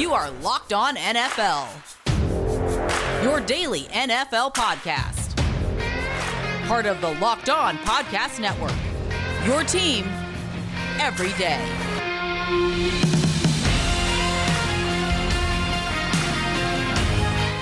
You 0.00 0.14
are 0.14 0.30
Locked 0.40 0.72
On 0.72 0.96
NFL, 0.96 1.68
your 3.22 3.38
daily 3.38 3.82
NFL 3.82 4.54
podcast. 4.54 5.36
Part 6.66 6.86
of 6.86 7.02
the 7.02 7.12
Locked 7.20 7.50
On 7.50 7.76
Podcast 7.76 8.40
Network, 8.40 8.72
your 9.46 9.62
team 9.62 10.06
every 11.00 11.34
day. 11.34 11.60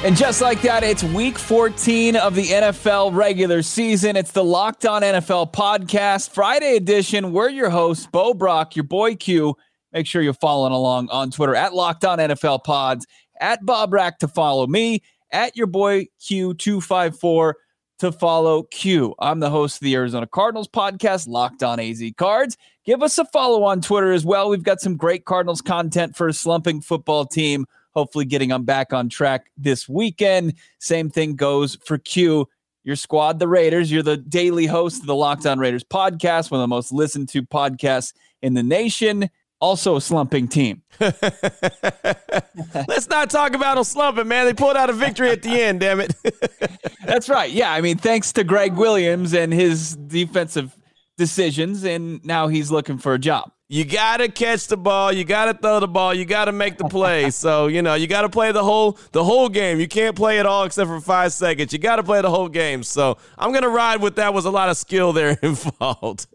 And 0.05 0.17
just 0.17 0.41
like 0.41 0.63
that, 0.63 0.85
it's 0.85 1.03
week 1.03 1.37
14 1.37 2.15
of 2.15 2.37
the 2.37 2.45
NFL 2.45 3.17
regular 3.17 3.63
season. 3.63 4.15
It's 4.15 4.31
the 4.31 4.45
Locked 4.45 4.87
On 4.87 5.03
NFL 5.03 5.53
podcast, 5.53 6.31
Friday 6.31 6.77
edition. 6.77 7.33
We're 7.33 7.49
your 7.49 7.71
hosts, 7.71 8.07
Bo 8.07 8.33
Brock, 8.33 8.77
your 8.77 8.85
boy 8.85 9.17
Q. 9.17 9.57
Make 9.93 10.07
sure 10.07 10.23
you're 10.23 10.35
following 10.35 10.73
along 10.73 11.09
on 11.11 11.31
Twitter 11.31 11.55
at 11.55 11.75
Locked 11.75 12.05
On 12.05 12.19
NFL 12.19 12.65
Pods, 12.65 13.07
at 13.41 13.65
Bo 13.65 13.87
Brock 13.87 14.19
to 14.19 14.29
follow 14.29 14.67
me, 14.67 15.03
at 15.31 15.57
your 15.57 15.67
boy 15.67 16.07
Q254 16.21 17.55
to 18.01 18.13
follow 18.13 18.63
Q. 18.65 19.15
I'm 19.19 19.41
the 19.41 19.51
host 19.51 19.77
of 19.77 19.85
the 19.85 19.95
Arizona 19.95 20.27
Cardinals 20.27 20.69
podcast, 20.69 21.27
Locked 21.29 21.63
On 21.63 21.81
AZ 21.81 22.03
Cards. 22.17 22.57
Give 22.85 23.03
us 23.03 23.19
a 23.19 23.25
follow 23.27 23.65
on 23.65 23.81
Twitter 23.81 24.13
as 24.13 24.25
well. 24.25 24.49
We've 24.49 24.63
got 24.63 24.81
some 24.81 24.97
great 24.97 25.25
Cardinals 25.25 25.61
content 25.61 26.17
for 26.17 26.29
a 26.29 26.33
slumping 26.33 26.81
football 26.81 27.27
team 27.27 27.67
hopefully 27.99 28.25
getting 28.25 28.51
them 28.51 28.65
back 28.65 28.93
on 28.93 29.09
track 29.09 29.51
this 29.57 29.89
weekend. 29.89 30.55
Same 30.79 31.11
thing 31.11 31.35
goes 31.35 31.77
for 31.85 31.99
Q. 31.99 32.49
Your 32.85 32.95
squad, 32.95 33.41
the 33.41 33.49
Raiders. 33.49 33.91
You're 33.91 34.05
the 34.05 34.17
daily 34.17 34.67
host 34.67 35.01
of 35.01 35.07
the 35.07 35.17
Locked 35.17 35.47
On 35.47 35.59
Raiders 35.59 35.83
podcast, 35.83 36.51
one 36.51 36.61
of 36.61 36.63
the 36.63 36.69
most 36.69 36.93
listened 36.93 37.29
to 37.31 37.43
podcasts 37.43 38.13
in 38.41 38.55
the 38.55 38.63
nation. 38.63 39.29
Also 39.61 39.97
a 39.97 40.01
slumping 40.01 40.49
team. 40.49 40.83
Let's 41.01 43.09
not 43.09 43.31
talk 43.31 43.55
about 43.55 43.75
them 43.75 43.85
slumping, 43.85 44.29
man. 44.29 44.47
They 44.47 44.55
pulled 44.55 44.77
out 44.77 44.89
a 44.89 44.93
victory 44.93 45.31
at 45.31 45.43
the 45.43 45.51
end, 45.51 45.81
damn 45.81 46.01
it. 46.01 46.15
That's 47.05 47.29
right. 47.29 47.51
Yeah, 47.51 47.73
I 47.73 47.81
mean, 47.81 47.99
thanks 47.99 48.33
to 48.35 48.45
Gregg 48.45 48.75
Williams 48.75 49.35
and 49.35 49.53
his 49.53 49.97
defensive 49.97 50.77
decisions, 51.17 51.85
and 51.85 52.25
now 52.25 52.49
he's 52.49 52.71
looking 52.71 52.99
for 52.99 53.15
a 53.15 53.19
job 53.19 53.51
you 53.71 53.85
got 53.85 54.17
to 54.17 54.29
catch 54.29 54.67
the 54.67 54.79
ball, 54.79 55.13
you 55.13 55.25
got 55.25 55.47
to 55.47 55.55
throw 55.55 55.79
the 55.79 55.89
ball, 55.89 56.15
you 56.15 56.25
got 56.25 56.47
to 56.47 56.53
make 56.53 56.79
the 56.79 56.89
play. 56.89 57.31
so, 57.31 57.67
you 57.67 57.83
know, 57.83 57.95
you 57.95 58.07
got 58.07 58.23
to 58.23 58.29
play 58.29 58.51
the 58.51 58.65
whole 58.65 58.99
the 59.13 59.23
whole 59.23 59.49
game. 59.49 59.79
You 59.79 59.87
can't 59.87 60.17
play 60.17 60.39
it 60.39 60.47
all 60.47 60.65
except 60.65 60.89
for 60.89 61.01
5 61.01 61.33
seconds. 61.33 61.73
You 61.73 61.79
got 61.79 61.97
to 61.97 62.03
play 62.03 62.23
the 62.23 62.31
whole 62.31 62.49
game. 62.49 62.83
So, 62.83 63.19
I'm 63.37 63.51
going 63.51 63.63
to 63.63 63.69
ride 63.69 64.01
with 64.01 64.17
that 64.17 64.33
was 64.33 64.47
a 64.47 64.51
lot 64.51 64.71
of 64.71 64.77
skill 64.77 65.13
there 65.13 65.39
involved. 65.43 66.27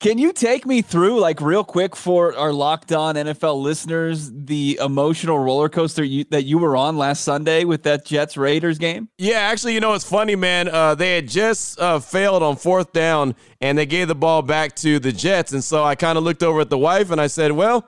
Can 0.00 0.16
you 0.16 0.32
take 0.32 0.64
me 0.64 0.80
through, 0.80 1.20
like, 1.20 1.42
real 1.42 1.62
quick 1.62 1.94
for 1.94 2.34
our 2.34 2.54
locked 2.54 2.90
on 2.90 3.16
NFL 3.16 3.60
listeners, 3.60 4.30
the 4.32 4.78
emotional 4.82 5.38
roller 5.38 5.68
coaster 5.68 6.02
you, 6.02 6.24
that 6.30 6.44
you 6.44 6.56
were 6.56 6.74
on 6.74 6.96
last 6.96 7.22
Sunday 7.22 7.64
with 7.64 7.82
that 7.82 8.06
Jets 8.06 8.38
Raiders 8.38 8.78
game? 8.78 9.10
Yeah, 9.18 9.40
actually, 9.40 9.74
you 9.74 9.80
know, 9.80 9.92
it's 9.92 10.08
funny, 10.08 10.36
man. 10.36 10.68
Uh, 10.68 10.94
they 10.94 11.16
had 11.16 11.28
just 11.28 11.78
uh, 11.78 11.98
failed 11.98 12.42
on 12.42 12.56
fourth 12.56 12.94
down 12.94 13.34
and 13.60 13.76
they 13.76 13.84
gave 13.84 14.08
the 14.08 14.14
ball 14.14 14.40
back 14.40 14.74
to 14.76 14.98
the 14.98 15.12
Jets. 15.12 15.52
And 15.52 15.62
so 15.62 15.84
I 15.84 15.96
kind 15.96 16.16
of 16.16 16.24
looked 16.24 16.42
over 16.42 16.62
at 16.62 16.70
the 16.70 16.78
wife 16.78 17.10
and 17.10 17.20
I 17.20 17.26
said, 17.26 17.52
well, 17.52 17.86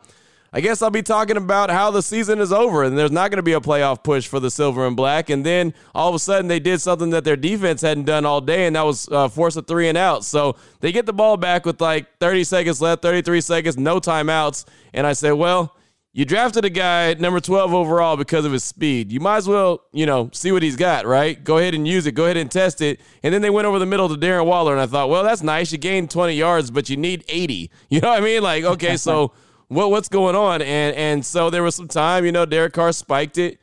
I 0.55 0.61
guess 0.61 0.83
I'll 0.83 0.91
be 0.91 1.03
talking 1.03 1.39
about 1.39 1.71
how 1.71 1.91
the 1.91 2.03
season 2.03 2.39
is 2.39 2.53
over 2.53 2.83
and 2.83 2.99
there's 2.99 3.11
not 3.11 3.31
going 3.31 3.39
to 3.39 3.43
be 3.43 3.55
a 3.55 3.61
playoff 3.61 4.03
push 4.03 4.27
for 4.27 4.39
the 4.39 4.51
silver 4.51 4.87
and 4.87 4.95
black. 4.95 5.31
And 5.31 5.47
then 5.47 5.73
all 5.95 6.11
of 6.11 6.15
a 6.15 6.19
sudden 6.19 6.47
they 6.47 6.61
did 6.61 6.83
something 6.83 7.09
that 7.11 7.25
their 7.25 7.37
defense 7.37 7.81
hadn't 7.81 8.05
done 8.05 8.27
all 8.27 8.43
day, 8.43 8.67
and 8.67 8.77
that 8.77 8.85
was 8.85 9.09
uh, 9.09 9.29
force 9.29 9.57
a 9.57 9.63
three 9.63 9.89
and 9.89 9.97
out. 9.97 10.27
So 10.27 10.57
they 10.81 10.93
get 10.93 11.07
the 11.07 11.13
ball 11.15 11.39
back 11.39 11.65
with 11.65 11.81
like 11.81 12.19
30 12.19 12.45
seconds 12.45 12.83
left, 12.83 13.01
33 13.01 13.41
seconds, 13.41 13.79
no 13.79 13.99
timeouts. 13.99 14.67
And 14.93 15.07
I 15.07 15.15
said, 15.15 15.33
well, 15.33 15.75
you 16.15 16.27
drafted 16.27 16.67
a 16.67 16.71
guy 16.71 17.15
number 17.15 17.41
12 17.41 17.73
overall 17.73 18.19
because 18.19 18.45
of 18.45 18.53
his 18.53 18.63
speed. 18.63 19.11
You 19.11 19.21
might 19.21 19.39
as 19.39 19.49
well, 19.49 19.81
you 19.93 20.05
know, 20.05 20.29
see 20.35 20.53
what 20.53 20.63
he's 20.63 20.77
got, 20.77 21.07
right? 21.07 21.43
Go 21.43 21.57
ahead 21.57 21.73
and 21.73 21.89
use 21.89 22.07
it. 22.07 22.13
Go 22.13 22.25
ahead 22.25 22.37
and 22.37 22.51
test 22.51 22.83
it. 22.83 23.01
And 23.23 23.33
then 23.33 23.41
they 23.41 23.49
went 23.49 23.67
over 23.67 23.79
the 23.79 23.87
middle 23.87 24.11
to 24.11 24.17
Darren 24.17 24.45
Waller, 24.45 24.73
and 24.73 24.83
I 24.83 24.87
thought, 24.87 25.09
well, 25.09 25.25
that's 25.25 25.43
nice. 25.43 25.73
You 25.73 25.79
gained 25.79 26.11
20 26.11 26.35
yards, 26.35 26.71
but 26.71 26.91
you 26.91 26.99
need 26.99 27.25
80. 27.29 27.71
You 27.89 28.01
know 28.01 28.11
what 28.11 28.23
I 28.23 28.25
mean? 28.25 28.43
Like, 28.43 28.65
okay, 28.65 28.97
so 28.99 29.33
what 29.75 29.91
what's 29.91 30.09
going 30.09 30.37
on? 30.37 30.63
And 30.63 30.97
and 30.97 31.25
so 31.25 31.51
there 31.51 31.63
was 31.63 31.75
some 31.75 31.89
time, 31.89 32.25
you 32.25 32.33
know, 32.33 32.47
Derek 32.47 32.73
Carr 32.73 32.93
spiked 32.93 33.39
it. 33.39 33.59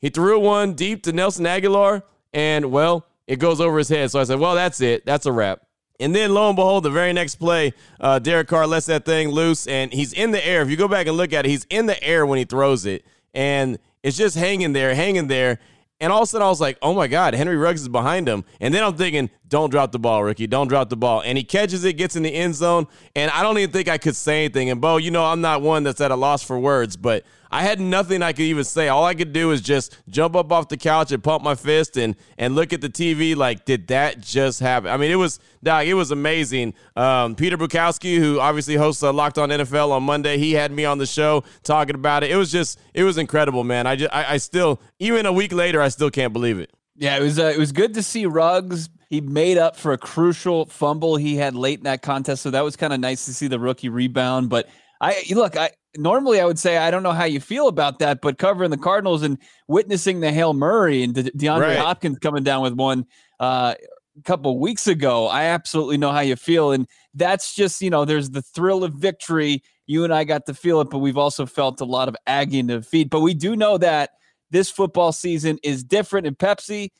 He 0.00 0.10
threw 0.10 0.38
one 0.38 0.74
deep 0.74 1.02
to 1.04 1.12
Nelson 1.12 1.44
Agholor, 1.44 2.02
and 2.32 2.70
well, 2.70 3.06
it 3.26 3.38
goes 3.38 3.60
over 3.60 3.78
his 3.78 3.88
head. 3.88 4.10
So 4.10 4.20
I 4.20 4.24
said, 4.24 4.38
well, 4.38 4.54
that's 4.54 4.80
it. 4.80 5.06
That's 5.06 5.26
a 5.26 5.32
wrap. 5.32 5.62
And 6.00 6.14
then 6.14 6.34
lo 6.34 6.48
and 6.48 6.56
behold, 6.56 6.84
the 6.84 6.90
very 6.90 7.12
next 7.12 7.36
play, 7.36 7.72
uh, 8.00 8.18
Derek 8.18 8.48
Carr 8.48 8.66
lets 8.66 8.86
that 8.86 9.04
thing 9.04 9.28
loose, 9.28 9.66
and 9.66 9.92
he's 9.92 10.12
in 10.12 10.32
the 10.32 10.44
air. 10.44 10.60
If 10.62 10.68
you 10.68 10.76
go 10.76 10.88
back 10.88 11.06
and 11.06 11.16
look 11.16 11.32
at 11.32 11.46
it, 11.46 11.48
he's 11.48 11.66
in 11.70 11.86
the 11.86 12.02
air 12.02 12.26
when 12.26 12.38
he 12.38 12.44
throws 12.44 12.84
it, 12.84 13.06
and 13.32 13.78
it's 14.02 14.16
just 14.16 14.36
hanging 14.36 14.72
there, 14.72 14.94
hanging 14.94 15.28
there. 15.28 15.60
And 16.00 16.12
all 16.12 16.22
of 16.22 16.24
a 16.24 16.26
sudden, 16.26 16.44
I 16.44 16.50
was 16.50 16.60
like, 16.60 16.76
oh 16.82 16.92
my 16.92 17.06
God, 17.06 17.34
Henry 17.34 17.56
Ruggs 17.56 17.80
is 17.80 17.88
behind 17.88 18.28
him. 18.28 18.44
And 18.60 18.74
then 18.74 18.82
I'm 18.82 18.96
thinking, 18.96 19.30
don't 19.54 19.70
drop 19.70 19.92
the 19.92 20.00
ball, 20.00 20.24
Ricky. 20.24 20.48
Don't 20.48 20.66
drop 20.66 20.88
the 20.88 20.96
ball. 20.96 21.22
And 21.22 21.38
he 21.38 21.44
catches 21.44 21.84
it, 21.84 21.92
gets 21.92 22.16
in 22.16 22.24
the 22.24 22.34
end 22.34 22.56
zone. 22.56 22.88
And 23.14 23.30
I 23.30 23.40
don't 23.44 23.56
even 23.56 23.70
think 23.70 23.86
I 23.86 23.98
could 23.98 24.16
say 24.16 24.46
anything. 24.46 24.68
And 24.68 24.80
Bo, 24.80 24.96
you 24.96 25.12
know, 25.12 25.24
I'm 25.24 25.40
not 25.42 25.62
one 25.62 25.84
that's 25.84 26.00
at 26.00 26.10
a 26.10 26.16
loss 26.16 26.42
for 26.42 26.58
words, 26.58 26.96
but 26.96 27.22
I 27.52 27.62
had 27.62 27.78
nothing 27.78 28.20
I 28.20 28.32
could 28.32 28.46
even 28.46 28.64
say. 28.64 28.88
All 28.88 29.04
I 29.04 29.14
could 29.14 29.32
do 29.32 29.52
is 29.52 29.60
just 29.60 29.96
jump 30.08 30.34
up 30.34 30.50
off 30.50 30.66
the 30.66 30.76
couch 30.76 31.12
and 31.12 31.22
pump 31.22 31.44
my 31.44 31.54
fist 31.54 31.96
and 31.96 32.16
and 32.36 32.56
look 32.56 32.72
at 32.72 32.80
the 32.80 32.88
TV 32.88 33.36
like, 33.36 33.64
did 33.64 33.86
that 33.86 34.20
just 34.20 34.58
happen? 34.58 34.90
I 34.90 34.96
mean, 34.96 35.12
it 35.12 35.14
was 35.14 35.38
Doc, 35.62 35.84
it 35.86 35.94
was 35.94 36.10
amazing. 36.10 36.74
Um, 36.96 37.36
Peter 37.36 37.56
Bukowski, 37.56 38.18
who 38.18 38.40
obviously 38.40 38.74
hosts 38.74 39.04
uh, 39.04 39.12
Locked 39.12 39.38
On 39.38 39.50
NFL 39.50 39.92
on 39.92 40.02
Monday, 40.02 40.36
he 40.36 40.54
had 40.54 40.72
me 40.72 40.84
on 40.84 40.98
the 40.98 41.06
show 41.06 41.44
talking 41.62 41.94
about 41.94 42.24
it. 42.24 42.32
It 42.32 42.36
was 42.36 42.50
just, 42.50 42.80
it 42.92 43.04
was 43.04 43.18
incredible, 43.18 43.62
man. 43.62 43.86
I 43.86 43.94
just, 43.94 44.12
I, 44.12 44.32
I 44.32 44.36
still, 44.38 44.80
even 44.98 45.24
a 45.24 45.32
week 45.32 45.52
later, 45.52 45.80
I 45.80 45.90
still 45.90 46.10
can't 46.10 46.32
believe 46.32 46.58
it. 46.58 46.72
Yeah, 46.96 47.16
it 47.16 47.22
was 47.22 47.38
uh, 47.38 47.52
it 47.54 47.58
was 47.58 47.72
good 47.72 47.94
to 47.94 48.02
see 48.02 48.26
Ruggs. 48.26 48.88
He 49.14 49.20
made 49.20 49.58
up 49.58 49.76
for 49.76 49.92
a 49.92 49.98
crucial 49.98 50.66
fumble 50.66 51.14
he 51.14 51.36
had 51.36 51.54
late 51.54 51.78
in 51.78 51.84
that 51.84 52.02
contest, 52.02 52.42
so 52.42 52.50
that 52.50 52.64
was 52.64 52.74
kind 52.74 52.92
of 52.92 52.98
nice 52.98 53.26
to 53.26 53.32
see 53.32 53.46
the 53.46 53.60
rookie 53.60 53.88
rebound. 53.88 54.48
But 54.48 54.68
I 55.00 55.22
look, 55.30 55.56
I 55.56 55.70
normally 55.96 56.40
I 56.40 56.44
would 56.44 56.58
say 56.58 56.78
I 56.78 56.90
don't 56.90 57.04
know 57.04 57.12
how 57.12 57.22
you 57.22 57.38
feel 57.38 57.68
about 57.68 58.00
that, 58.00 58.20
but 58.20 58.38
covering 58.38 58.72
the 58.72 58.76
Cardinals 58.76 59.22
and 59.22 59.38
witnessing 59.68 60.18
the 60.18 60.32
Hail 60.32 60.52
Murray 60.52 61.04
and 61.04 61.14
De- 61.14 61.30
DeAndre 61.30 61.60
right. 61.60 61.78
Hopkins 61.78 62.18
coming 62.18 62.42
down 62.42 62.62
with 62.62 62.72
one 62.72 63.06
uh, 63.38 63.76
a 64.18 64.22
couple 64.22 64.58
weeks 64.58 64.88
ago, 64.88 65.28
I 65.28 65.44
absolutely 65.44 65.96
know 65.96 66.10
how 66.10 66.18
you 66.18 66.34
feel, 66.34 66.72
and 66.72 66.88
that's 67.14 67.54
just 67.54 67.80
you 67.80 67.90
know 67.90 68.04
there's 68.04 68.30
the 68.30 68.42
thrill 68.42 68.82
of 68.82 68.94
victory. 68.94 69.62
You 69.86 70.02
and 70.02 70.12
I 70.12 70.24
got 70.24 70.46
to 70.46 70.54
feel 70.54 70.80
it, 70.80 70.90
but 70.90 70.98
we've 70.98 71.18
also 71.18 71.46
felt 71.46 71.80
a 71.80 71.84
lot 71.84 72.08
of 72.08 72.16
agony 72.26 72.58
in 72.58 72.66
the 72.66 72.82
feet. 72.82 73.10
But 73.10 73.20
we 73.20 73.32
do 73.32 73.54
know 73.54 73.78
that 73.78 74.10
this 74.50 74.70
football 74.70 75.12
season 75.12 75.60
is 75.62 75.84
different, 75.84 76.26
and 76.26 76.36
Pepsi 76.36 76.90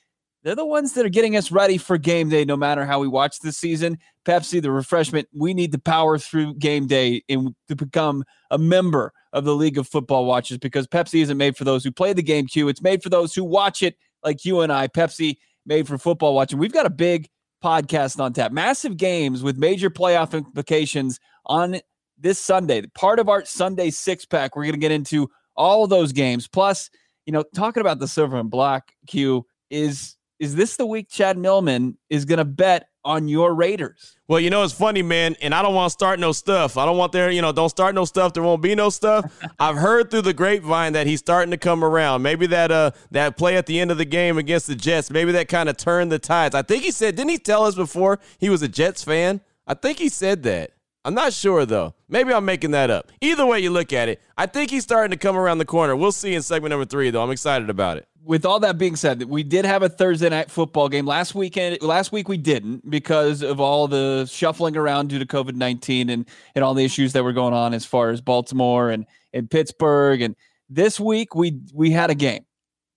they're 0.45 0.55
the 0.55 0.65
ones 0.67 0.93
that 0.93 1.07
are 1.07 1.11
getting 1.11 1.37
us 1.37 1.51
ready 1.51 1.79
for 1.79 1.97
game 1.97 2.29
day, 2.29 2.45
no 2.45 2.57
matter 2.57 2.85
how 2.85 3.01
we 3.01 3.09
watch 3.09 3.41
this 3.41 3.57
season. 3.57 3.99
Pepsi, 4.27 4.61
the 4.61 4.71
refreshment, 4.71 5.27
we 5.35 5.55
need 5.55 5.73
to 5.73 5.79
power 5.79 6.19
through 6.19 6.55
game 6.55 6.87
day 6.87 7.23
and 7.31 7.55
to 7.69 7.75
become 7.75 8.25
a 8.51 8.59
member 8.59 9.13
of 9.33 9.45
the 9.45 9.55
League 9.55 9.79
of 9.79 9.89
Football 9.89 10.27
Watchers 10.27 10.59
because 10.59 10.87
Pepsi 10.87 11.23
isn't 11.23 11.39
made 11.39 11.57
for 11.57 11.65
those 11.65 11.83
who 11.83 11.91
play 11.91 12.13
the 12.13 12.23
game 12.23 12.47
Q. 12.47 12.69
It's 12.69 12.83
made 12.83 13.03
for 13.03 13.09
those 13.09 13.35
who 13.35 13.43
watch 13.43 13.83
it 13.83 13.97
like 14.23 14.45
you 14.45 14.61
and 14.61 14.71
I. 14.71 14.87
Pepsi 14.87 15.39
made 15.65 15.89
for 15.89 15.97
football 15.97 16.35
watching. 16.35 16.59
We've 16.59 16.73
got 16.73 16.87
a 16.87 16.91
big 16.91 17.29
podcast 17.63 18.21
on 18.21 18.35
tap. 18.35 18.53
Massive 18.53 18.99
games 18.99 19.43
with 19.43 19.57
major 19.57 19.89
playoff 19.89 20.35
implications 20.35 21.19
on 21.47 21.81
this 22.19 22.39
Sunday. 22.39 22.83
Part 22.95 23.19
of 23.19 23.31
our 23.31 23.47
Sunday 23.47 23.89
six 23.89 24.27
pack, 24.27 24.55
we're 24.55 24.65
going 24.65 24.75
to 24.75 24.79
get 24.79 24.93
into 24.93 25.31
all 25.57 25.87
those 25.87 26.13
games. 26.13 26.47
Plus, 26.47 26.91
you 27.25 27.33
know, 27.33 27.45
talking 27.55 27.81
about 27.81 27.99
the 27.99 28.09
silver 28.09 28.37
and 28.37 28.51
black 28.51 28.93
Q 29.07 29.47
is 29.71 30.17
is 30.39 30.55
this 30.55 30.77
the 30.77 30.87
week 30.87 31.09
Chad 31.09 31.39
Millman 31.39 31.97
is 32.11 32.25
going 32.25 32.39
to 32.39 32.45
bet 32.45 32.89
on 33.05 33.29
your 33.29 33.55
Raiders? 33.55 34.17
Well, 34.27 34.41
you 34.41 34.51
know, 34.51 34.63
it's 34.65 34.73
funny, 34.73 35.03
man, 35.03 35.37
and 35.43 35.55
I 35.55 35.63
don't 35.63 35.75
want 35.75 35.91
to 35.91 35.93
start 35.93 36.19
no 36.19 36.33
stuff. 36.33 36.77
I 36.77 36.87
don't 36.87 36.97
want 36.97 37.13
there, 37.13 37.31
you 37.31 37.43
know, 37.43 37.53
don't 37.53 37.69
start 37.69 37.95
no 37.95 38.05
stuff. 38.05 38.33
There 38.33 38.43
won't 38.43 38.63
be 38.63 38.75
no 38.75 38.91
stuff. 38.91 39.31
I've 39.59 39.77
heard 39.77 40.11
through 40.11 40.23
the 40.23 40.33
grapevine 40.33 40.95
that 40.95 41.07
he's 41.07 41.21
starting 41.21 41.51
to 41.51 41.57
come 41.57 41.85
around. 41.85 42.23
Maybe 42.23 42.47
that 42.47 42.71
uh 42.71 42.93
that 43.11 43.37
play 43.37 43.57
at 43.57 43.67
the 43.67 43.79
end 43.79 43.91
of 43.91 43.99
the 43.99 44.05
game 44.05 44.39
against 44.39 44.67
the 44.67 44.75
Jets, 44.75 45.11
maybe 45.11 45.33
that 45.33 45.49
kind 45.49 45.69
of 45.69 45.77
turned 45.77 46.11
the 46.11 46.19
tides. 46.19 46.55
I 46.55 46.63
think 46.63 46.83
he 46.83 46.91
said, 46.91 47.17
didn't 47.17 47.31
he 47.31 47.39
tell 47.39 47.65
us 47.65 47.75
before 47.75 48.19
he 48.39 48.49
was 48.49 48.63
a 48.63 48.69
Jets 48.69 49.05
fan? 49.05 49.41
I 49.67 49.75
think 49.75 49.99
he 49.99 50.09
said 50.09 50.43
that. 50.45 50.73
I'm 51.05 51.15
not 51.15 51.33
sure 51.35 51.67
though. 51.67 51.95
Maybe 52.09 52.33
I'm 52.33 52.45
making 52.45 52.71
that 52.71 52.91
up. 52.91 53.13
Either 53.21 53.45
way 53.45 53.61
you 53.61 53.71
look 53.71 53.93
at 53.93 54.09
it, 54.09 54.23
I 54.39 54.47
think 54.47 54.71
he's 54.71 54.85
starting 54.85 55.11
to 55.11 55.17
come 55.17 55.37
around 55.37 55.59
the 55.59 55.65
corner. 55.65 55.95
We'll 55.95 56.13
see 56.13 56.35
in 56.35 56.43
segment 56.43 56.71
number 56.71 56.87
three, 56.87 57.11
though. 57.11 57.23
I'm 57.23 57.31
excited 57.31 57.69
about 57.69 57.99
it. 57.99 58.09
With 58.25 58.47
all 58.47 58.59
that 58.61 58.79
being 58.79 58.97
said, 58.97 59.23
we 59.25 59.43
did 59.43 59.67
have 59.67 59.83
a 59.83 59.89
Thursday 59.91 60.31
night 60.31 60.51
football 60.51 60.89
game 60.89 61.05
last 61.05 61.35
weekend. 61.35 61.83
Last 61.83 62.11
week 62.11 62.27
we 62.27 62.39
didn't 62.39 62.89
because 62.91 63.43
of 63.43 63.61
all 63.61 63.87
the 63.87 64.25
shuffling 64.25 64.79
around 64.79 65.09
due 65.09 65.19
to 65.19 65.27
COVID 65.27 65.57
nineteen 65.57 66.09
and 66.09 66.27
and 66.55 66.65
all 66.65 66.73
the 66.73 66.85
issues 66.85 67.13
that 67.13 67.23
were 67.23 67.35
going 67.35 67.53
on 67.53 67.75
as 67.75 67.85
far 67.85 68.09
as 68.09 68.23
Baltimore 68.23 68.89
and 68.89 69.05
and 69.35 69.51
Pittsburgh. 69.51 70.23
And 70.23 70.37
this 70.71 70.99
week 70.99 71.35
we 71.35 71.61
we 71.75 71.91
had 71.91 72.09
a 72.09 72.15
game, 72.15 72.47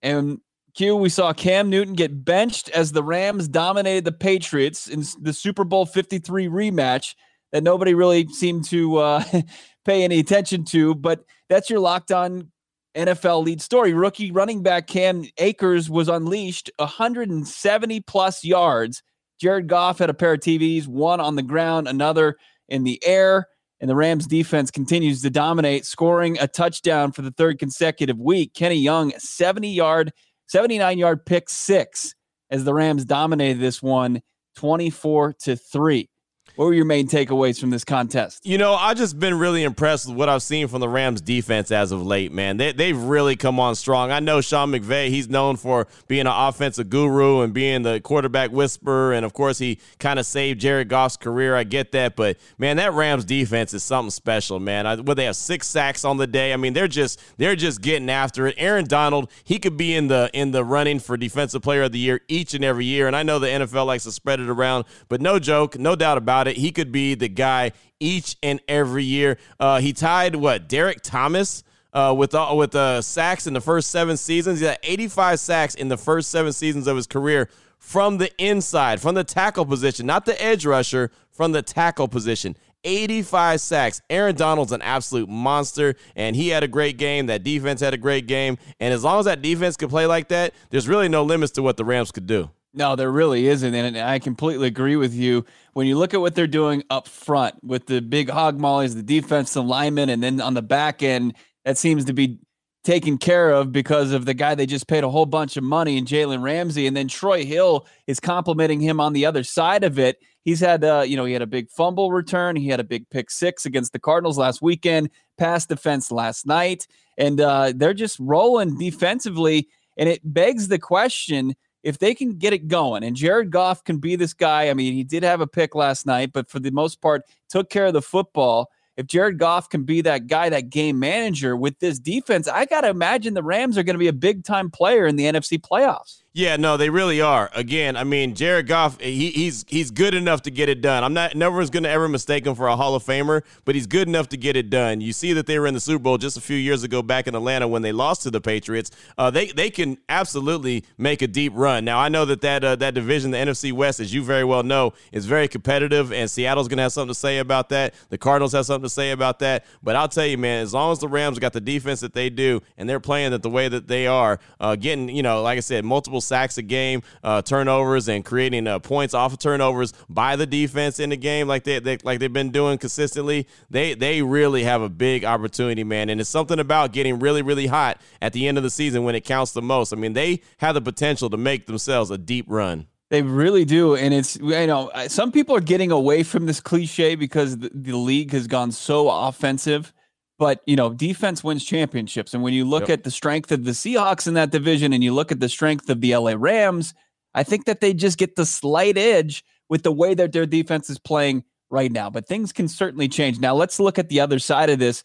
and 0.02 0.40
Q 0.76 0.96
we 0.96 1.10
saw 1.10 1.34
Cam 1.34 1.70
Newton 1.70 1.94
get 1.94 2.24
benched 2.24 2.70
as 2.70 2.94
the 2.94 3.04
Rams 3.04 3.50
dominated 3.50 4.06
the 4.06 4.14
Patriots 4.14 4.88
in 4.88 5.04
the 5.20 5.34
Super 5.34 5.66
Bowl 5.66 5.86
Fifty 5.86 6.20
Three 6.20 6.48
rematch 6.48 7.16
that 7.52 7.64
nobody 7.64 7.94
really 7.94 8.28
seemed 8.28 8.66
to 8.66 8.98
uh, 8.98 9.24
pay 9.86 10.04
any 10.04 10.20
attention 10.20 10.66
to. 10.66 10.96
But 10.96 11.24
that's 11.50 11.70
your 11.70 11.80
locked 11.80 12.12
on 12.12 12.52
NFL 12.96 13.44
lead 13.44 13.62
story. 13.62 13.94
Rookie 13.94 14.32
running 14.32 14.64
back 14.64 14.88
Cam 14.88 15.24
Akers 15.38 15.90
was 15.90 16.10
unleashed 16.10 16.72
170 16.78 18.02
plus 18.02 18.44
yards. 18.44 19.04
Jared 19.40 19.68
Goff 19.68 20.00
had 20.00 20.10
a 20.10 20.16
pair 20.16 20.34
of 20.34 20.40
TDs, 20.40 20.88
one 20.88 21.20
on 21.20 21.36
the 21.36 21.44
ground, 21.44 21.88
another 21.88 22.38
in 22.68 22.84
the 22.84 23.00
air. 23.06 23.48
And 23.80 23.88
the 23.88 23.96
Rams 23.96 24.26
defense 24.26 24.72
continues 24.72 25.22
to 25.22 25.30
dominate, 25.30 25.86
scoring 25.86 26.38
a 26.40 26.48
touchdown 26.48 27.12
for 27.12 27.22
the 27.22 27.30
third 27.30 27.60
consecutive 27.60 28.18
week. 28.18 28.56
Kenny 28.56 28.78
Young, 28.78 29.14
70 29.20 29.70
yard, 29.70 30.12
79 30.48 30.98
yard 30.98 31.26
pick 31.26 31.48
six 31.48 32.16
as 32.50 32.64
the 32.64 32.74
Rams 32.74 33.06
dominated 33.06 33.60
this 33.60 33.84
one 33.84 34.22
24 34.56 35.34
to 35.42 35.56
3. 35.56 36.10
What 36.58 36.66
were 36.66 36.74
your 36.74 36.86
main 36.86 37.08
takeaways 37.08 37.60
from 37.60 37.70
this 37.70 37.84
contest? 37.84 38.44
You 38.44 38.58
know, 38.58 38.74
I've 38.74 38.98
just 38.98 39.20
been 39.20 39.38
really 39.38 39.62
impressed 39.62 40.08
with 40.08 40.18
what 40.18 40.28
I've 40.28 40.42
seen 40.42 40.68
from 40.68 40.82
the 40.82 40.90
Rams 40.90 41.22
defense 41.22 41.70
as 41.70 41.92
of 41.92 42.04
late, 42.04 42.32
man. 42.32 42.58
They, 42.58 42.72
they've 42.72 42.98
really 42.98 43.36
come 43.36 43.60
on 43.60 43.76
strong. 43.76 44.10
I 44.10 44.20
know 44.22 44.42
Sean 44.42 44.72
McVay, 44.72 45.10
he's 45.10 45.30
known 45.30 45.58
for 45.58 45.86
being 46.08 46.22
an 46.22 46.34
offensive 46.36 46.90
guru 46.90 47.42
and 47.42 47.54
being 47.54 47.84
the 47.84 48.00
quarterback 48.00 48.50
whisperer. 48.50 49.14
And 49.14 49.24
of 49.24 49.34
course, 49.34 49.60
he 49.60 49.78
kind 50.00 50.18
of 50.18 50.26
saved 50.26 50.60
Jared 50.60 50.90
Goff's 50.90 51.16
career. 51.16 51.56
I 51.56 51.64
get 51.64 51.92
that. 51.92 52.16
But 52.16 52.38
man, 52.58 52.78
that 52.78 52.92
Rams 52.94 53.24
defense 53.24 53.76
is 53.76 53.84
something 53.84 54.10
special, 54.10 54.60
man. 54.60 54.88
I, 54.88 54.96
where 54.96 55.14
they 55.14 55.26
have 55.26 55.36
six 55.36 55.68
sacks 55.68 56.04
on 56.04 56.18
the 56.18 56.26
day. 56.26 56.54
I 56.54 56.58
mean, 56.58 56.74
they're 56.74 56.88
just 56.88 57.22
they're 57.38 57.56
just 57.56 57.82
getting 57.82 58.10
after 58.10 58.48
it. 58.48 58.56
Aaron 58.58 58.86
Donald, 58.86 59.30
he 59.44 59.60
could 59.60 59.78
be 59.78 59.94
in 59.94 60.08
the 60.08 60.32
in 60.34 60.50
the 60.50 60.64
running 60.64 60.98
for 60.98 61.18
defensive 61.18 61.62
player 61.62 61.84
of 61.84 61.92
the 61.92 62.00
year 62.00 62.22
each 62.28 62.56
and 62.56 62.66
every 62.66 62.86
year. 62.86 63.06
And 63.06 63.16
I 63.16 63.22
know 63.22 63.38
the 63.38 63.46
NFL 63.46 63.86
likes 63.86 64.06
to 64.06 64.12
spread 64.12 64.40
it 64.40 64.50
around, 64.50 64.86
but 65.08 65.22
no 65.22 65.38
joke, 65.38 65.78
no 65.78 65.96
doubt 65.96 66.18
about 66.18 66.47
it 66.47 66.47
about 66.48 66.58
it. 66.58 66.62
He 66.62 66.72
could 66.72 66.92
be 66.92 67.16
the 67.16 67.30
guy 67.30 67.72
each 68.00 68.38
and 68.42 68.60
every 68.68 69.04
year. 69.04 69.38
Uh, 69.60 69.80
he 69.80 69.94
tied 69.94 70.36
what 70.36 70.68
Derrick 70.68 71.02
Thomas. 71.02 71.64
Uh, 71.94 72.14
with 72.14 72.36
with 72.54 72.76
uh, 72.76 73.02
sacks 73.02 73.48
in 73.48 73.54
the 73.54 73.62
first 73.62 73.90
seven 73.90 74.18
seasons, 74.18 74.60
he 74.60 74.66
had 74.66 74.78
85 74.84 75.40
sacks 75.40 75.74
in 75.74 75.88
the 75.88 75.98
first 75.98 76.30
seven 76.30 76.54
seasons 76.54 76.86
of 76.86 76.96
his 76.96 77.08
career 77.08 77.50
from 77.80 78.18
the 78.18 78.30
inside, 78.38 79.02
from 79.02 79.16
the 79.16 79.24
tackle 79.24 79.66
position, 79.66 80.06
not 80.06 80.26
the 80.26 80.40
edge 80.40 80.66
rusher, 80.66 81.10
from 81.32 81.54
the 81.54 81.62
tackle 81.62 82.08
position. 82.08 82.56
85 82.84 83.60
sacks. 83.62 84.02
Aaron 84.10 84.36
Donald's 84.36 84.74
an 84.74 84.82
absolute 84.84 85.28
monster, 85.28 85.96
and 86.16 86.36
he 86.36 86.50
had 86.50 86.64
a 86.64 86.68
great 86.68 86.98
game. 86.98 87.28
That 87.28 87.44
defense 87.44 87.82
had 87.82 87.96
a 87.96 87.98
great 87.98 88.28
game. 88.28 88.58
And 88.80 88.94
as 88.94 89.04
long 89.04 89.20
as 89.20 89.26
that 89.26 89.42
defense 89.42 89.76
could 89.76 89.90
play 89.90 90.06
like 90.06 90.28
that, 90.28 90.54
there's 90.70 90.88
really 90.88 91.10
no 91.10 91.24
limits 91.24 91.54
to 91.54 91.64
what 91.64 91.78
the 91.78 91.86
Rams 91.86 92.12
could 92.12 92.28
do. 92.28 92.52
No, 92.78 92.96
there 92.96 93.12
really 93.12 93.48
isn't. 93.48 93.74
And 93.74 93.98
I 93.98 94.20
completely 94.20 94.68
agree 94.68 94.98
with 94.98 95.12
you. 95.12 95.44
When 95.74 95.88
you 95.88 95.98
look 95.98 96.14
at 96.14 96.22
what 96.22 96.36
they're 96.36 96.46
doing 96.46 96.84
up 96.92 97.08
front 97.08 97.56
with 97.64 97.88
the 97.88 98.02
big 98.02 98.30
hog 98.30 98.60
mollies, 98.60 98.94
the 98.94 99.02
defensive 99.02 99.66
linemen, 99.66 100.10
and 100.10 100.22
then 100.22 100.40
on 100.40 100.54
the 100.54 100.62
back 100.62 101.02
end, 101.02 101.34
that 101.66 101.80
seems 101.80 102.06
to 102.06 102.14
be 102.14 102.38
taken 102.84 103.18
care 103.18 103.50
of 103.50 103.72
because 103.72 104.12
of 104.12 104.26
the 104.26 104.34
guy 104.36 104.54
they 104.54 104.68
just 104.68 104.88
paid 104.88 105.04
a 105.04 105.10
whole 105.10 105.26
bunch 105.26 105.58
of 105.58 105.64
money 105.64 105.98
in 105.98 106.06
Jalen 106.06 106.44
Ramsey. 106.44 106.86
And 106.86 106.96
then 106.96 107.08
Troy 107.08 107.46
Hill 107.46 107.88
is 108.06 108.20
complimenting 108.20 108.80
him 108.80 109.00
on 109.00 109.14
the 109.14 109.26
other 109.26 109.44
side 109.44 109.84
of 109.84 109.98
it. 109.98 110.20
He's 110.44 110.60
had, 110.60 110.84
uh, 110.84 111.04
you 111.06 111.18
know, 111.18 111.26
he 111.26 111.34
had 111.34 111.42
a 111.42 111.48
big 111.48 111.72
fumble 111.72 112.12
return. 112.12 112.56
He 112.56 112.68
had 112.68 112.80
a 112.80 112.84
big 112.84 113.10
pick 113.10 113.32
six 113.32 113.66
against 113.66 113.92
the 113.92 114.00
Cardinals 114.00 114.38
last 114.38 114.62
weekend, 114.62 115.10
pass 115.40 115.66
defense 115.66 116.12
last 116.12 116.46
night. 116.46 116.86
And 117.18 117.42
uh, 117.42 117.74
they're 117.76 117.96
just 117.96 118.20
rolling 118.20 118.78
defensively. 118.78 119.68
And 119.98 120.08
it 120.08 120.22
begs 120.24 120.68
the 120.68 120.78
question 120.78 121.56
if 121.84 122.00
they 122.00 122.14
can 122.14 122.38
get 122.38 122.54
it 122.54 122.68
going 122.68 123.04
and 123.04 123.16
Jared 123.16 123.52
Goff 123.52 123.84
can 123.84 123.98
be 123.98 124.16
this 124.16 124.34
guy, 124.34 124.70
I 124.70 124.74
mean, 124.74 124.94
he 124.94 125.04
did 125.04 125.24
have 125.24 125.42
a 125.42 125.48
pick 125.48 125.76
last 125.76 126.06
night, 126.06 126.32
but 126.34 126.50
for 126.50 126.60
the 126.60 126.72
most 126.72 127.02
part, 127.02 127.24
took 127.50 127.70
care 127.70 127.86
of 127.86 127.94
the 127.94 128.02
football. 128.02 128.70
If 128.98 129.06
Jared 129.06 129.38
Goff 129.38 129.70
can 129.70 129.84
be 129.84 130.02
that 130.02 130.26
guy, 130.28 130.50
that 130.50 130.70
game 130.70 131.00
manager 131.00 131.56
with 131.56 131.78
this 131.80 132.00
defense, 132.00 132.48
I 132.48 132.66
got 132.66 132.82
to 132.82 132.90
imagine 132.90 133.36
the 133.36 133.44
Rams 133.44 133.78
are 133.78 133.84
going 133.84 133.94
to 133.94 134.00
be 134.00 134.08
a 134.08 134.14
big 134.14 134.44
time 134.44 134.72
player 134.72 135.06
in 135.06 135.16
the 135.16 135.26
NFC 135.26 135.60
playoffs. 135.60 136.24
Yeah, 136.38 136.56
no, 136.56 136.78
they 136.78 136.92
really 136.92 137.20
are. 137.20 137.50
Again, 137.56 137.98
I 137.98 138.04
mean, 138.04 138.36
Jared 138.36 138.68
Goff, 138.68 139.02
he, 139.02 139.32
he's 139.32 139.66
he's 139.68 139.90
good 139.90 140.14
enough 140.14 140.44
to 140.44 140.52
get 140.52 140.70
it 140.70 140.82
done. 140.82 141.04
I'm 141.04 141.16
not 141.16 141.36
never 141.36 141.58
one's 141.58 141.72
going 141.72 141.82
to 141.82 141.90
ever 141.90 142.08
mistake 142.08 142.46
him 142.46 142.54
for 142.54 142.68
a 142.68 142.76
Hall 142.76 142.94
of 142.94 143.04
Famer, 143.04 143.42
but 143.66 143.74
he's 143.74 143.88
good 143.88 144.08
enough 144.08 144.30
to 144.30 144.38
get 144.38 144.56
it 144.56 144.70
done. 144.70 145.02
You 145.02 145.14
see 145.14 145.34
that 145.34 145.48
they 145.48 145.58
were 145.58 145.66
in 145.66 145.74
the 145.74 145.80
Super 145.80 145.98
Bowl 145.98 146.20
just 146.20 146.38
a 146.38 146.42
few 146.42 146.56
years 146.56 146.84
ago 146.84 147.02
back 147.02 147.26
in 147.26 147.34
Atlanta 147.34 147.68
when 147.68 147.82
they 147.82 147.92
lost 147.92 148.22
to 148.22 148.30
the 148.30 148.40
Patriots. 148.40 148.92
Uh, 149.18 149.32
they 149.32 149.48
they 149.48 149.72
can 149.72 149.98
absolutely 150.10 150.84
make 151.00 151.24
a 151.24 151.28
deep 151.28 151.54
run. 151.56 151.84
Now, 151.86 151.98
I 151.98 152.08
know 152.08 152.24
that 152.26 152.42
that 152.42 152.64
uh, 152.64 152.76
that 152.76 152.94
division, 152.94 153.32
the 153.32 153.40
NFC 153.40 153.74
West, 153.74 154.00
as 154.00 154.14
you 154.14 154.24
very 154.24 154.44
well 154.44 154.62
know, 154.62 154.94
is 155.12 155.26
very 155.26 155.48
competitive, 155.48 156.14
and 156.14 156.30
Seattle's 156.30 156.68
going 156.68 156.78
to 156.78 156.84
have 156.84 156.94
something 156.94 157.16
to 157.16 157.20
say 157.20 157.40
about 157.40 157.70
that. 157.70 157.96
The 158.10 158.18
Cardinals 158.20 158.52
have 158.52 158.68
something 158.68 158.86
to 158.86 158.94
say 158.94 159.10
about 159.10 159.40
that. 159.40 159.66
But 159.82 159.96
I'll 159.96 160.08
tell 160.08 160.28
you, 160.28 160.38
man, 160.38 160.62
as 160.62 160.72
long 160.72 160.92
as 160.92 161.00
the 161.00 161.08
Rams 161.08 161.40
got 161.40 161.54
the 161.54 161.62
defense 161.62 162.02
that 162.02 162.14
they 162.14 162.30
do 162.30 162.62
and 162.78 162.88
they're 162.88 163.00
playing 163.00 163.34
it 163.34 163.42
the 163.42 163.50
way 163.50 163.70
that 163.70 163.88
they 163.88 164.06
are, 164.06 164.40
uh, 164.60 164.76
getting 164.76 165.10
you 165.10 165.24
know, 165.24 165.42
like 165.42 165.58
I 165.58 165.62
said, 165.62 165.84
multiple 165.84 166.22
sacks 166.28 166.58
a 166.58 166.62
game, 166.62 167.02
uh, 167.24 167.42
turnovers, 167.42 168.08
and 168.08 168.24
creating 168.24 168.68
uh, 168.68 168.80
points 168.80 169.14
off 169.14 169.34
of 169.34 169.40
turnovers 169.40 169.94
by 170.10 170.36
the 170.36 170.46
defense 170.46 171.00
in 171.00 171.10
the 171.10 171.18
game, 171.18 171.48
like 171.48 171.64
they, 171.64 171.80
they 171.80 171.98
like 172.04 172.20
they've 172.20 172.32
been 172.32 172.52
doing 172.52 172.78
consistently. 172.78 173.48
They 173.70 173.94
they 173.94 174.22
really 174.22 174.64
have 174.64 174.82
a 174.82 174.90
big 174.90 175.26
opportunity, 175.26 175.84
man, 175.84 176.10
and 176.10 176.22
it's 176.22 176.30
something 176.30 176.60
about 176.60 176.92
getting 176.92 177.20
really 177.20 177.42
really 177.42 177.68
hot 177.68 178.00
at 178.22 178.34
the 178.34 178.48
end 178.48 178.58
of 178.58 178.64
the 178.64 178.70
season 178.70 179.04
when 179.04 179.16
it 179.16 179.24
counts 179.24 179.54
the 179.54 179.62
most. 179.62 179.94
I 179.94 179.96
mean, 179.96 180.14
they 180.14 180.42
have 180.58 180.76
the 180.76 180.82
potential 180.82 181.30
to 181.30 181.38
make 181.38 181.66
themselves 181.66 182.12
a 182.12 182.18
deep 182.18 182.46
run. 182.48 182.88
They 183.10 183.22
really 183.22 183.64
do, 183.64 183.96
and 183.96 184.14
it's 184.14 184.36
you 184.38 184.68
know 184.68 184.92
some 185.08 185.32
people 185.32 185.56
are 185.56 185.62
getting 185.62 185.92
away 185.92 186.24
from 186.24 186.46
this 186.46 186.60
cliche 186.60 187.16
because 187.16 187.58
the, 187.58 187.72
the 187.74 187.96
league 187.96 188.32
has 188.32 188.48
gone 188.48 188.72
so 188.72 189.10
offensive 189.10 189.94
but 190.38 190.62
you 190.66 190.76
know, 190.76 190.94
defense 190.94 191.44
wins 191.44 191.66
championships. 191.66 192.34
And 192.34 192.44
when 192.44 192.54
you 192.54 192.66
look 192.66 192.90
yep. 192.90 193.00
at 193.00 193.04
the 193.04 193.12
strength 193.12 193.52
of 193.52 193.64
the 193.64 193.72
Seahawks 193.72 194.28
in 194.28 194.34
that 194.36 194.52
division, 194.52 194.94
and 194.94 195.04
you 195.04 195.14
look 195.14 195.32
at 195.32 195.40
the 195.40 195.50
strength 195.50 195.90
of 195.90 196.02
the 196.02 196.16
LA 196.16 196.34
Rams, 196.38 196.94
I 197.34 197.44
think 197.44 197.66
that 197.66 197.82
they 197.82 197.94
just 197.94 198.18
get 198.18 198.36
the 198.36 198.46
slight 198.46 198.98
edge 198.98 199.44
with 199.70 199.84
the 199.84 199.92
way 199.92 200.14
that 200.14 200.32
their 200.32 200.46
defense 200.46 200.90
is 200.90 201.00
playing 201.00 201.44
right 201.70 201.92
now. 201.92 202.10
But 202.10 202.28
things 202.28 202.52
can 202.52 202.68
certainly 202.68 203.08
change. 203.08 203.40
Now 203.40 203.56
let's 203.56 203.80
look 203.80 204.00
at 204.00 204.10
the 204.10 204.20
other 204.20 204.40
side 204.40 204.70
of 204.70 204.80
this. 204.80 205.04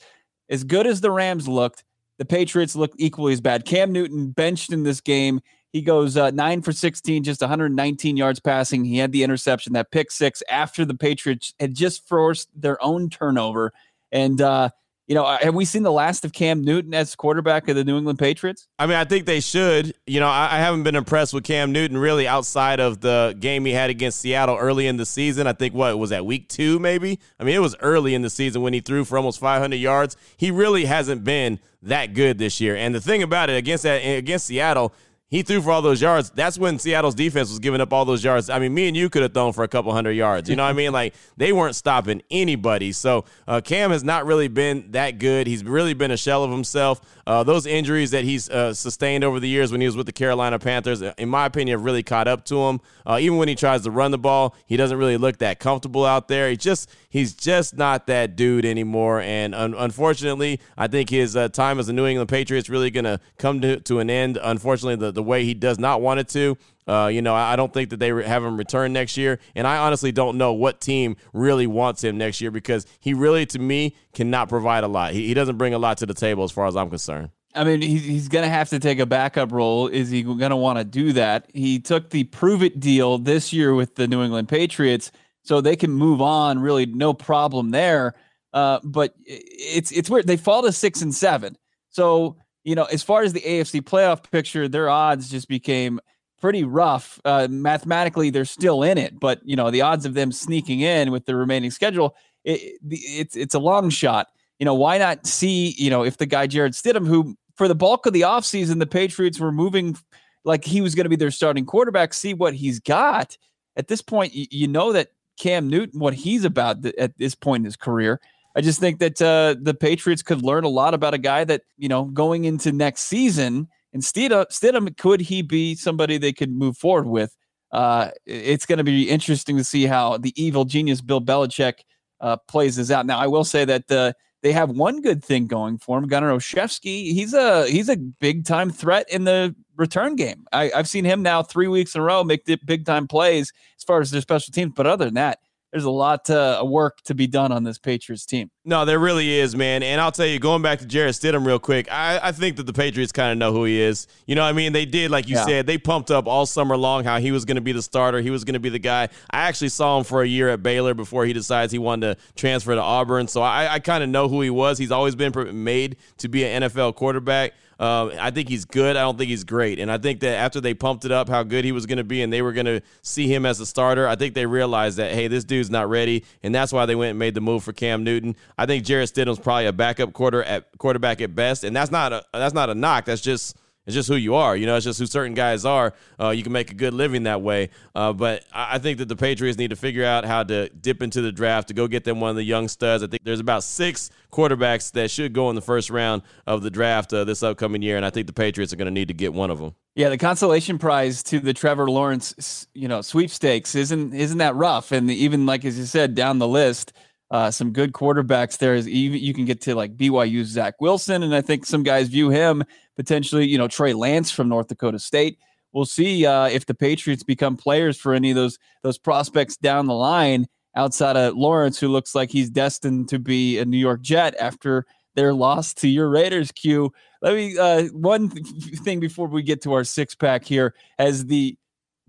As 0.49 0.65
good 0.65 0.87
as 0.87 1.01
the 1.01 1.11
Rams 1.11 1.49
looked, 1.49 1.85
the 2.19 2.25
Patriots 2.25 2.77
looked 2.77 2.97
equally 2.99 3.33
as 3.33 3.41
bad. 3.41 3.65
Cam 3.65 3.91
Newton 3.91 4.31
benched 4.31 4.73
in 4.73 4.83
this 4.83 5.01
game. 5.01 5.41
He 5.73 5.81
goes 5.81 6.19
uh, 6.19 6.31
nine 6.31 6.61
for 6.61 6.73
16, 6.73 7.25
just 7.25 7.41
119 7.41 8.17
yards 8.17 8.39
passing. 8.39 8.85
He 8.85 8.99
had 8.99 9.13
the 9.13 9.23
interception, 9.23 9.73
that 9.73 9.91
pick 9.91 10.11
six 10.11 10.43
after 10.51 10.85
the 10.85 10.95
Patriots 10.95 11.55
had 11.59 11.75
just 11.75 12.07
forced 12.07 12.49
their 12.55 12.83
own 12.85 13.09
turnover. 13.09 13.73
And 14.13 14.41
uh, 14.43 14.71
you 15.07 15.15
know, 15.15 15.25
uh, 15.25 15.39
have 15.39 15.55
we 15.55 15.65
seen 15.65 15.83
the 15.83 15.93
last 15.93 16.25
of 16.25 16.33
Cam 16.33 16.63
Newton 16.63 16.95
as 16.95 17.15
quarterback 17.17 17.69
of 17.69 17.77
the 17.77 17.85
New 17.85 17.99
England 17.99 18.19
Patriots? 18.19 18.69
I 18.79 18.87
mean, 18.87 18.97
I 18.97 19.05
think 19.05 19.27
they 19.27 19.41
should. 19.41 19.95
You 20.07 20.21
know, 20.21 20.29
I, 20.29 20.49
I, 20.53 20.59
haven't 20.59 20.85
been 20.85 20.95
impressed 20.95 21.35
with 21.35 21.45
Cam 21.45 21.73
Newton 21.73 21.99
really 21.99 22.29
outside 22.29 22.79
of 22.79 23.01
the 23.01 23.37
game 23.39 23.65
he 23.65 23.73
had 23.73 23.91
against 23.91 24.21
Seattle 24.21 24.57
early 24.57 24.87
in 24.87 24.97
the 24.97 25.07
season. 25.07 25.47
I 25.47 25.55
think 25.55 25.75
what 25.75 25.99
was 25.99 26.11
that 26.11 26.25
week 26.25 26.49
two, 26.49 26.79
maybe? 26.79 27.19
I 27.41 27.45
mean, 27.45 27.57
it 27.57 27.61
was 27.61 27.75
early 27.81 28.15
in 28.15 28.23
the 28.23 28.31
season 28.31 28.63
when 28.63 28.73
he 28.73 28.81
threw 28.81 29.05
for 29.05 29.19
almost 29.19 29.41
500 29.41 29.75
yards. 29.77 30.17
He 30.37 30.51
really 30.51 30.85
hasn't 30.85 31.25
been 31.25 31.59
that 31.83 32.15
good 32.15 32.39
this 32.39 32.61
year. 32.61 32.77
And 32.77 32.95
the 32.95 33.01
thing 33.01 33.23
about 33.23 33.51
it 33.51 33.57
against 33.57 33.83
that 33.83 33.99
against 33.99 34.47
Seattle, 34.47 34.95
he 35.33 35.43
threw 35.43 35.63
for 35.63 35.71
all 35.71 35.81
those 35.81 36.03
yards. 36.03 36.29
That's 36.29 36.59
when 36.59 36.79
Seattle's 36.79 37.15
defense 37.15 37.49
was 37.49 37.59
giving 37.59 37.81
up 37.81 37.91
all 37.91 38.05
those 38.05 38.23
yards. 38.23 38.51
I 38.51 38.59
mean, 38.59 38.75
me 38.75 38.87
and 38.87 38.95
you 38.95 39.09
could 39.09 39.23
have 39.23 39.33
thrown 39.33 39.55
for 39.55 39.65
a 39.65 39.69
couple 39.69 39.91
hundred 39.91 40.13
yards. 40.13 40.51
You 40.51 40.57
know 40.57 40.63
what 40.65 40.69
I 40.69 40.73
mean? 40.75 40.83
Like 40.93 41.15
they 41.39 41.55
weren't 41.55 41.75
stopping 41.75 42.21
anybody. 42.31 42.93
So 42.93 43.25
uh, 43.49 43.63
Cam 43.63 43.93
has 43.93 44.05
not 44.05 44.27
really 44.27 44.49
been 44.49 44.91
that 44.91 45.19
good. 45.19 45.47
He's 45.47 45.65
really 45.65 45.95
been 45.95 46.11
a 46.11 46.19
shell 46.19 46.45
of 46.45 46.51
himself. 46.51 47.01
Uh, 47.27 47.43
those 47.43 47.67
injuries 47.67 48.11
that 48.11 48.25
he's 48.25 48.49
uh, 48.51 48.75
sustained 48.75 49.25
over 49.25 49.39
the 49.39 49.49
years 49.49 49.71
when 49.71 49.81
he 49.81 49.87
was 49.87 49.97
with 49.97 50.07
the 50.07 50.13
Carolina 50.13 50.59
Panthers, 50.59 51.03
in 51.03 51.29
my 51.29 51.47
opinion, 51.47 51.79
have 51.79 51.85
really 51.85 52.03
caught 52.03 52.29
up 52.29 52.45
to 52.47 52.61
him. 52.63 52.81
Uh, 53.07 53.19
even 53.21 53.39
when 53.39 53.49
he 53.49 53.55
tries 53.55 53.83
to 53.83 53.91
run 53.91 54.11
the 54.11 54.19
ball, 54.19 54.55
he 54.67 54.77
doesn't 54.77 54.97
really 54.99 55.17
look 55.17 55.39
that 55.39 55.59
comfortable 55.61 56.05
out 56.05 56.29
there. 56.29 56.51
He 56.51 56.57
just 56.57 56.91
he's 57.09 57.35
just 57.35 57.77
not 57.77 58.07
that 58.07 58.37
dude 58.37 58.65
anymore. 58.65 59.21
And 59.21 59.55
un- 59.55 59.75
unfortunately, 59.77 60.61
I 60.77 60.89
think 60.89 61.11
his 61.11 61.37
uh, 61.37 61.49
time 61.49 61.79
as 61.79 61.89
a 61.89 61.93
New 61.93 62.07
England 62.07 62.29
Patriots 62.29 62.69
really 62.69 62.91
going 62.91 63.05
to 63.05 63.21
come 63.39 63.61
to 63.61 63.81
to 63.81 64.01
an 64.01 64.11
end. 64.11 64.39
Unfortunately, 64.43 64.97
the 64.97 65.13
the 65.13 65.23
way 65.23 65.45
he 65.45 65.55
does 65.55 65.79
not 65.79 66.01
want 66.01 66.21
it 66.21 66.29
to. 66.31 66.57
Uh, 66.87 67.09
you 67.13 67.23
know, 67.23 67.35
I 67.35 67.55
don't 67.55 67.73
think 67.73 67.91
that 67.91 67.99
they 67.99 68.09
have 68.09 68.45
him 68.45 68.57
return 68.57 68.93
next 68.93 69.17
year, 69.17 69.39
and 69.55 69.67
I 69.67 69.77
honestly 69.77 70.11
don't 70.11 70.37
know 70.37 70.53
what 70.53 70.81
team 70.81 71.17
really 71.33 71.67
wants 71.67 72.03
him 72.03 72.19
next 72.19 72.41
year 72.41 72.51
because 72.51 72.87
he 72.99 73.15
really, 73.15 73.47
to 73.47 73.59
me, 73.59 73.97
cannot 74.13 74.49
provide 74.49 74.83
a 74.83 74.89
lot. 74.89 75.13
He, 75.13 75.29
he 75.29 75.35
doesn't 75.35 75.59
bring 75.59 75.75
a 75.75 75.79
lot 75.79 75.99
to 75.99 76.07
the 76.07 76.15
table 76.15 76.43
as 76.43 76.51
far 76.51 76.67
as 76.67 76.77
I'm 76.77 76.91
concerned. 76.91 77.31
I 77.55 77.65
mean, 77.65 77.83
he's, 77.83 78.05
he's 78.05 78.29
going 78.29 78.45
to 78.45 78.49
have 78.49 78.71
to 78.71 78.79
take 78.79 78.99
a 78.99 79.07
backup 79.07 79.53
role. 79.53 79.87
Is 79.87 80.11
he 80.11 80.23
going 80.23 80.51
to 80.51 80.57
want 80.57 80.79
to 80.79 80.85
do 80.85 81.13
that? 81.13 81.51
He 81.53 81.79
took 81.79 82.11
the 82.11 82.25
prove 82.25 82.63
it 82.63 82.81
deal 82.81 83.19
this 83.19 83.53
year 83.53 83.75
with 83.75 83.95
the 83.95 84.09
New 84.09 84.23
England 84.23 84.49
Patriots, 84.49 85.13
so 85.43 85.61
they 85.61 85.77
can 85.77 85.93
move 85.93 86.21
on. 86.21 86.59
Really, 86.59 86.87
no 86.87 87.13
problem 87.15 87.71
there. 87.71 88.15
Uh, 88.53 88.81
but 88.83 89.15
it's 89.25 89.93
it's 89.93 90.11
weird. 90.11 90.27
They 90.27 90.37
fall 90.37 90.63
to 90.63 90.73
six 90.73 91.01
and 91.03 91.15
seven. 91.15 91.57
So 91.91 92.37
you 92.65 92.75
know, 92.75 92.85
as 92.85 93.03
far 93.03 93.23
as 93.23 93.33
the 93.33 93.41
AFC 93.41 93.83
playoff 93.83 94.31
picture, 94.31 94.69
their 94.69 94.89
odds 94.89 95.31
just 95.31 95.49
became 95.49 96.01
pretty 96.43 96.65
rough. 96.65 97.19
Uh, 97.25 97.49
mathematically, 97.49 98.29
they're 98.29 98.45
still 98.45 98.83
in 98.83 98.99
it, 98.99 99.19
but 99.19 99.41
you 99.45 99.57
know 99.57 99.71
the 99.71 99.81
odds 99.81 100.05
of 100.05 100.13
them 100.13 100.31
sneaking 100.31 100.81
in 100.81 101.11
with 101.11 101.25
the 101.25 101.35
remaining 101.35 101.71
schedule, 101.71 102.15
it, 102.45 102.79
it's 102.91 103.35
it's 103.37 103.55
a 103.55 103.59
long 103.59 103.89
shot. 103.89 104.27
You 104.59 104.67
know, 104.67 104.75
why 104.75 104.99
not 104.99 105.27
see? 105.27 105.75
You 105.79 105.89
know, 105.89 106.05
if 106.05 106.19
the 106.19 106.27
guy 106.27 106.47
Jarrett 106.47 106.75
Stidham, 106.75 107.07
who 107.07 107.35
for 107.57 107.69
the 107.69 107.75
bulk 107.75 108.05
of 108.05 108.13
the 108.13 108.23
offseason, 108.23 108.79
the 108.79 108.87
Patriots 108.87 109.41
were 109.41 109.53
moving 109.53 109.97
like 110.45 110.65
he 110.65 110.83
was 110.83 110.95
going 110.95 111.05
to 111.05 111.11
be 111.11 111.17
their 111.17 111.31
starting 111.31 111.65
quarterback, 111.65 112.13
see 112.13 112.35
what 112.35 112.53
he's 112.53 112.81
got. 112.81 113.39
At 113.77 113.89
this 113.89 114.03
point, 114.03 114.35
you, 114.35 114.47
you 114.51 114.69
know 114.69 114.93
that 114.93 115.09
Cam 115.39 115.69
Newton, 115.69 116.01
what 116.01 116.15
he's 116.15 116.45
about 116.45 116.83
th- 116.83 116.95
at 116.99 117.17
this 117.17 117.35
point 117.35 117.63
in 117.63 117.65
his 117.65 117.77
career. 117.77 118.21
I 118.55 118.61
just 118.61 118.81
think 118.81 118.99
that 118.99 119.23
uh, 119.23 119.55
the 119.59 119.73
Patriots 119.73 120.23
could 120.23 120.43
learn 120.43 120.65
a 120.65 120.69
lot 120.69 120.93
about 120.93 121.15
a 121.15 121.19
guy 121.19 121.45
that, 121.45 121.63
you 121.79 121.89
know, 121.89 122.05
going 122.05 122.45
into 122.45 122.71
next 122.71 123.03
season, 123.05 123.69
instead 123.93 124.33
of 124.33 124.49
Stidham, 124.49 124.97
could 124.97 125.21
he 125.21 125.43
be 125.43 125.75
somebody 125.75 126.19
they 126.19 126.33
could 126.33 126.51
move 126.51 126.77
forward 126.77 127.07
with? 127.07 127.37
Uh, 127.71 128.11
it's 128.27 128.67
going 128.67 128.79
to 128.79 128.85
be 128.85 129.09
interesting 129.09 129.57
to 129.57 129.65
see 129.65 129.87
how 129.87 130.19
the 130.19 130.33
evil 130.43 130.65
genius 130.65 131.01
Bill 131.01 131.21
Belichick 131.21 131.81
uh, 132.21 132.37
plays 132.49 132.77
this 132.77 132.91
out. 132.91 133.07
Now, 133.07 133.19
I 133.19 133.27
will 133.27 133.45
say 133.45 133.65
that 133.65 133.91
uh, 133.91 134.13
they 134.43 134.53
have 134.53 134.71
one 134.71 135.01
good 135.01 135.25
thing 135.25 135.47
going 135.47 135.79
for 135.79 135.99
him. 135.99 136.07
Gunner 136.07 136.33
Olszewski, 136.33 137.13
he's 137.13 137.33
a 137.33 137.67
he's 137.69 137.89
a 137.89 137.97
big 137.97 138.45
time 138.45 138.71
threat 138.71 139.09
in 139.11 139.25
the 139.25 139.55
return 139.77 140.17
game. 140.17 140.47
I, 140.53 140.71
have 140.75 140.89
seen 140.89 141.05
him 141.05 141.23
now 141.23 141.43
three 141.43 141.69
weeks 141.69 141.95
in 141.95 142.01
a 142.01 142.05
row 142.05 142.25
make 142.25 142.45
big 142.67 142.85
time 142.85 143.09
plays 143.09 143.53
as 143.79 143.85
far 143.85 144.01
as 144.01 144.11
their 144.11 144.21
special 144.21 144.53
teams. 144.53 144.73
But 144.77 144.87
other 144.87 145.07
than 145.07 145.15
that, 145.15 145.39
there's 145.73 145.85
a 145.85 145.91
lot 145.91 146.29
of 146.29 146.69
work 146.69 147.01
to 147.05 147.15
be 147.15 147.27
done 147.27 147.51
on 147.51 147.65
this 147.65 147.79
Patriots 147.79 148.27
team. 148.27 148.51
No, 148.65 148.85
there 148.85 148.99
really 148.99 149.39
is, 149.39 149.57
man. 149.57 149.83
And 149.83 150.01
I'll 150.01 150.13
tell 150.13 150.27
you, 150.27 150.39
going 150.39 150.61
back 150.61 150.79
to 150.81 150.87
Jarrett 150.87 151.15
Stidham 151.15 151.47
real 151.47 151.59
quick, 151.59 151.91
I, 151.91 152.21
I 152.23 152.33
think 152.33 152.57
that 152.57 152.65
the 152.65 152.75
Patriots 152.75 153.11
kind 153.11 153.33
of 153.33 153.39
know 153.39 153.53
who 153.53 153.65
he 153.65 153.81
is. 153.81 154.07
You 154.27 154.35
know, 154.35 154.45
I 154.45 154.53
mean, 154.53 154.75
they 154.75 154.85
did, 154.85 155.11
like 155.11 155.29
you 155.29 155.37
yeah. 155.37 155.47
said, 155.47 155.67
they 155.67 155.79
pumped 155.79 156.11
up 156.11 156.27
all 156.29 156.45
summer 156.45 156.77
long 156.77 157.05
how 157.05 157.19
he 157.19 157.33
was 157.33 157.47
going 157.47 157.57
to 157.57 157.63
be 157.63 157.73
the 157.73 157.83
starter. 157.83 158.21
He 158.21 158.31
was 158.31 158.45
going 158.45 158.55
to 158.55 158.61
be 158.61 158.69
the 158.69 158.79
guy. 158.79 159.09
I 159.31 159.49
actually 159.49 159.71
saw 159.71 159.97
him 159.97 160.05
for 160.05 160.23
a 160.23 160.27
year 160.27 160.51
at 160.51 160.63
Baylor 160.63 160.93
before 160.93 161.25
he 161.25 161.33
decides 161.33 161.73
he 161.73 161.79
wanted 161.79 162.19
to 162.19 162.25
transfer 162.37 162.75
to 162.75 162.83
Auburn. 162.83 163.27
So 163.27 163.41
I, 163.41 163.75
I 163.75 163.79
kind 163.79 164.05
of 164.05 164.11
know 164.11 164.29
who 164.29 164.43
he 164.43 164.51
was. 164.51 164.77
He's 164.77 164.93
always 164.93 165.17
been 165.17 165.33
made 165.65 165.97
to 166.19 166.29
be 166.29 166.45
an 166.45 166.65
NFL 166.65 166.97
quarterback. 166.97 167.55
Um, 167.83 168.13
I 168.21 168.31
think 168.31 168.49
he's 168.49 168.65
good. 168.65 168.97
I 168.97 169.01
don't 169.01 169.19
think 169.19 169.29
he's 169.29 169.43
great. 169.43 169.81
And 169.81 169.91
I 169.91 169.99
think 169.99 170.21
that 170.21 170.37
after 170.37 170.61
they 170.61 170.73
pumped 170.73 171.05
it 171.05 171.11
up 171.11 171.29
how 171.29 171.43
good 171.43 171.65
he 171.65 171.73
was 171.73 171.85
going 171.85 171.99
to 171.99 172.05
be 172.05 172.23
and 172.23 172.33
they 172.33 172.41
were 172.41 172.53
going 172.53 172.67
to 172.67 172.81
see 173.03 173.27
him 173.27 173.45
as 173.45 173.59
a 173.59 173.67
starter, 173.67 174.07
I 174.07 174.15
think 174.15 174.35
they 174.35 174.47
realized 174.47 174.99
that, 174.99 175.11
hey, 175.11 175.27
this 175.27 175.43
dude's 175.43 175.69
not 175.69 175.89
ready. 175.89 176.25
And 176.45 176.55
that's 176.55 176.73
why 176.73 176.87
they 176.87 176.95
went 176.95 177.11
and 177.11 177.19
made 177.19 177.35
the 177.35 177.41
move 177.41 177.65
for 177.65 177.73
Cam 177.73 178.05
Newton. 178.05 178.37
I 178.57 178.67
think 178.67 178.85
Jarrett 178.85 179.13
Stidham's 179.13 179.41
probably 179.41 179.67
a 179.67 179.73
backup 179.73 180.13
quarter 180.13 180.45
at 180.45 180.69
quarterback 180.79 181.21
at 181.21 181.35
best. 181.35 181.65
And 181.65 181.75
that's 181.75 181.91
not 181.91 182.13
a 182.13 182.25
that's 182.33 182.55
not 182.55 182.71
a 182.71 182.75
knock. 182.77 183.07
That's 183.07 183.21
just 183.21 183.57
it's 183.87 183.95
just 183.95 184.09
who 184.09 184.15
you 184.15 184.35
are. 184.35 184.57
You 184.57 184.67
know, 184.67 184.77
it's 184.77 184.85
just 184.85 185.01
who 185.01 185.07
certain 185.07 185.35
guys 185.35 185.65
are. 185.65 185.93
Uh, 186.21 186.31
you 186.31 186.43
can 186.43 186.53
make 186.53 186.71
a 186.71 186.75
good 186.75 186.95
living 186.95 187.25
that 187.25 187.43
way. 187.43 187.71
Uh, 187.95 188.13
but 188.13 188.45
I 188.53 188.79
think 188.79 188.99
that 188.99 189.09
the 189.09 189.17
Patriots 189.17 189.59
need 189.59 189.71
to 189.71 189.77
figure 189.77 190.05
out 190.05 190.25
how 190.25 190.45
to 190.45 190.69
dip 190.69 191.03
into 191.03 191.21
the 191.21 191.33
draft 191.33 191.69
to 191.69 191.75
go 191.75 191.89
get 191.89 192.05
them 192.05 192.21
one 192.21 192.31
of 192.31 192.37
the 192.37 192.45
young 192.45 192.69
studs. 192.69 193.03
I 193.03 193.09
think 193.09 193.25
there's 193.25 193.41
about 193.41 193.65
six 193.65 194.11
quarterbacks 194.33 194.93
that 194.93 195.11
should 195.11 195.33
go 195.33 195.51
in 195.51 195.57
the 195.57 195.63
first 195.63 195.91
round 195.91 196.23
of 196.47 196.63
the 196.63 196.71
draft 196.71 197.13
uh, 197.13 197.25
this 197.25 197.43
upcoming 197.43 197.83
year, 197.83 197.97
and 197.97 198.07
I 198.07 198.11
think 198.11 198.29
the 198.29 198.33
Patriots 198.33 198.73
are 198.73 198.77
going 198.77 198.87
to 198.87 198.93
need 198.93 199.09
to 199.09 199.15
get 199.15 199.35
one 199.35 199.51
of 199.51 199.59
them. 199.59 199.75
Yeah, 199.95 200.09
the 200.09 200.19
consolation 200.19 200.79
prize 200.79 201.23
to 201.25 201.41
the 201.41 201.53
Trevor 201.53 201.91
Lawrence, 201.91 202.67
you 202.73 202.89
know, 202.89 203.03
sweepstakes 203.03 203.75
isn't 203.75 204.15
isn't 204.15 204.39
that 204.39 204.55
rough? 204.55 204.91
And 204.93 205.11
even 205.11 205.45
like 205.45 205.65
as 205.65 205.79
you 205.79 205.85
said, 205.85 206.15
down 206.15 206.39
the 206.39 206.49
list 206.49 206.93
uh, 207.33 207.51
some 207.51 207.73
good 207.73 207.93
quarterbacks 207.93 208.59
there. 208.59 208.75
Is 208.75 208.87
even 208.87 209.19
you 209.19 209.33
can 209.33 209.47
get 209.47 209.63
to 209.63 209.75
like 209.75 209.97
BYU 209.97 210.45
Zach 210.45 210.81
Wilson, 210.81 211.23
and 211.23 211.35
I 211.35 211.41
think 211.41 211.65
some 211.65 211.83
guys 211.83 212.09
view 212.09 212.29
him 212.29 212.63
potentially. 212.97 213.47
You 213.47 213.59
know 213.59 213.69
Trey 213.69 213.93
Lance 213.95 214.31
from 214.31 214.49
North 214.49 214.69
Dakota 214.69 214.99
State. 214.99 215.39
We'll 215.73 215.87
see 215.87 216.27
uh, 216.27 216.47
if 216.47 216.67
the 216.67 216.75
Patriots 216.75 217.23
become 217.23 217.57
players 217.57 217.97
for 217.97 218.15
any 218.15 218.31
of 218.31 218.37
those 218.37 218.59
those 218.83 218.99
prospects 218.99 219.57
down 219.57 219.87
the 219.87 219.95
line. 219.95 220.47
Outside 220.75 221.19
of 221.19 221.37
Lawrence, 221.37 221.79
who 221.79 221.89
looks 221.89 222.15
like 222.15 222.31
he's 222.31 222.49
destined 222.49 223.11
to 223.11 223.19
be 223.19 223.59
a 223.59 223.65
New 223.67 223.77
York 223.77 224.01
Jet 224.01 224.35
after 224.41 224.87
their 225.15 225.35
loss 225.35 225.75
to 225.75 225.89
your 225.89 226.09
Raiders. 226.09 226.51
Q. 226.51 226.91
Let 227.21 227.35
me 227.35 227.59
uh, 227.59 227.85
one 227.89 228.31
th- 228.31 228.47
thing 228.79 228.99
before 228.99 229.29
we 229.29 229.43
get 229.43 229.61
to 229.63 229.75
our 229.75 229.85
six 229.85 230.15
pack 230.15 230.45
here. 230.45 230.75
As 230.99 231.27
the 231.27 231.59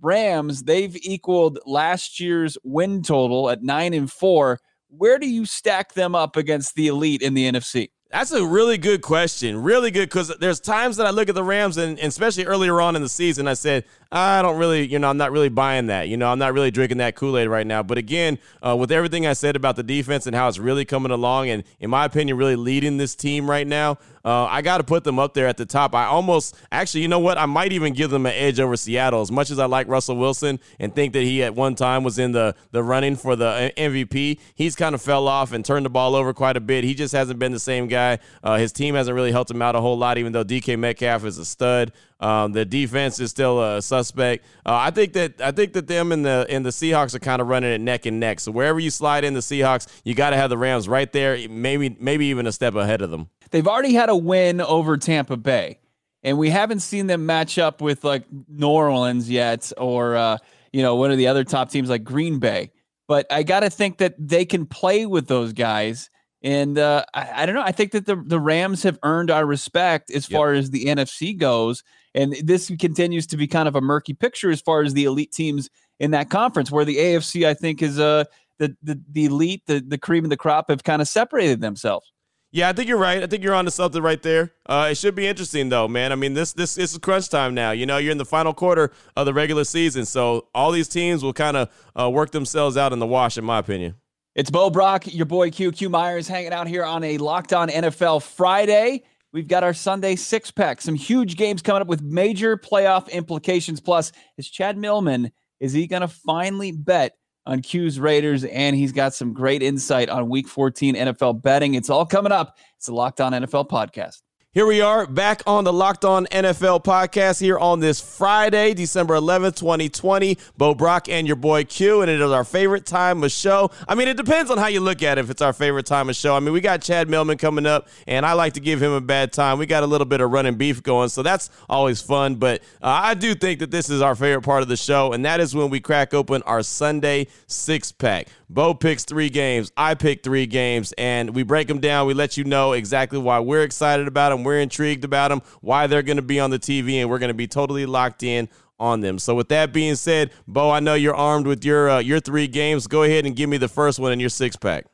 Rams, 0.01 0.63
they've 0.63 0.95
equaled 0.95 1.59
last 1.65 2.21
year's 2.21 2.57
win 2.63 3.03
total 3.03 3.49
at 3.49 3.63
nine 3.63 3.93
and 3.93 4.09
four 4.09 4.59
where 4.97 5.17
do 5.17 5.27
you 5.27 5.45
stack 5.45 5.93
them 5.93 6.15
up 6.15 6.35
against 6.35 6.75
the 6.75 6.87
elite 6.87 7.21
in 7.21 7.33
the 7.33 7.51
NFC? 7.51 7.89
That's 8.13 8.31
a 8.31 8.45
really 8.45 8.77
good 8.77 9.01
question. 9.01 9.63
Really 9.63 9.89
good 9.89 10.07
because 10.07 10.27
there's 10.39 10.59
times 10.59 10.97
that 10.97 11.07
I 11.07 11.09
look 11.09 11.29
at 11.29 11.35
the 11.35 11.43
Rams 11.43 11.77
and, 11.77 11.97
and, 11.97 12.09
especially 12.09 12.45
earlier 12.45 12.79
on 12.79 12.95
in 12.95 13.01
the 13.01 13.09
season, 13.09 13.47
I 13.47 13.55
said, 13.55 13.85
I 14.11 14.43
don't 14.43 14.59
really, 14.59 14.85
you 14.85 14.99
know, 14.99 15.09
I'm 15.09 15.17
not 15.17 15.31
really 15.31 15.49
buying 15.49 15.87
that. 15.87 16.09
You 16.09 16.17
know, 16.17 16.31
I'm 16.31 16.37
not 16.37 16.53
really 16.53 16.69
drinking 16.69 16.99
that 16.99 17.15
Kool 17.15 17.39
Aid 17.39 17.47
right 17.47 17.65
now. 17.65 17.81
But 17.81 17.97
again, 17.97 18.37
uh, 18.61 18.75
with 18.75 18.91
everything 18.91 19.25
I 19.25 19.33
said 19.33 19.55
about 19.55 19.77
the 19.77 19.81
defense 19.81 20.27
and 20.27 20.35
how 20.35 20.47
it's 20.47 20.59
really 20.59 20.85
coming 20.85 21.11
along 21.11 21.49
and, 21.49 21.63
in 21.79 21.89
my 21.89 22.05
opinion, 22.05 22.37
really 22.37 22.55
leading 22.55 22.97
this 22.97 23.15
team 23.15 23.49
right 23.49 23.65
now, 23.65 23.97
uh, 24.25 24.45
I 24.45 24.61
got 24.61 24.77
to 24.77 24.83
put 24.83 25.03
them 25.03 25.19
up 25.19 25.33
there 25.33 25.47
at 25.47 25.57
the 25.57 25.65
top. 25.65 25.93
I 25.93 26.05
almost, 26.05 26.55
actually, 26.71 27.01
you 27.01 27.07
know 27.07 27.19
what? 27.19 27.37
I 27.37 27.45
might 27.45 27.73
even 27.73 27.93
give 27.93 28.09
them 28.09 28.25
an 28.25 28.33
edge 28.33 28.59
over 28.59 28.77
Seattle. 28.77 29.21
As 29.21 29.31
much 29.31 29.49
as 29.49 29.59
I 29.59 29.65
like 29.65 29.87
Russell 29.87 30.15
Wilson 30.15 30.59
and 30.79 30.95
think 30.95 31.13
that 31.13 31.23
he 31.23 31.43
at 31.43 31.55
one 31.55 31.75
time 31.75 32.03
was 32.03 32.19
in 32.19 32.31
the, 32.31 32.55
the 32.71 32.83
running 32.83 33.15
for 33.15 33.35
the 33.35 33.73
MVP, 33.75 34.39
he's 34.55 34.75
kind 34.75 34.95
of 34.95 35.01
fell 35.01 35.27
off 35.27 35.51
and 35.51 35.65
turned 35.65 35.85
the 35.85 35.89
ball 35.89 36.15
over 36.15 36.33
quite 36.33 36.55
a 36.55 36.61
bit. 36.61 36.83
He 36.83 36.93
just 36.93 37.13
hasn't 37.13 37.39
been 37.39 37.51
the 37.51 37.59
same 37.59 37.87
guy. 37.87 38.19
Uh, 38.43 38.57
his 38.57 38.71
team 38.71 38.95
hasn't 38.95 39.13
really 39.13 39.31
helped 39.31 39.51
him 39.51 39.61
out 39.61 39.75
a 39.75 39.81
whole 39.81 39.97
lot, 39.97 40.17
even 40.17 40.31
though 40.31 40.45
DK 40.45 40.79
Metcalf 40.79 41.25
is 41.25 41.37
a 41.37 41.45
stud. 41.45 41.91
Um, 42.23 42.53
the 42.53 42.63
defense 42.63 43.19
is 43.19 43.31
still 43.31 43.61
a 43.61 43.81
suspect. 43.81 44.45
Uh, 44.65 44.75
I 44.75 44.91
think 44.91 45.11
that 45.13 45.41
I 45.41 45.51
think 45.51 45.73
that 45.73 45.87
them 45.87 46.13
and 46.13 46.25
the 46.25 46.45
and 46.49 46.65
the 46.65 46.69
Seahawks 46.69 47.13
are 47.13 47.19
kind 47.19 47.41
of 47.41 47.49
running 47.49 47.73
it 47.73 47.81
neck 47.81 48.05
and 48.05 48.17
neck. 48.17 48.39
So 48.39 48.49
wherever 48.49 48.79
you 48.79 48.91
slide 48.91 49.25
in 49.25 49.33
the 49.33 49.41
Seahawks, 49.41 49.87
you 50.05 50.15
got 50.15 50.29
to 50.29 50.37
have 50.37 50.49
the 50.49 50.57
Rams 50.57 50.87
right 50.87 51.11
there, 51.11 51.49
maybe 51.49 51.97
maybe 51.99 52.27
even 52.27 52.47
a 52.47 52.53
step 52.53 52.75
ahead 52.75 53.01
of 53.01 53.11
them. 53.11 53.27
They've 53.53 53.67
already 53.67 53.93
had 53.93 54.09
a 54.09 54.15
win 54.15 54.61
over 54.61 54.97
Tampa 54.97 55.37
Bay, 55.37 55.77
and 56.23 56.39
we 56.39 56.49
haven't 56.49 56.79
seen 56.79 57.05
them 57.05 57.27
match 57.27 57.59
up 57.59 57.81
with 57.81 58.03
like 58.03 58.23
New 58.49 58.67
Orleans 58.67 59.29
yet, 59.29 59.71
or 59.77 60.15
uh, 60.15 60.39
you 60.71 60.81
know 60.81 60.95
one 60.95 61.11
of 61.11 61.19
the 61.19 61.27
other 61.27 61.43
top 61.43 61.69
teams 61.69 61.87
like 61.87 62.03
Green 62.03 62.39
Bay. 62.39 62.71
But 63.07 63.31
I 63.31 63.43
got 63.43 63.59
to 63.59 63.69
think 63.69 63.99
that 63.99 64.15
they 64.17 64.43
can 64.43 64.65
play 64.65 65.05
with 65.05 65.27
those 65.27 65.53
guys. 65.53 66.09
And 66.41 66.79
uh, 66.79 67.05
I, 67.13 67.43
I, 67.43 67.45
don't 67.45 67.53
know. 67.53 67.61
I 67.61 67.71
think 67.71 67.91
that 67.91 68.07
the, 68.07 68.15
the 68.15 68.39
Rams 68.39 68.81
have 68.83 68.97
earned 69.03 69.29
our 69.29 69.45
respect 69.45 70.09
as 70.09 70.27
yep. 70.29 70.37
far 70.37 70.53
as 70.53 70.71
the 70.71 70.85
NFC 70.85 71.37
goes. 71.37 71.83
And 72.15 72.35
this 72.43 72.71
continues 72.79 73.27
to 73.27 73.37
be 73.37 73.45
kind 73.45 73.67
of 73.67 73.75
a 73.75 73.81
murky 73.81 74.13
picture 74.13 74.49
as 74.49 74.61
far 74.61 74.81
as 74.81 74.93
the 74.93 75.03
elite 75.05 75.31
teams 75.31 75.69
in 75.99 76.11
that 76.11 76.29
conference, 76.29 76.71
where 76.71 76.85
the 76.85 76.97
AFC, 76.97 77.45
I 77.45 77.53
think, 77.53 77.81
is 77.81 77.99
uh, 77.99 78.23
the, 78.57 78.75
the, 78.81 78.99
the 79.11 79.25
elite, 79.25 79.63
the, 79.67 79.79
the 79.79 79.97
cream 79.97 80.23
of 80.23 80.29
the 80.29 80.37
crop 80.37 80.69
have 80.69 80.83
kind 80.83 81.01
of 81.01 81.07
separated 81.07 81.61
themselves. 81.61 82.12
Yeah, 82.55 82.69
I 82.69 82.73
think 82.73 82.87
you're 82.87 82.99
right. 82.99 83.23
I 83.23 83.25
think 83.25 83.43
you're 83.43 83.55
onto 83.55 83.71
something 83.71 84.03
right 84.03 84.21
there. 84.21 84.51
Uh, 84.67 84.89
it 84.91 84.95
should 84.95 85.15
be 85.15 85.25
interesting 85.25 85.69
though, 85.69 85.87
man. 85.87 86.11
I 86.11 86.15
mean, 86.15 86.35
this 86.35 86.53
this, 86.53 86.77
is 86.77 86.95
crunch 86.99 87.27
time 87.27 87.55
now. 87.55 87.71
You 87.71 87.87
know, 87.87 87.97
you're 87.97 88.11
in 88.11 88.19
the 88.19 88.25
final 88.25 88.53
quarter 88.53 88.91
of 89.17 89.25
the 89.25 89.33
regular 89.33 89.63
season, 89.63 90.05
so 90.05 90.49
all 90.53 90.71
these 90.71 90.87
teams 90.87 91.23
will 91.23 91.33
kind 91.33 91.57
of 91.57 91.69
uh, 91.99 92.11
work 92.11 92.29
themselves 92.29 92.77
out 92.77 92.93
in 92.93 92.99
the 92.99 93.07
wash, 93.07 93.39
in 93.39 93.43
my 93.43 93.57
opinion. 93.57 93.95
It's 94.35 94.51
Bo 94.51 94.69
Brock, 94.69 95.11
your 95.11 95.25
boy 95.25 95.49
Q 95.49 95.71
Q 95.71 95.89
Myers, 95.89 96.27
hanging 96.27 96.53
out 96.53 96.67
here 96.67 96.85
on 96.85 97.03
a 97.03 97.17
Locked 97.17 97.53
On 97.53 97.69
NFL 97.69 98.21
Friday. 98.21 99.01
We've 99.31 99.47
got 99.47 99.63
our 99.63 99.73
Sunday 99.73 100.15
six 100.15 100.51
pack. 100.51 100.79
Some 100.79 100.93
huge 100.93 101.37
games 101.37 101.63
coming 101.63 101.81
up 101.81 101.87
with 101.87 102.03
major 102.03 102.55
playoff 102.55 103.09
implications. 103.09 103.81
Plus, 103.81 104.11
is 104.37 104.47
Chad 104.47 104.77
Millman, 104.77 105.31
is 105.59 105.73
he 105.73 105.87
going 105.87 106.01
to 106.03 106.07
finally 106.07 106.71
bet 106.71 107.17
on 107.45 107.61
Q's 107.61 107.99
Raiders? 107.99 108.43
And 108.43 108.75
he's 108.75 108.91
got 108.91 109.13
some 109.13 109.33
great 109.33 109.63
insight 109.63 110.09
on 110.09 110.29
week 110.29 110.47
14 110.47 110.95
NFL 110.95 111.41
betting. 111.41 111.75
It's 111.75 111.89
all 111.89 112.05
coming 112.05 112.31
up. 112.31 112.57
It's 112.77 112.87
the 112.87 112.93
Locked 112.93 113.21
On 113.21 113.31
NFL 113.31 113.69
podcast. 113.69 114.21
Here 114.55 114.67
we 114.67 114.81
are 114.81 115.07
back 115.07 115.41
on 115.47 115.63
the 115.63 115.73
Locked 115.73 116.05
On 116.05 116.27
NFL 116.27 116.83
podcast 116.83 117.39
here 117.39 117.57
on 117.57 117.79
this 117.79 117.99
Friday, 117.99 118.75
December 118.75 119.15
11th, 119.15 119.55
2020. 119.55 120.37
Bo 120.55 120.75
Brock 120.75 121.09
and 121.09 121.25
your 121.25 121.37
boy 121.37 121.63
Q, 121.63 122.03
and 122.03 122.11
it 122.11 122.21
is 122.21 122.29
our 122.29 122.43
favorite 122.43 122.85
time 122.85 123.23
of 123.23 123.31
show. 123.31 123.71
I 123.87 123.95
mean, 123.95 124.07
it 124.07 124.15
depends 124.15 124.51
on 124.51 124.59
how 124.59 124.67
you 124.67 124.79
look 124.79 125.01
at 125.01 125.17
it 125.17 125.21
if 125.21 125.31
it's 125.31 125.41
our 125.41 125.53
favorite 125.53 125.87
time 125.87 126.07
of 126.07 126.15
show. 126.15 126.35
I 126.35 126.39
mean, 126.39 126.53
we 126.53 126.61
got 126.61 126.83
Chad 126.83 127.09
Millman 127.09 127.39
coming 127.39 127.65
up, 127.65 127.87
and 128.05 128.27
I 128.27 128.33
like 128.33 128.53
to 128.53 128.59
give 128.59 128.79
him 128.79 128.91
a 128.91 129.01
bad 129.01 129.33
time. 129.33 129.57
We 129.57 129.65
got 129.65 129.81
a 129.81 129.87
little 129.87 130.05
bit 130.05 130.21
of 130.21 130.29
running 130.29 130.53
beef 130.53 130.83
going, 130.83 131.09
so 131.09 131.23
that's 131.23 131.49
always 131.67 131.99
fun. 131.99 132.35
But 132.35 132.61
uh, 132.79 132.89
I 132.89 133.15
do 133.15 133.33
think 133.33 133.59
that 133.61 133.71
this 133.71 133.89
is 133.89 134.03
our 134.03 134.13
favorite 134.13 134.43
part 134.43 134.61
of 134.61 134.69
the 134.69 134.77
show, 134.77 135.13
and 135.13 135.25
that 135.25 135.39
is 135.39 135.55
when 135.55 135.71
we 135.71 135.79
crack 135.79 136.13
open 136.13 136.43
our 136.43 136.61
Sunday 136.61 137.25
six 137.47 137.91
pack. 137.91 138.27
Bo 138.53 138.75
picks 138.75 139.03
three 139.03 139.29
games. 139.29 139.71
I 139.75 139.95
pick 139.95 140.21
three 140.21 140.45
games, 140.45 140.93
and 140.95 141.33
we 141.33 141.41
break 141.41 141.67
them 141.67 141.79
down. 141.79 142.05
We 142.05 142.13
let 142.13 142.37
you 142.37 142.43
know 142.43 142.73
exactly 142.73 143.17
why 143.17 143.39
we're 143.39 143.63
excited 143.63 144.07
about 144.07 144.29
them, 144.29 144.42
we're 144.43 144.59
intrigued 144.59 145.03
about 145.03 145.29
them, 145.29 145.41
why 145.61 145.87
they're 145.87 146.03
going 146.03 146.17
to 146.17 146.23
be 146.23 146.39
on 146.39 146.49
the 146.49 146.59
TV, 146.59 146.95
and 146.95 147.09
we're 147.09 147.19
going 147.19 147.29
to 147.29 147.33
be 147.33 147.47
totally 147.47 147.85
locked 147.85 148.23
in 148.23 148.49
on 148.79 149.01
them. 149.01 149.19
So, 149.19 149.35
with 149.35 149.49
that 149.49 149.73
being 149.73 149.95
said, 149.95 150.31
Bo, 150.47 150.69
I 150.69 150.79
know 150.79 150.93
you're 150.93 151.15
armed 151.15 151.47
with 151.47 151.63
your 151.63 151.89
uh, 151.89 151.99
your 151.99 152.19
three 152.19 152.47
games. 152.47 152.87
Go 152.87 153.03
ahead 153.03 153.25
and 153.25 153.35
give 153.35 153.49
me 153.49 153.57
the 153.57 153.67
first 153.67 153.99
one 153.99 154.11
in 154.11 154.19
your 154.19 154.29
six 154.29 154.55
pack. 154.55 154.85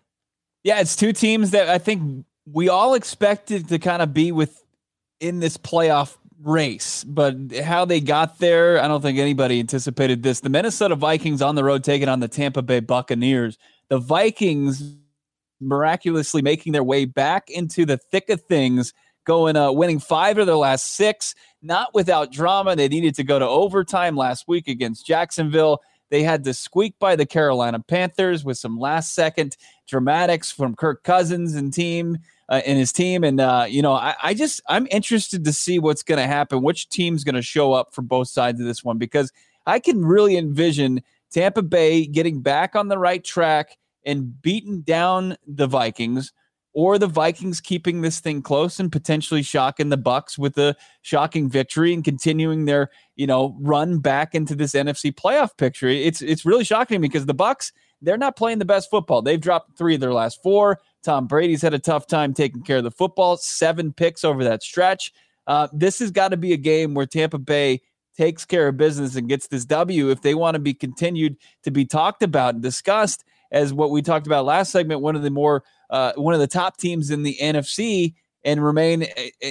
Yeah, 0.64 0.80
it's 0.80 0.96
two 0.96 1.14
teams 1.14 1.52
that 1.52 1.70
I 1.70 1.78
think 1.78 2.26
we 2.46 2.70
all 2.70 2.94
expected 2.94 3.70
to 3.70 3.80
kind 3.80 4.02
of 4.02 4.14
be 4.14 4.32
with 4.32 4.64
in 5.20 5.40
this 5.40 5.58
playoff 5.58 6.18
race, 6.42 7.04
but 7.04 7.36
how 7.64 7.86
they 7.86 8.00
got 8.00 8.40
there, 8.40 8.82
I 8.82 8.88
don't 8.88 9.02
think 9.02 9.20
anybody 9.20 9.60
anticipated 9.60 10.24
this. 10.24 10.40
The 10.40 10.50
Minnesota 10.50 10.96
Vikings 10.96 11.42
on 11.42 11.56
the 11.56 11.64
road 11.64 11.84
taking 11.84 12.08
on 12.08 12.20
the 12.20 12.28
Tampa 12.28 12.62
Bay 12.62 12.80
Buccaneers. 12.80 13.58
The 13.90 14.00
Vikings 14.00 14.96
miraculously 15.60 16.42
making 16.42 16.72
their 16.72 16.84
way 16.84 17.06
back 17.06 17.50
into 17.50 17.86
the 17.86 17.98
thick 17.98 18.30
of 18.30 18.42
things 18.44 18.94
going 19.30 19.56
uh, 19.56 19.72
winning 19.72 20.00
five 20.00 20.40
of 20.40 20.48
their 20.48 20.56
last 20.56 20.96
six, 20.96 21.36
not 21.62 21.94
without 21.94 22.32
drama. 22.32 22.76
They 22.76 22.88
needed 22.88 23.14
to 23.14 23.24
go 23.24 23.38
to 23.38 23.48
overtime 23.48 24.16
last 24.16 24.48
week 24.48 24.68
against 24.68 25.06
Jacksonville. 25.06 25.84
They 26.10 26.24
had 26.24 26.44
to 26.46 26.54
squeak 26.56 26.96
by 26.98 27.16
the 27.16 27.28
Carolina 27.28 27.80
Panthers 27.80 28.44
with 28.44 28.58
some 28.58 28.80
last 28.80 29.14
second 29.14 29.56
dramatics 29.88 30.52
from 30.52 30.76
Kirk 30.76 31.04
Cousins 31.04 31.54
and 31.54 31.72
team 31.72 32.18
uh, 32.50 32.62
and 32.66 32.80
his 32.80 32.92
team. 32.92 33.24
And 33.24 33.40
uh, 33.40 33.68
you 33.70 33.84
know, 33.84 33.94
I, 33.94 34.16
I 34.24 34.34
just 34.34 34.62
I'm 34.68 34.88
interested 34.90 35.46
to 35.46 35.54
see 35.54 35.78
what's 35.78 36.02
going 36.02 36.18
to 36.18 36.26
happen. 36.26 36.64
Which 36.64 36.90
team's 36.90 37.24
going 37.24 37.36
to 37.36 37.44
show 37.44 37.72
up 37.74 37.94
for 37.94 38.02
both 38.02 38.30
sides 38.30 38.60
of 38.60 38.66
this 38.66 38.84
one 38.84 38.98
because 38.98 39.32
I 39.68 39.78
can 39.78 40.04
really 40.04 40.38
envision 40.38 41.04
Tampa 41.32 41.62
Bay 41.62 42.08
getting 42.08 42.42
back 42.42 42.76
on 42.76 42.88
the 42.88 42.98
right 42.98 43.24
track 43.24 43.78
and 44.04 44.42
beating 44.42 44.82
down 44.82 45.38
the 45.46 45.68
Vikings 45.68 46.34
or 46.74 46.98
the 46.98 47.08
Vikings 47.08 47.60
keeping 47.62 48.02
this 48.02 48.20
thing 48.20 48.42
close 48.42 48.80
and 48.80 48.92
potentially 48.92 49.42
shocking 49.42 49.90
the 49.90 49.98
Bucks 49.98 50.38
with 50.38 50.58
a 50.58 50.76
shocking 51.02 51.50
victory 51.50 51.94
and 51.94 52.04
continuing 52.04 52.66
their, 52.66 52.90
you 53.16 53.26
know, 53.26 53.58
run 53.60 54.00
back 54.00 54.36
into 54.36 54.56
this 54.56 54.74
NFC 54.74 55.14
playoff 55.14 55.58
picture. 55.58 55.88
It's 55.88 56.22
it's 56.22 56.46
really 56.46 56.64
shocking 56.64 57.02
because 57.02 57.26
the 57.26 57.34
Bucks, 57.34 57.72
they're 58.02 58.18
not 58.18 58.38
playing 58.38 58.60
the 58.60 58.66
best 58.66 58.90
football. 58.90 59.22
They've 59.22 59.42
dropped 59.42 59.78
3 59.78 59.96
of 59.96 60.02
their 60.02 60.14
last 60.14 60.42
4. 60.44 60.80
Tom 61.04 61.28
Brady's 61.28 61.62
had 61.62 61.74
a 61.74 61.80
tough 61.80 62.08
time 62.08 62.34
taking 62.34 62.62
care 62.62 62.78
of 62.78 62.84
the 62.84 62.92
football, 62.92 63.38
7 63.38 63.94
picks 63.94 64.24
over 64.24 64.44
that 64.44 64.64
stretch. 64.64 65.12
Uh, 65.48 65.68
this 65.74 66.00
has 66.00 66.12
got 66.12 66.30
to 66.30 66.38
be 66.38 66.54
a 66.54 66.58
game 66.58 66.94
where 66.94 67.08
Tampa 67.08 67.40
Bay 67.40 67.82
takes 68.16 68.46
care 68.46 68.68
of 68.68 68.78
business 68.78 69.16
and 69.16 69.30
gets 69.30 69.48
this 69.48 69.66
W 69.66 70.12
if 70.12 70.22
they 70.22 70.36
want 70.36 70.56
to 70.56 70.60
be 70.60 70.74
continued 70.74 71.38
to 71.64 71.72
be 71.72 71.86
talked 71.86 72.22
about 72.22 72.54
and 72.54 72.62
discussed 72.62 73.24
as 73.52 73.74
what 73.74 73.92
we 73.92 74.02
talked 74.02 74.28
about 74.28 74.46
last 74.46 74.72
segment, 74.72 75.02
one 75.02 75.16
of 75.16 75.24
the 75.24 75.30
more 75.30 75.64
uh, 75.90 76.14
one 76.16 76.34
of 76.34 76.40
the 76.40 76.48
top 76.48 76.78
teams 76.78 77.12
in 77.12 77.24
the 77.24 77.38
NFC 77.42 78.14
and 78.46 78.64
remain 78.64 79.06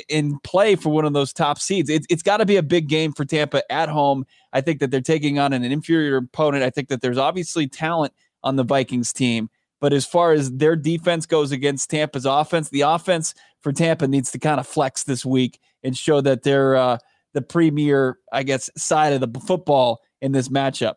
in 0.08 0.38
play 0.40 0.74
for 0.74 0.88
one 0.88 1.04
of 1.04 1.12
those 1.12 1.32
top 1.32 1.58
seeds. 1.58 1.90
It, 1.90 2.06
it's 2.08 2.22
got 2.22 2.38
to 2.38 2.46
be 2.46 2.56
a 2.56 2.62
big 2.62 2.88
game 2.88 3.12
for 3.12 3.24
Tampa 3.24 3.70
at 3.70 3.88
home. 3.88 4.24
I 4.52 4.60
think 4.60 4.80
that 4.80 4.90
they're 4.90 5.00
taking 5.00 5.38
on 5.38 5.52
an 5.52 5.62
inferior 5.64 6.16
opponent. 6.16 6.64
I 6.64 6.70
think 6.70 6.88
that 6.88 7.02
there's 7.02 7.18
obviously 7.18 7.68
talent 7.68 8.14
on 8.42 8.56
the 8.56 8.64
Vikings 8.64 9.12
team. 9.12 9.50
But 9.80 9.92
as 9.92 10.04
far 10.06 10.32
as 10.32 10.52
their 10.52 10.74
defense 10.74 11.26
goes 11.26 11.52
against 11.52 11.90
Tampa's 11.90 12.26
offense, 12.26 12.70
the 12.70 12.80
offense 12.80 13.34
for 13.60 13.72
Tampa 13.72 14.08
needs 14.08 14.32
to 14.32 14.38
kind 14.38 14.58
of 14.58 14.66
flex 14.66 15.04
this 15.04 15.24
week 15.24 15.60
and 15.84 15.96
show 15.96 16.20
that 16.20 16.42
they're 16.42 16.74
uh, 16.74 16.98
the 17.34 17.42
premier, 17.42 18.18
I 18.32 18.42
guess, 18.42 18.70
side 18.76 19.12
of 19.12 19.20
the 19.20 19.40
football 19.40 20.00
in 20.20 20.32
this 20.32 20.48
matchup. 20.48 20.94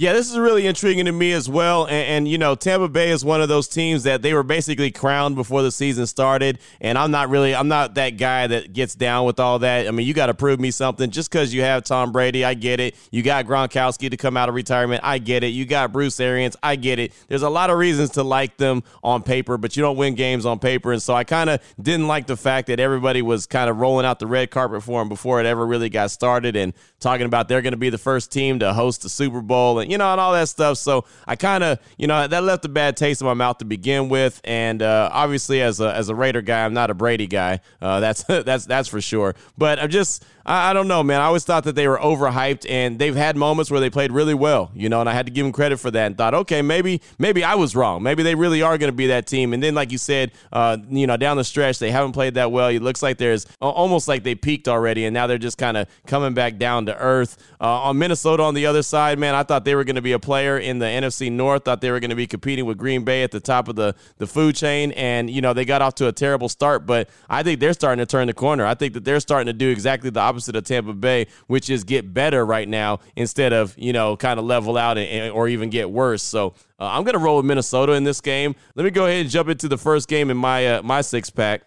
Yeah, 0.00 0.14
this 0.14 0.30
is 0.30 0.38
really 0.38 0.66
intriguing 0.66 1.04
to 1.04 1.12
me 1.12 1.32
as 1.32 1.46
well. 1.46 1.84
And, 1.84 1.92
and, 1.92 2.26
you 2.26 2.38
know, 2.38 2.54
Tampa 2.54 2.88
Bay 2.88 3.10
is 3.10 3.22
one 3.22 3.42
of 3.42 3.50
those 3.50 3.68
teams 3.68 4.04
that 4.04 4.22
they 4.22 4.32
were 4.32 4.42
basically 4.42 4.90
crowned 4.90 5.36
before 5.36 5.60
the 5.60 5.70
season 5.70 6.06
started. 6.06 6.58
And 6.80 6.96
I'm 6.96 7.10
not 7.10 7.28
really, 7.28 7.54
I'm 7.54 7.68
not 7.68 7.96
that 7.96 8.16
guy 8.16 8.46
that 8.46 8.72
gets 8.72 8.94
down 8.94 9.26
with 9.26 9.38
all 9.38 9.58
that. 9.58 9.86
I 9.86 9.90
mean, 9.90 10.06
you 10.06 10.14
got 10.14 10.28
to 10.28 10.34
prove 10.34 10.58
me 10.58 10.70
something. 10.70 11.10
Just 11.10 11.30
because 11.30 11.52
you 11.52 11.60
have 11.60 11.84
Tom 11.84 12.12
Brady, 12.12 12.46
I 12.46 12.54
get 12.54 12.80
it. 12.80 12.94
You 13.10 13.22
got 13.22 13.44
Gronkowski 13.44 14.10
to 14.10 14.16
come 14.16 14.38
out 14.38 14.48
of 14.48 14.54
retirement, 14.54 15.02
I 15.04 15.18
get 15.18 15.44
it. 15.44 15.48
You 15.48 15.66
got 15.66 15.92
Bruce 15.92 16.18
Arians, 16.18 16.56
I 16.62 16.76
get 16.76 16.98
it. 16.98 17.12
There's 17.28 17.42
a 17.42 17.50
lot 17.50 17.68
of 17.68 17.76
reasons 17.76 18.08
to 18.12 18.22
like 18.22 18.56
them 18.56 18.82
on 19.04 19.22
paper, 19.22 19.58
but 19.58 19.76
you 19.76 19.82
don't 19.82 19.98
win 19.98 20.14
games 20.14 20.46
on 20.46 20.60
paper. 20.60 20.92
And 20.92 21.02
so 21.02 21.12
I 21.12 21.24
kind 21.24 21.50
of 21.50 21.60
didn't 21.78 22.08
like 22.08 22.26
the 22.26 22.38
fact 22.38 22.68
that 22.68 22.80
everybody 22.80 23.20
was 23.20 23.44
kind 23.44 23.68
of 23.68 23.76
rolling 23.76 24.06
out 24.06 24.18
the 24.18 24.26
red 24.26 24.50
carpet 24.50 24.82
for 24.82 24.98
them 24.98 25.10
before 25.10 25.40
it 25.40 25.46
ever 25.46 25.66
really 25.66 25.90
got 25.90 26.10
started 26.10 26.56
and 26.56 26.72
talking 27.00 27.26
about 27.26 27.48
they're 27.48 27.60
going 27.60 27.74
to 27.74 27.76
be 27.76 27.90
the 27.90 27.98
first 27.98 28.32
team 28.32 28.60
to 28.60 28.72
host 28.72 29.02
the 29.02 29.10
Super 29.10 29.42
Bowl. 29.42 29.78
And 29.78 29.89
you 29.90 29.98
know, 29.98 30.12
and 30.12 30.20
all 30.20 30.32
that 30.32 30.48
stuff. 30.48 30.78
So 30.78 31.04
I 31.26 31.34
kind 31.34 31.64
of, 31.64 31.78
you 31.98 32.06
know, 32.06 32.26
that 32.28 32.44
left 32.44 32.64
a 32.64 32.68
bad 32.68 32.96
taste 32.96 33.20
in 33.20 33.26
my 33.26 33.34
mouth 33.34 33.58
to 33.58 33.64
begin 33.64 34.08
with. 34.08 34.40
And 34.44 34.82
uh, 34.82 35.10
obviously, 35.12 35.60
as 35.60 35.80
a 35.80 35.92
as 35.92 36.08
a 36.08 36.14
Raider 36.14 36.42
guy, 36.42 36.64
I'm 36.64 36.74
not 36.74 36.90
a 36.90 36.94
Brady 36.94 37.26
guy. 37.26 37.60
Uh, 37.82 38.00
that's 38.00 38.22
that's 38.28 38.66
that's 38.66 38.88
for 38.88 39.00
sure. 39.00 39.34
But 39.58 39.80
I'm 39.80 39.90
just 39.90 40.24
I, 40.50 40.70
I, 40.70 40.72
don't 40.72 40.88
know, 40.88 41.02
man. 41.02 41.20
I 41.20 41.24
always 41.24 41.44
thought 41.44 41.64
that 41.64 41.74
they 41.74 41.86
were 41.86 41.98
overhyped, 41.98 42.68
and 42.68 42.98
they've 42.98 43.14
had 43.14 43.36
moments 43.36 43.70
where 43.70 43.80
they 43.80 43.90
played 43.90 44.12
really 44.12 44.34
well, 44.34 44.70
you 44.74 44.88
know, 44.88 45.00
and 45.00 45.08
I 45.08 45.12
had 45.12 45.26
to 45.26 45.32
give 45.32 45.44
them 45.44 45.52
credit 45.52 45.78
for 45.78 45.90
that. 45.90 46.06
And 46.06 46.18
thought, 46.18 46.34
okay, 46.34 46.62
maybe 46.62 47.00
maybe 47.18 47.44
I 47.44 47.54
was 47.54 47.76
wrong. 47.76 48.02
Maybe 48.02 48.22
they 48.22 48.34
really 48.34 48.62
are 48.62 48.78
going 48.78 48.90
to 48.90 48.96
be 48.96 49.08
that 49.08 49.26
team. 49.26 49.52
And 49.52 49.62
then, 49.62 49.74
like 49.74 49.92
you 49.92 49.98
said, 49.98 50.32
uh, 50.52 50.78
you 50.88 51.06
know, 51.06 51.16
down 51.16 51.36
the 51.36 51.44
stretch, 51.44 51.78
they 51.78 51.90
haven't 51.90 52.12
played 52.12 52.34
that 52.34 52.50
well. 52.52 52.68
It 52.68 52.82
looks 52.82 53.02
like 53.02 53.18
there's 53.18 53.46
almost 53.60 54.08
like 54.08 54.22
they 54.22 54.34
peaked 54.34 54.68
already, 54.68 55.04
and 55.04 55.14
now 55.14 55.26
they're 55.26 55.38
just 55.38 55.58
kind 55.58 55.76
of 55.76 55.88
coming 56.06 56.34
back 56.34 56.58
down 56.58 56.86
to 56.86 56.96
earth. 56.96 57.36
Uh, 57.60 57.82
on 57.82 57.98
Minnesota, 57.98 58.42
on 58.42 58.54
the 58.54 58.66
other 58.66 58.82
side, 58.82 59.18
man, 59.18 59.34
I 59.34 59.42
thought 59.42 59.64
they 59.64 59.74
were 59.74 59.79
going 59.84 59.96
to 59.96 60.02
be 60.02 60.12
a 60.12 60.18
player 60.18 60.58
in 60.58 60.78
the 60.78 60.86
NFC 60.86 61.30
North. 61.30 61.64
Thought 61.64 61.82
they 61.82 61.90
were 61.90 62.00
going 62.00 62.10
to 62.10 62.16
be 62.16 62.26
competing 62.26 62.64
with 62.64 62.78
Green 62.78 63.04
Bay 63.04 63.22
at 63.22 63.30
the 63.30 63.40
top 63.40 63.68
of 63.68 63.76
the 63.76 63.94
the 64.16 64.26
food 64.26 64.56
chain, 64.56 64.92
and 64.92 65.28
you 65.28 65.42
know 65.42 65.52
they 65.52 65.66
got 65.66 65.82
off 65.82 65.96
to 65.96 66.08
a 66.08 66.12
terrible 66.12 66.48
start, 66.48 66.86
but 66.86 67.10
I 67.28 67.42
think 67.42 67.60
they're 67.60 67.74
starting 67.74 67.98
to 67.98 68.06
turn 68.06 68.26
the 68.26 68.34
corner. 68.34 68.64
I 68.64 68.74
think 68.74 68.94
that 68.94 69.04
they're 69.04 69.20
starting 69.20 69.46
to 69.46 69.52
do 69.52 69.68
exactly 69.68 70.08
the 70.08 70.20
opposite 70.20 70.56
of 70.56 70.64
Tampa 70.64 70.94
Bay 70.94 71.10
Bay, 71.10 71.26
which 71.48 71.70
is 71.70 71.82
get 71.84 72.14
better 72.14 72.44
right 72.46 72.68
now 72.68 73.00
instead 73.16 73.52
of, 73.52 73.76
you 73.76 73.92
know, 73.92 74.16
kind 74.16 74.38
of 74.38 74.44
level 74.44 74.76
out 74.76 74.96
and, 74.96 75.32
or 75.32 75.48
even 75.48 75.70
get 75.70 75.90
worse. 75.90 76.22
So 76.22 76.54
uh, 76.78 76.86
I'm 76.86 77.02
going 77.02 77.14
to 77.14 77.18
roll 77.18 77.38
with 77.38 77.46
Minnesota 77.46 77.92
in 77.92 78.04
this 78.04 78.20
game. 78.20 78.54
Let 78.76 78.84
me 78.84 78.90
go 78.90 79.06
ahead 79.06 79.22
and 79.22 79.30
jump 79.30 79.48
into 79.48 79.68
the 79.68 79.78
first 79.78 80.08
game 80.08 80.30
in 80.30 80.36
my, 80.36 80.66
uh, 80.66 80.82
my 80.82 81.00
six 81.00 81.30
pack. 81.30 81.62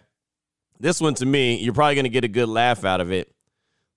This 0.80 1.00
one 1.00 1.14
to 1.14 1.26
me, 1.26 1.56
you're 1.56 1.74
probably 1.74 1.94
going 1.94 2.04
to 2.04 2.10
get 2.10 2.24
a 2.24 2.28
good 2.28 2.48
laugh 2.48 2.84
out 2.84 3.00
of 3.00 3.12
it. 3.12 3.30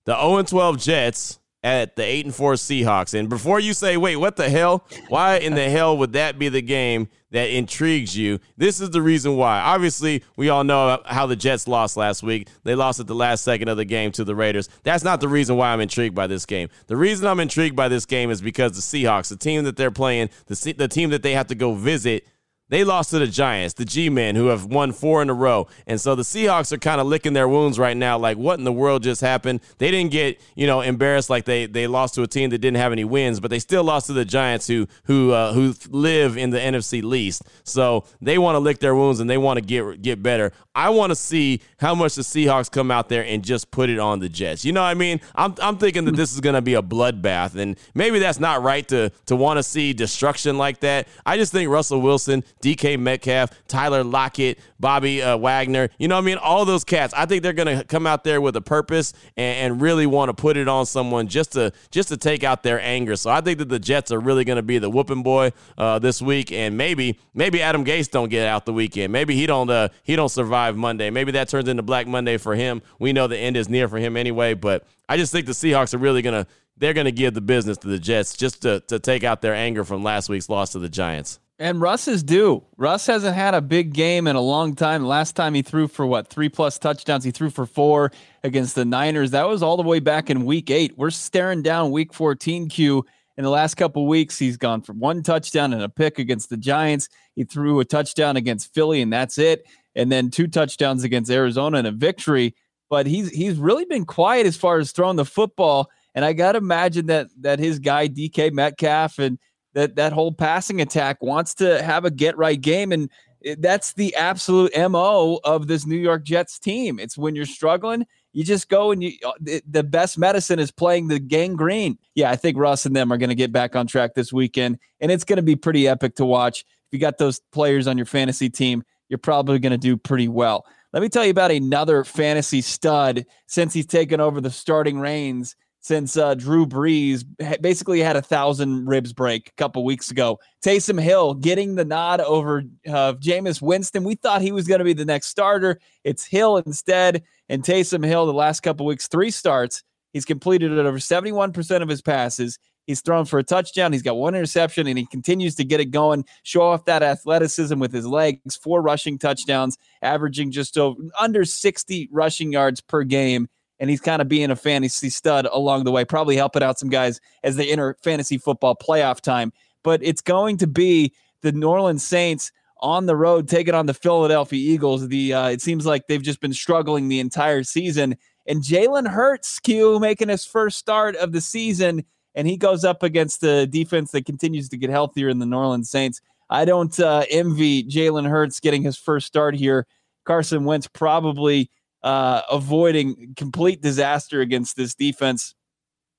The 0.04 0.14
0 0.14 0.42
12 0.42 0.78
Jets 0.78 1.37
at 1.64 1.96
the 1.96 2.04
8 2.04 2.26
and 2.26 2.34
4 2.34 2.54
Seahawks. 2.54 3.18
And 3.18 3.28
before 3.28 3.58
you 3.58 3.72
say, 3.72 3.96
wait, 3.96 4.16
what 4.16 4.36
the 4.36 4.48
hell? 4.48 4.86
Why 5.08 5.38
in 5.38 5.54
the 5.54 5.68
hell 5.68 5.96
would 5.98 6.12
that 6.12 6.38
be 6.38 6.48
the 6.48 6.62
game 6.62 7.08
that 7.30 7.50
intrigues 7.50 8.16
you? 8.16 8.38
This 8.56 8.80
is 8.80 8.90
the 8.90 9.02
reason 9.02 9.36
why. 9.36 9.60
Obviously, 9.60 10.22
we 10.36 10.48
all 10.48 10.62
know 10.62 11.00
how 11.04 11.26
the 11.26 11.36
Jets 11.36 11.66
lost 11.66 11.96
last 11.96 12.22
week. 12.22 12.48
They 12.62 12.74
lost 12.74 13.00
at 13.00 13.08
the 13.08 13.14
last 13.14 13.42
second 13.42 13.68
of 13.68 13.76
the 13.76 13.84
game 13.84 14.12
to 14.12 14.24
the 14.24 14.36
Raiders. 14.36 14.68
That's 14.84 15.04
not 15.04 15.20
the 15.20 15.28
reason 15.28 15.56
why 15.56 15.72
I'm 15.72 15.80
intrigued 15.80 16.14
by 16.14 16.28
this 16.28 16.46
game. 16.46 16.68
The 16.86 16.96
reason 16.96 17.26
I'm 17.26 17.40
intrigued 17.40 17.76
by 17.76 17.88
this 17.88 18.06
game 18.06 18.30
is 18.30 18.40
because 18.40 18.72
the 18.72 19.04
Seahawks, 19.04 19.28
the 19.28 19.36
team 19.36 19.64
that 19.64 19.76
they're 19.76 19.90
playing, 19.90 20.30
the, 20.46 20.74
the 20.76 20.88
team 20.88 21.10
that 21.10 21.22
they 21.22 21.32
have 21.32 21.48
to 21.48 21.54
go 21.56 21.74
visit, 21.74 22.26
they 22.68 22.84
lost 22.84 23.10
to 23.10 23.18
the 23.18 23.26
Giants, 23.26 23.74
the 23.74 23.84
G 23.84 24.10
Men, 24.10 24.36
who 24.36 24.46
have 24.46 24.66
won 24.66 24.92
four 24.92 25.22
in 25.22 25.30
a 25.30 25.34
row. 25.34 25.68
And 25.86 26.00
so 26.00 26.14
the 26.14 26.22
Seahawks 26.22 26.72
are 26.72 26.78
kind 26.78 27.00
of 27.00 27.06
licking 27.06 27.32
their 27.32 27.48
wounds 27.48 27.78
right 27.78 27.96
now. 27.96 28.18
Like, 28.18 28.36
what 28.36 28.58
in 28.58 28.64
the 28.64 28.72
world 28.72 29.02
just 29.02 29.20
happened? 29.20 29.60
They 29.78 29.90
didn't 29.90 30.10
get, 30.10 30.40
you 30.54 30.66
know, 30.66 30.80
embarrassed 30.80 31.30
like 31.30 31.44
they 31.44 31.66
they 31.66 31.86
lost 31.86 32.14
to 32.14 32.22
a 32.22 32.26
team 32.26 32.50
that 32.50 32.58
didn't 32.58 32.76
have 32.76 32.92
any 32.92 33.04
wins, 33.04 33.40
but 33.40 33.50
they 33.50 33.58
still 33.58 33.84
lost 33.84 34.06
to 34.06 34.12
the 34.12 34.24
Giants, 34.24 34.66
who 34.66 34.86
who 35.04 35.32
uh, 35.32 35.52
who 35.52 35.74
live 35.88 36.36
in 36.36 36.50
the 36.50 36.58
NFC 36.58 37.02
least. 37.02 37.42
So 37.64 38.04
they 38.20 38.38
want 38.38 38.56
to 38.56 38.60
lick 38.60 38.80
their 38.80 38.94
wounds 38.94 39.20
and 39.20 39.30
they 39.30 39.38
want 39.38 39.58
to 39.58 39.64
get 39.64 40.02
get 40.02 40.22
better. 40.22 40.52
I 40.74 40.90
want 40.90 41.10
to 41.10 41.16
see 41.16 41.60
how 41.78 41.94
much 41.94 42.14
the 42.14 42.22
Seahawks 42.22 42.70
come 42.70 42.90
out 42.90 43.08
there 43.08 43.24
and 43.24 43.44
just 43.44 43.70
put 43.70 43.90
it 43.90 43.98
on 43.98 44.20
the 44.20 44.28
Jets. 44.28 44.64
You 44.64 44.72
know 44.72 44.82
what 44.82 44.88
I 44.88 44.94
mean? 44.94 45.20
I'm 45.34 45.54
I'm 45.60 45.78
thinking 45.78 46.04
that 46.04 46.16
this 46.16 46.32
is 46.32 46.40
going 46.40 46.54
to 46.54 46.62
be 46.62 46.74
a 46.74 46.82
bloodbath, 46.82 47.56
and 47.56 47.76
maybe 47.94 48.18
that's 48.18 48.38
not 48.38 48.62
right 48.62 48.86
to 48.88 49.10
to 49.26 49.36
want 49.36 49.56
to 49.56 49.62
see 49.62 49.92
destruction 49.92 50.58
like 50.58 50.80
that. 50.80 51.08
I 51.24 51.36
just 51.36 51.50
think 51.50 51.70
Russell 51.70 52.00
Wilson 52.00 52.44
DK 52.60 52.98
Metcalf, 52.98 53.50
Tyler 53.68 54.04
Lockett, 54.04 54.58
Bobby 54.80 55.22
uh, 55.22 55.36
Wagner. 55.36 55.88
You 55.98 56.08
know 56.08 56.16
what 56.16 56.22
I 56.22 56.26
mean? 56.26 56.38
All 56.38 56.64
those 56.64 56.84
cats. 56.84 57.14
I 57.16 57.26
think 57.26 57.42
they're 57.42 57.52
going 57.52 57.78
to 57.78 57.84
come 57.84 58.06
out 58.06 58.24
there 58.24 58.40
with 58.40 58.56
a 58.56 58.60
purpose 58.60 59.12
and, 59.36 59.72
and 59.72 59.80
really 59.80 60.06
want 60.06 60.28
to 60.28 60.34
put 60.34 60.56
it 60.56 60.68
on 60.68 60.86
someone 60.86 61.28
just 61.28 61.52
to 61.52 61.72
just 61.90 62.08
to 62.08 62.16
take 62.16 62.44
out 62.44 62.62
their 62.62 62.80
anger. 62.80 63.16
So 63.16 63.30
I 63.30 63.40
think 63.40 63.58
that 63.58 63.68
the 63.68 63.78
Jets 63.78 64.12
are 64.12 64.20
really 64.20 64.44
going 64.44 64.56
to 64.56 64.62
be 64.62 64.78
the 64.78 64.90
whooping 64.90 65.22
boy 65.22 65.52
uh, 65.76 65.98
this 65.98 66.20
week, 66.22 66.52
and 66.52 66.76
maybe 66.76 67.18
maybe 67.34 67.62
Adam 67.62 67.84
Gase 67.84 68.10
don't 68.10 68.28
get 68.28 68.46
out 68.46 68.66
the 68.66 68.72
weekend. 68.72 69.12
Maybe 69.12 69.34
he 69.34 69.46
don't 69.46 69.70
uh, 69.70 69.88
he 70.02 70.16
don't 70.16 70.30
survive 70.30 70.76
Monday. 70.76 71.10
Maybe 71.10 71.32
that 71.32 71.48
turns 71.48 71.68
into 71.68 71.82
Black 71.82 72.06
Monday 72.06 72.36
for 72.36 72.54
him. 72.54 72.82
We 72.98 73.12
know 73.12 73.26
the 73.26 73.38
end 73.38 73.56
is 73.56 73.68
near 73.68 73.88
for 73.88 73.98
him 73.98 74.16
anyway, 74.16 74.54
but 74.54 74.86
I 75.08 75.16
just 75.16 75.32
think 75.32 75.46
the 75.46 75.52
Seahawks 75.52 75.94
are 75.94 75.98
really 75.98 76.22
going 76.22 76.44
to 76.44 76.50
they're 76.78 76.94
going 76.94 77.06
to 77.06 77.12
give 77.12 77.34
the 77.34 77.40
business 77.40 77.76
to 77.78 77.88
the 77.88 77.98
Jets 77.98 78.36
just 78.36 78.62
to, 78.62 78.80
to 78.86 78.98
take 78.98 79.24
out 79.24 79.42
their 79.42 79.54
anger 79.54 79.84
from 79.84 80.02
last 80.02 80.28
week's 80.28 80.48
loss 80.48 80.72
to 80.72 80.78
the 80.78 80.88
Giants. 80.88 81.40
And 81.60 81.80
Russ 81.80 82.06
is 82.06 82.22
due. 82.22 82.64
Russ 82.76 83.06
hasn't 83.06 83.34
had 83.34 83.52
a 83.54 83.60
big 83.60 83.92
game 83.92 84.28
in 84.28 84.36
a 84.36 84.40
long 84.40 84.76
time. 84.76 85.04
Last 85.04 85.34
time 85.34 85.54
he 85.54 85.62
threw 85.62 85.88
for 85.88 86.06
what 86.06 86.28
three 86.28 86.48
plus 86.48 86.78
touchdowns. 86.78 87.24
He 87.24 87.32
threw 87.32 87.50
for 87.50 87.66
four 87.66 88.12
against 88.44 88.76
the 88.76 88.84
Niners. 88.84 89.32
That 89.32 89.48
was 89.48 89.60
all 89.60 89.76
the 89.76 89.82
way 89.82 89.98
back 89.98 90.30
in 90.30 90.44
week 90.44 90.70
eight. 90.70 90.96
We're 90.96 91.10
staring 91.10 91.62
down 91.62 91.90
week 91.90 92.14
14 92.14 92.68
Q. 92.68 93.04
In 93.36 93.44
the 93.44 93.50
last 93.50 93.74
couple 93.74 94.06
weeks, 94.06 94.38
he's 94.38 94.56
gone 94.56 94.82
for 94.82 94.92
one 94.92 95.22
touchdown 95.22 95.72
and 95.72 95.82
a 95.82 95.88
pick 95.88 96.18
against 96.18 96.50
the 96.50 96.56
Giants. 96.56 97.08
He 97.34 97.44
threw 97.44 97.78
a 97.80 97.84
touchdown 97.84 98.36
against 98.36 98.74
Philly, 98.74 99.00
and 99.00 99.12
that's 99.12 99.38
it. 99.38 99.64
And 99.94 100.10
then 100.10 100.30
two 100.30 100.48
touchdowns 100.48 101.04
against 101.04 101.30
Arizona 101.30 101.78
and 101.78 101.86
a 101.86 101.92
victory. 101.92 102.54
But 102.88 103.06
he's 103.06 103.30
he's 103.30 103.56
really 103.56 103.84
been 103.84 104.06
quiet 104.06 104.46
as 104.46 104.56
far 104.56 104.78
as 104.78 104.92
throwing 104.92 105.16
the 105.16 105.24
football. 105.24 105.90
And 106.14 106.24
I 106.24 106.32
got 106.32 106.52
to 106.52 106.58
imagine 106.58 107.06
that 107.06 107.28
that 107.40 107.58
his 107.58 107.80
guy 107.80 108.08
DK 108.08 108.52
Metcalf 108.52 109.18
and 109.18 109.38
that 109.74 109.96
that 109.96 110.12
whole 110.12 110.32
passing 110.32 110.80
attack 110.80 111.22
wants 111.22 111.54
to 111.54 111.82
have 111.82 112.04
a 112.04 112.10
get 112.10 112.36
right 112.36 112.60
game 112.60 112.92
and 112.92 113.10
that's 113.58 113.92
the 113.92 114.14
absolute 114.16 114.72
mo 114.90 115.38
of 115.44 115.68
this 115.68 115.86
new 115.86 115.96
york 115.96 116.24
jets 116.24 116.58
team. 116.58 116.98
It's 116.98 117.16
when 117.16 117.34
you're 117.34 117.46
struggling 117.46 118.06
you 118.32 118.44
just 118.44 118.68
go 118.68 118.90
and 118.90 119.02
you 119.02 119.12
uh, 119.24 119.60
the 119.68 119.82
best 119.82 120.18
medicine 120.18 120.58
is 120.58 120.70
playing 120.70 121.08
the 121.08 121.18
Gang 121.18 121.56
Green 121.56 121.98
yeah 122.14 122.30
i 122.30 122.36
think 122.36 122.56
russ 122.58 122.86
and 122.86 122.94
them 122.94 123.12
are 123.12 123.18
going 123.18 123.30
to 123.30 123.34
get 123.34 123.52
back 123.52 123.76
on 123.76 123.86
track 123.86 124.14
this 124.14 124.32
weekend 124.32 124.78
and 125.00 125.10
it's 125.10 125.24
going 125.24 125.38
to 125.38 125.42
be 125.42 125.56
pretty 125.56 125.88
epic 125.88 126.14
to 126.16 126.24
watch. 126.24 126.60
If 126.60 126.92
you 126.92 126.98
got 126.98 127.18
those 127.18 127.40
players 127.52 127.86
on 127.86 127.96
your 127.96 128.06
fantasy 128.06 128.50
team 128.50 128.84
you're 129.08 129.18
probably 129.18 129.58
going 129.58 129.72
to 129.72 129.78
do 129.78 129.96
pretty 129.96 130.28
well. 130.28 130.66
Let 130.92 131.02
me 131.02 131.08
tell 131.08 131.24
you 131.24 131.30
about 131.30 131.50
another 131.50 132.04
fantasy 132.04 132.60
stud 132.60 133.26
since 133.46 133.74
he's 133.74 133.86
taken 133.86 134.20
over 134.20 134.40
the 134.40 134.50
starting 134.50 134.98
reins 134.98 135.56
since 135.88 136.18
uh, 136.18 136.34
Drew 136.34 136.66
Brees 136.66 137.24
basically 137.62 138.00
had 138.00 138.14
a 138.14 138.20
thousand 138.20 138.86
ribs 138.86 139.14
break 139.14 139.48
a 139.48 139.52
couple 139.52 139.82
weeks 139.86 140.10
ago. 140.10 140.38
Taysom 140.62 141.00
Hill 141.00 141.32
getting 141.32 141.76
the 141.76 141.84
nod 141.84 142.20
over 142.20 142.62
uh, 142.86 143.14
Jameis 143.14 143.62
Winston. 143.62 144.04
We 144.04 144.14
thought 144.14 144.42
he 144.42 144.52
was 144.52 144.68
going 144.68 144.80
to 144.80 144.84
be 144.84 144.92
the 144.92 145.06
next 145.06 145.28
starter. 145.28 145.80
It's 146.04 146.26
Hill 146.26 146.58
instead. 146.58 147.22
And 147.48 147.62
Taysom 147.62 148.04
Hill, 148.04 148.26
the 148.26 148.34
last 148.34 148.60
couple 148.60 148.84
weeks, 148.84 149.08
three 149.08 149.30
starts. 149.30 149.82
He's 150.12 150.26
completed 150.26 150.72
it 150.72 150.78
over 150.78 150.98
71% 150.98 151.82
of 151.82 151.88
his 151.88 152.02
passes. 152.02 152.58
He's 152.86 153.00
thrown 153.00 153.24
for 153.24 153.38
a 153.38 153.44
touchdown. 153.44 153.94
He's 153.94 154.02
got 154.02 154.16
one 154.16 154.34
interception, 154.34 154.86
and 154.86 154.98
he 154.98 155.06
continues 155.06 155.54
to 155.54 155.64
get 155.64 155.80
it 155.80 155.86
going, 155.86 156.26
show 156.42 156.62
off 156.62 156.84
that 156.84 157.02
athleticism 157.02 157.78
with 157.78 157.92
his 157.92 158.06
legs. 158.06 158.56
Four 158.56 158.82
rushing 158.82 159.18
touchdowns, 159.18 159.78
averaging 160.02 160.50
just 160.52 160.76
over, 160.76 161.00
under 161.18 161.46
60 161.46 162.10
rushing 162.12 162.52
yards 162.52 162.82
per 162.82 163.04
game. 163.04 163.48
And 163.80 163.88
he's 163.88 164.00
kind 164.00 164.20
of 164.20 164.28
being 164.28 164.50
a 164.50 164.56
fantasy 164.56 165.10
stud 165.10 165.46
along 165.52 165.84
the 165.84 165.92
way, 165.92 166.04
probably 166.04 166.36
helping 166.36 166.62
out 166.62 166.78
some 166.78 166.88
guys 166.88 167.20
as 167.44 167.56
they 167.56 167.70
enter 167.70 167.96
fantasy 168.02 168.38
football 168.38 168.76
playoff 168.76 169.20
time. 169.20 169.52
But 169.84 170.02
it's 170.02 170.20
going 170.20 170.56
to 170.58 170.66
be 170.66 171.12
the 171.42 171.52
New 171.52 171.68
Orleans 171.68 172.02
Saints 172.02 172.50
on 172.80 173.06
the 173.06 173.16
road 173.16 173.48
taking 173.48 173.74
on 173.74 173.86
the 173.86 173.94
Philadelphia 173.94 174.58
Eagles. 174.58 175.08
The 175.08 175.32
uh, 175.32 175.48
it 175.48 175.62
seems 175.62 175.86
like 175.86 176.06
they've 176.06 176.22
just 176.22 176.40
been 176.40 176.52
struggling 176.52 177.08
the 177.08 177.20
entire 177.20 177.62
season. 177.62 178.16
And 178.46 178.62
Jalen 178.62 179.08
Hurts, 179.08 179.60
Q, 179.60 180.00
making 180.00 180.28
his 180.28 180.44
first 180.44 180.78
start 180.78 181.16
of 181.16 181.32
the 181.32 181.40
season 181.40 182.04
and 182.38 182.46
he 182.46 182.56
goes 182.56 182.84
up 182.84 183.02
against 183.02 183.40
the 183.40 183.66
defense 183.66 184.12
that 184.12 184.24
continues 184.24 184.68
to 184.68 184.76
get 184.76 184.90
healthier 184.90 185.28
in 185.28 185.40
the 185.40 185.46
New 185.46 185.56
Orleans 185.56 185.90
Saints. 185.90 186.20
I 186.48 186.64
don't 186.64 186.98
uh, 187.00 187.24
envy 187.28 187.82
Jalen 187.82 188.28
Hurts 188.28 188.60
getting 188.60 188.82
his 188.82 188.96
first 188.96 189.26
start 189.26 189.56
here. 189.56 189.88
Carson 190.24 190.64
Wentz 190.64 190.86
probably 190.86 191.68
uh, 192.02 192.42
avoiding 192.50 193.34
complete 193.36 193.82
disaster 193.82 194.40
against 194.40 194.76
this 194.76 194.94
defense. 194.94 195.54